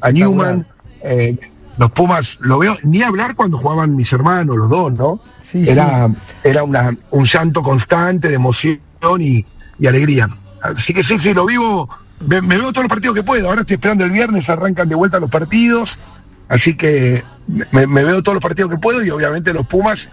a 0.00 0.10
Newman. 0.10 0.66
eh, 1.02 1.38
los 1.78 1.90
Pumas, 1.92 2.36
lo 2.40 2.58
veo, 2.58 2.76
ni 2.82 3.02
hablar 3.02 3.34
cuando 3.34 3.56
jugaban 3.56 3.96
mis 3.96 4.12
hermanos, 4.12 4.56
los 4.56 4.68
dos, 4.68 4.92
¿no? 4.92 5.20
Sí, 5.40 5.64
era 5.68 6.10
era 6.44 6.64
una, 6.64 6.94
un 7.10 7.24
llanto 7.24 7.62
constante 7.62 8.28
de 8.28 8.34
emoción 8.34 8.78
y, 9.20 9.44
y 9.78 9.86
alegría. 9.86 10.28
Así 10.60 10.92
que 10.92 11.02
sí, 11.02 11.18
sí, 11.18 11.32
lo 11.32 11.46
vivo, 11.46 11.88
me, 12.26 12.40
me 12.42 12.56
veo 12.56 12.72
todos 12.72 12.84
los 12.84 12.88
partidos 12.90 13.14
que 13.16 13.22
puedo. 13.22 13.48
Ahora 13.48 13.62
estoy 13.62 13.74
esperando 13.74 14.04
el 14.04 14.10
viernes, 14.10 14.48
arrancan 14.50 14.88
de 14.88 14.94
vuelta 14.94 15.18
los 15.20 15.30
partidos. 15.30 15.98
Así 16.48 16.74
que 16.76 17.22
me, 17.72 17.86
me 17.86 18.04
veo 18.04 18.22
todos 18.22 18.34
los 18.34 18.42
partidos 18.42 18.70
que 18.70 18.76
puedo 18.78 19.02
y 19.02 19.10
obviamente 19.10 19.52
los 19.54 19.66
Pumas 19.66 20.08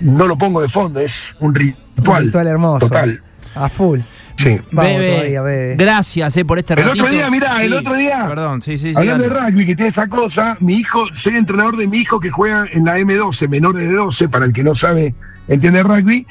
no 0.00 0.26
lo 0.26 0.36
pongo 0.36 0.60
de 0.60 0.68
fondo, 0.68 1.00
es 1.00 1.18
un 1.40 1.54
ritual. 1.54 2.22
Un 2.22 2.26
ritual 2.28 2.46
hermoso. 2.46 2.86
Total. 2.88 3.20
A 3.54 3.68
full. 3.68 4.00
Sí. 4.36 4.60
Vamos 4.70 4.92
Bebe, 4.92 5.10
todavía, 5.14 5.42
bebe. 5.42 5.76
gracias 5.76 6.36
eh, 6.36 6.44
por 6.44 6.58
este 6.58 6.74
El 6.74 6.84
ratito. 6.84 7.02
otro 7.04 7.12
día, 7.16 7.28
mirá, 7.28 7.60
el 7.64 7.72
otro 7.74 7.94
día- 7.94 8.24
Perdón, 8.28 8.62
sí, 8.62 8.78
sí, 8.78 8.90
sí. 8.90 8.94
Hablando 8.96 9.24
de 9.24 9.30
rugby, 9.30 9.66
que 9.66 9.74
tiene 9.74 9.88
esa 9.88 10.06
cosa, 10.06 10.56
mi 10.60 10.76
hijo, 10.76 11.06
soy 11.12 11.34
entrenador 11.36 11.76
de 11.76 11.88
mi 11.88 11.98
hijo 11.98 12.20
que 12.20 12.30
juega 12.30 12.66
en 12.70 12.84
la 12.84 12.98
M12, 12.98 13.48
menores 13.48 13.82
de 13.88 13.92
12, 13.92 14.28
para 14.28 14.44
el 14.44 14.52
que 14.52 14.62
no 14.62 14.76
sabe, 14.76 15.12
entiende 15.48 15.82
rugby. 15.82 16.24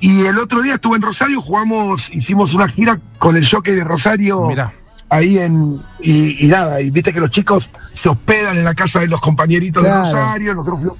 Y 0.00 0.24
el 0.26 0.38
otro 0.38 0.62
día 0.62 0.74
estuve 0.74 0.96
en 0.96 1.02
Rosario, 1.02 1.40
jugamos, 1.42 2.08
hicimos 2.12 2.54
una 2.54 2.68
gira 2.68 2.98
con 3.18 3.36
el 3.36 3.46
jockey 3.46 3.74
de 3.74 3.84
Rosario. 3.84 4.46
Mirá. 4.46 4.72
Ahí 5.10 5.38
en. 5.38 5.76
Y, 6.00 6.44
y 6.44 6.48
nada, 6.48 6.80
y 6.80 6.90
viste 6.90 7.12
que 7.12 7.20
los 7.20 7.30
chicos 7.30 7.68
se 7.94 8.08
hospedan 8.08 8.56
en 8.58 8.64
la 8.64 8.74
casa 8.74 9.00
de 9.00 9.08
los 9.08 9.20
compañeritos 9.20 9.82
Claro. 9.82 10.06
de 10.06 10.12
Rosario, 10.12 10.54
nosotros 10.54 10.78
fuimos- 10.80 10.98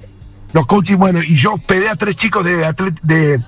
los 0.52 0.66
coaches, 0.66 0.98
bueno, 0.98 1.22
y 1.22 1.36
yo 1.36 1.54
hospedé 1.54 1.88
a 1.88 1.94
tres 1.94 2.16
chicos 2.16 2.44
de 2.44 2.66
atlet- 2.66 2.98
de, 3.02 3.40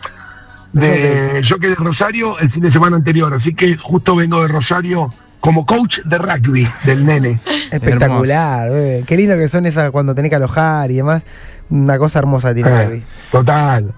de 0.73 1.43
jockey 1.47 1.71
de 1.71 1.75
Rosario 1.75 2.39
el 2.39 2.49
fin 2.51 2.63
de 2.63 2.73
semana 2.73 2.97
anterior, 2.97 3.35
así 3.35 3.55
que 3.55 3.77
justo 3.77 4.15
vengo 4.17 4.41
de 4.41 4.49
Rosario 4.49 5.13
como 5.41 5.67
coach 5.67 5.99
de 6.05 6.19
rugby 6.19 6.69
del 6.85 7.05
nene. 7.05 7.41
Espectacular, 7.73 8.71
bebe. 8.71 9.05
Qué 9.07 9.17
lindo 9.17 9.35
que 9.35 9.49
son 9.49 9.67
esas 9.67 9.91
cuando 9.91 10.15
tenés 10.15 10.31
que 10.31 10.37
alojar 10.37 10.91
y 10.91 10.95
demás. 10.97 11.27
Una 11.71 11.99
cosa 11.99 12.21
hermosa 12.21 12.55
tiene 12.55 12.71
Eh, 12.71 12.85
rugby. 12.85 13.03
total, 13.33 13.93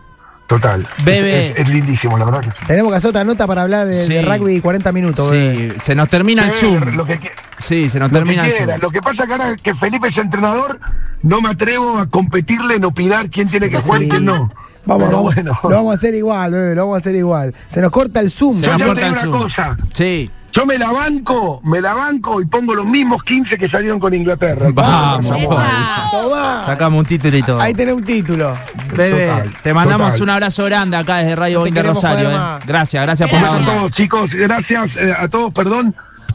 total. 0.46 0.86
Bebe. 1.04 1.46
Es, 1.46 1.50
es- 1.52 1.58
es 1.60 1.68
lindísimo, 1.68 2.18
la 2.18 2.24
verdad 2.26 2.40
que 2.42 2.50
sí. 2.50 2.64
Tenemos 2.66 2.92
que 2.92 2.96
hacer 2.98 3.10
otra 3.10 3.24
nota 3.24 3.46
para 3.46 3.62
hablar 3.62 3.86
de, 3.86 4.08
de 4.08 4.20
Sí. 4.20 4.26
rugby 4.26 4.60
40 4.60 4.92
minutos. 4.92 5.30
Sí, 5.30 5.72
se 5.82 5.94
nos 5.94 6.08
termina 6.08 6.44
el 6.48 6.52
Zoom. 6.52 6.96
Lo 6.96 7.04
que, 7.06 7.18
Sí, 7.58 7.88
se 7.88 7.98
nos 7.98 8.10
lo 8.10 8.18
que 8.20 8.24
termina 8.24 8.46
el. 8.46 8.52
Zoom. 8.52 8.80
Lo 8.80 8.90
que 8.90 9.00
pasa 9.00 9.26
que 9.26 9.32
ahora 9.32 9.56
que 9.56 9.74
Felipe 9.74 10.08
es 10.08 10.18
entrenador, 10.18 10.78
no 11.22 11.40
me 11.40 11.48
atrevo 11.50 11.98
a 11.98 12.06
competirle 12.08 12.74
en 12.76 12.84
opinar 12.84 13.28
quién 13.30 13.48
tiene 13.48 13.70
que 13.70 13.78
jugar 13.80 14.02
y 14.02 14.04
Sí. 14.04 14.10
quién 14.10 14.24
no. 14.26 14.52
Vamos, 14.86 15.04
Pero 15.06 15.16
vamos, 15.18 15.34
bueno. 15.34 15.58
lo 15.62 15.68
vamos 15.70 15.92
a 15.92 15.96
hacer 15.96 16.14
igual, 16.14 16.50
bebé, 16.52 16.74
lo 16.74 16.82
vamos 16.82 16.96
a 16.96 17.00
hacer 17.00 17.14
igual. 17.14 17.54
Se 17.68 17.80
nos 17.80 17.90
corta 17.90 18.20
el 18.20 18.30
Zoom. 18.30 18.60
Se 18.60 18.66
Yo 18.66 18.72
nos 18.72 18.82
corta 18.82 18.94
te 19.00 19.06
el 19.06 19.12
digo 19.14 19.20
Zoom. 19.22 19.34
una 19.34 19.42
cosa. 19.42 19.76
Sí. 19.92 20.30
Yo 20.52 20.64
me 20.66 20.78
la 20.78 20.92
banco, 20.92 21.60
me 21.64 21.80
la 21.80 21.94
banco 21.94 22.40
y 22.40 22.46
pongo 22.46 22.76
los 22.76 22.86
mismos 22.86 23.24
15 23.24 23.58
que 23.58 23.68
salieron 23.68 23.98
con 23.98 24.14
Inglaterra. 24.14 24.68
Vamos. 24.72 25.26
Esa. 25.36 26.10
Tomá. 26.12 26.62
Sacamos 26.64 27.00
un 27.00 27.06
título 27.06 27.36
y 27.36 27.42
todo. 27.42 27.60
Ahí 27.60 27.74
tenés 27.74 27.94
un 27.94 28.04
título. 28.04 28.54
Bebé, 28.94 29.26
Total, 29.26 29.50
te 29.64 29.74
mandamos 29.74 30.08
total. 30.12 30.22
un 30.22 30.30
abrazo 30.30 30.64
grande 30.66 30.96
acá 30.96 31.16
desde 31.16 31.34
Radio 31.34 31.58
No 31.58 31.64
te 31.64 31.70
Boing 31.70 31.74
de 31.74 31.80
queremos 31.80 32.02
Rosario. 32.02 32.30
joder 32.30 32.40
eh. 32.40 32.64
Gracias, 32.66 33.02
gracias 33.04 33.30
por 33.30 33.40
la 33.40 33.48
Gracias 33.48 33.68
a 33.68 33.72
todos, 33.74 33.92
chicos. 33.92 34.34
Gracias 34.34 34.96
eh, 34.96 35.12
a 35.18 35.26
todos. 35.26 35.52
Perdón, 35.52 35.92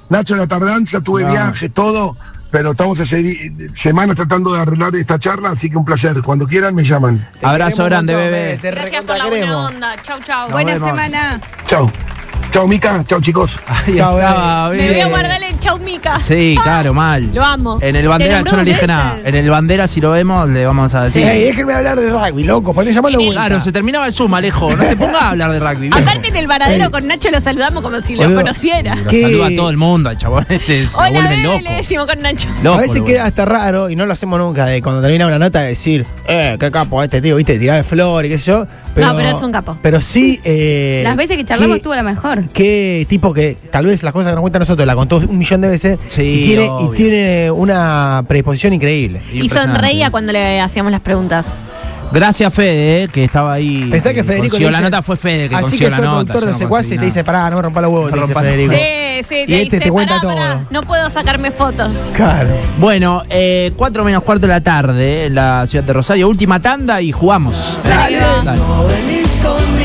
Nacho, 0.09 0.35
la 0.35 0.47
tardanza, 0.47 0.99
tuve 0.99 1.23
No. 1.23 1.31
viaje, 1.31 1.69
todo. 1.69 2.15
Pero 2.51 2.71
estamos 2.71 2.99
hace 2.99 3.51
semanas 3.75 4.15
tratando 4.15 4.53
de 4.53 4.61
arreglar 4.61 4.95
esta 4.95 5.19
charla, 5.19 5.51
así 5.51 5.69
que 5.69 5.77
un 5.77 5.85
placer. 5.85 6.21
Cuando 6.23 6.47
quieran, 6.47 6.73
me 6.73 6.83
llaman. 6.83 7.25
Te 7.39 7.45
Abrazo 7.45 7.85
grande, 7.85 8.15
bebé. 8.15 8.57
Te 8.59 8.71
Gracias 8.71 9.05
por 9.05 9.17
la 9.17 9.27
buena 9.27 9.57
onda. 9.67 9.95
Chau, 10.01 10.19
chau. 10.21 10.49
Buena 10.49 10.73
vemos. 10.73 10.89
semana. 10.89 11.39
Chao. 11.67 11.91
Chao, 12.51 12.67
Mica. 12.67 13.03
Chao, 13.07 13.21
chicos. 13.21 13.51
Ahí 13.67 13.95
Chao, 13.95 14.17
estaba, 14.17 14.69
Me 14.69 14.87
voy 14.91 14.99
a 15.01 15.07
guardar 15.07 15.43
el 15.43 15.59
chau 15.59 15.77
mica. 15.77 16.19
Sí, 16.19 16.57
claro, 16.63 16.93
mal. 16.95 17.29
Lo 17.33 17.43
amo. 17.43 17.77
En 17.81 17.95
el 17.95 18.07
bandera 18.07 18.41
yo 18.43 18.57
no 18.57 18.63
le 18.63 18.71
dije 18.71 18.87
nada. 18.87 19.19
En 19.23 19.35
el 19.35 19.49
bandera, 19.49 19.87
si 19.87 20.01
lo 20.01 20.11
vemos, 20.11 20.49
le 20.49 20.65
vamos 20.65 20.95
a 20.95 21.03
decir. 21.03 21.23
Ey, 21.27 21.43
déjenme 21.43 21.73
hablar 21.73 21.99
de 21.99 22.09
rugby, 22.09 22.43
loco. 22.43 22.73
Poné 22.73 22.91
llamarlo 22.91 23.19
vuelta. 23.19 23.45
Claro, 23.45 23.61
se 23.61 23.71
terminaba 23.71 24.07
el 24.07 24.13
Zoom, 24.13 24.33
Alejo. 24.33 24.75
No 24.75 24.83
te 24.83 24.95
pongas 24.95 25.21
a 25.21 25.29
hablar 25.29 25.51
de 25.51 25.59
rugby. 25.59 25.89
viejo. 25.89 25.97
Aparte 25.99 26.27
en 26.29 26.35
el 26.37 26.47
varadero 26.47 26.89
con 26.89 27.05
Nacho 27.07 27.29
lo 27.29 27.39
saludamos 27.39 27.83
como 27.83 28.01
si 28.01 28.15
lo 28.15 28.23
Boludo. 28.23 28.39
conociera. 28.41 28.95
Lo 28.95 29.09
¿Qué? 29.09 29.21
saluda 29.23 29.45
a 29.47 29.55
todo 29.55 29.69
el 29.69 29.77
mundo, 29.77 30.09
el 30.09 30.17
chabón 30.17 30.45
este 30.49 30.87
se 30.87 30.93
lo 30.93 30.99
Hola, 30.99 31.09
vuelve 31.11 31.29
bebé, 31.29 31.43
loco. 31.43 31.59
le 31.61 31.71
decimos 31.75 32.07
con 32.07 32.17
Nacho. 32.17 32.47
Loco, 32.63 32.77
a 32.79 32.81
veces 32.81 33.01
queda 33.03 33.25
hasta 33.25 33.45
raro 33.45 33.89
y 33.91 33.95
no 33.95 34.05
lo 34.07 34.13
hacemos 34.13 34.39
nunca 34.39 34.65
de 34.65 34.81
cuando 34.81 35.01
termina 35.01 35.27
una 35.27 35.37
nota 35.37 35.61
de 35.61 35.67
decir, 35.69 36.05
eh, 36.27 36.57
qué 36.59 36.71
capo 36.71 37.03
este 37.03 37.21
tío, 37.21 37.35
viste, 37.35 37.59
tirar 37.59 37.83
flor 37.83 38.25
y 38.25 38.29
qué 38.29 38.37
sé 38.39 38.51
yo. 38.51 38.67
No, 39.05 39.15
pero 39.15 39.29
es 39.29 39.41
un 39.41 39.51
capo. 39.51 39.77
Pero 39.81 40.01
sí. 40.01 40.39
Eh, 40.43 41.01
Las 41.03 41.15
veces 41.15 41.37
que 41.37 41.45
charlamos 41.45 41.77
estuvo 41.77 41.95
la 41.95 42.03
mejor. 42.03 42.43
Qué 42.53 43.05
tipo 43.09 43.33
que 43.33 43.57
tal 43.71 43.85
vez 43.85 44.03
las 44.03 44.13
cosas 44.13 44.31
que 44.31 44.35
nos 44.35 44.41
cuenta 44.41 44.59
nosotros 44.59 44.85
la 44.85 44.95
contó 44.95 45.17
un 45.17 45.37
millón 45.37 45.61
de 45.61 45.67
veces 45.69 45.99
Sí, 46.07 46.21
y, 46.21 46.45
tiene, 46.45 46.69
y 46.81 46.95
tiene 46.95 47.51
una 47.51 48.23
predisposición 48.27 48.73
increíble. 48.73 49.21
Y 49.31 49.49
sonreía 49.49 50.11
cuando 50.11 50.31
le 50.31 50.59
hacíamos 50.61 50.91
las 50.91 51.01
preguntas. 51.01 51.45
Gracias, 52.11 52.53
Fede, 52.53 53.03
eh, 53.03 53.07
que 53.07 53.23
estaba 53.23 53.53
ahí. 53.53 53.87
Pensá 53.91 54.13
que 54.13 54.23
Federico 54.23 54.43
consiguió 54.49 54.67
le 54.69 54.71
la 54.71 54.77
dice- 54.79 54.89
nota 54.91 55.01
fue 55.03 55.17
Fede 55.17 55.49
que 55.49 55.55
Así 55.55 55.63
consiguió 55.63 55.87
que 55.87 55.91
la 55.91 55.97
soy 55.97 56.05
nota. 56.05 56.15
productor 56.17 56.41
yo 56.41 56.45
de 56.47 56.51
no 56.53 56.57
secuaces 56.57 56.91
y 56.91 56.97
te 56.97 57.05
dice, 57.05 57.23
pará, 57.23 57.49
no 57.49 57.55
me 57.57 57.61
rompa 57.61 57.81
los 57.81 57.91
huevos, 57.91 58.11
No 58.11 58.15
te 58.17 58.21
dice 58.21 58.33
rompa- 58.33 58.41
Federico. 58.41 58.73
Sí, 58.73 59.23
sí, 59.27 59.35
Y 59.43 59.45
te 59.45 59.61
este 59.61 59.63
dice, 59.63 59.79
te 59.79 59.91
cuenta 59.91 60.15
"Pará, 60.21 60.33
pará, 60.35 60.53
todo". 60.53 60.65
no 60.71 60.81
puedo 60.83 61.09
sacarme 61.09 61.51
fotos. 61.51 61.91
Claro. 62.15 62.49
Bueno, 62.77 63.23
eh, 63.29 63.71
4 63.75 64.03
menos 64.03 64.23
cuarto 64.23 64.41
de 64.47 64.53
la 64.53 64.61
tarde 64.61 65.25
en 65.25 65.35
la 65.35 65.65
ciudad 65.67 65.83
de 65.83 65.93
Rosario. 65.93 66.27
Última 66.29 66.59
tanda 66.61 67.01
y 67.01 67.11
jugamos. 67.11 67.79
Dale. 67.83 68.17
Dale. 68.43 68.59
Conmigo. 68.59 69.78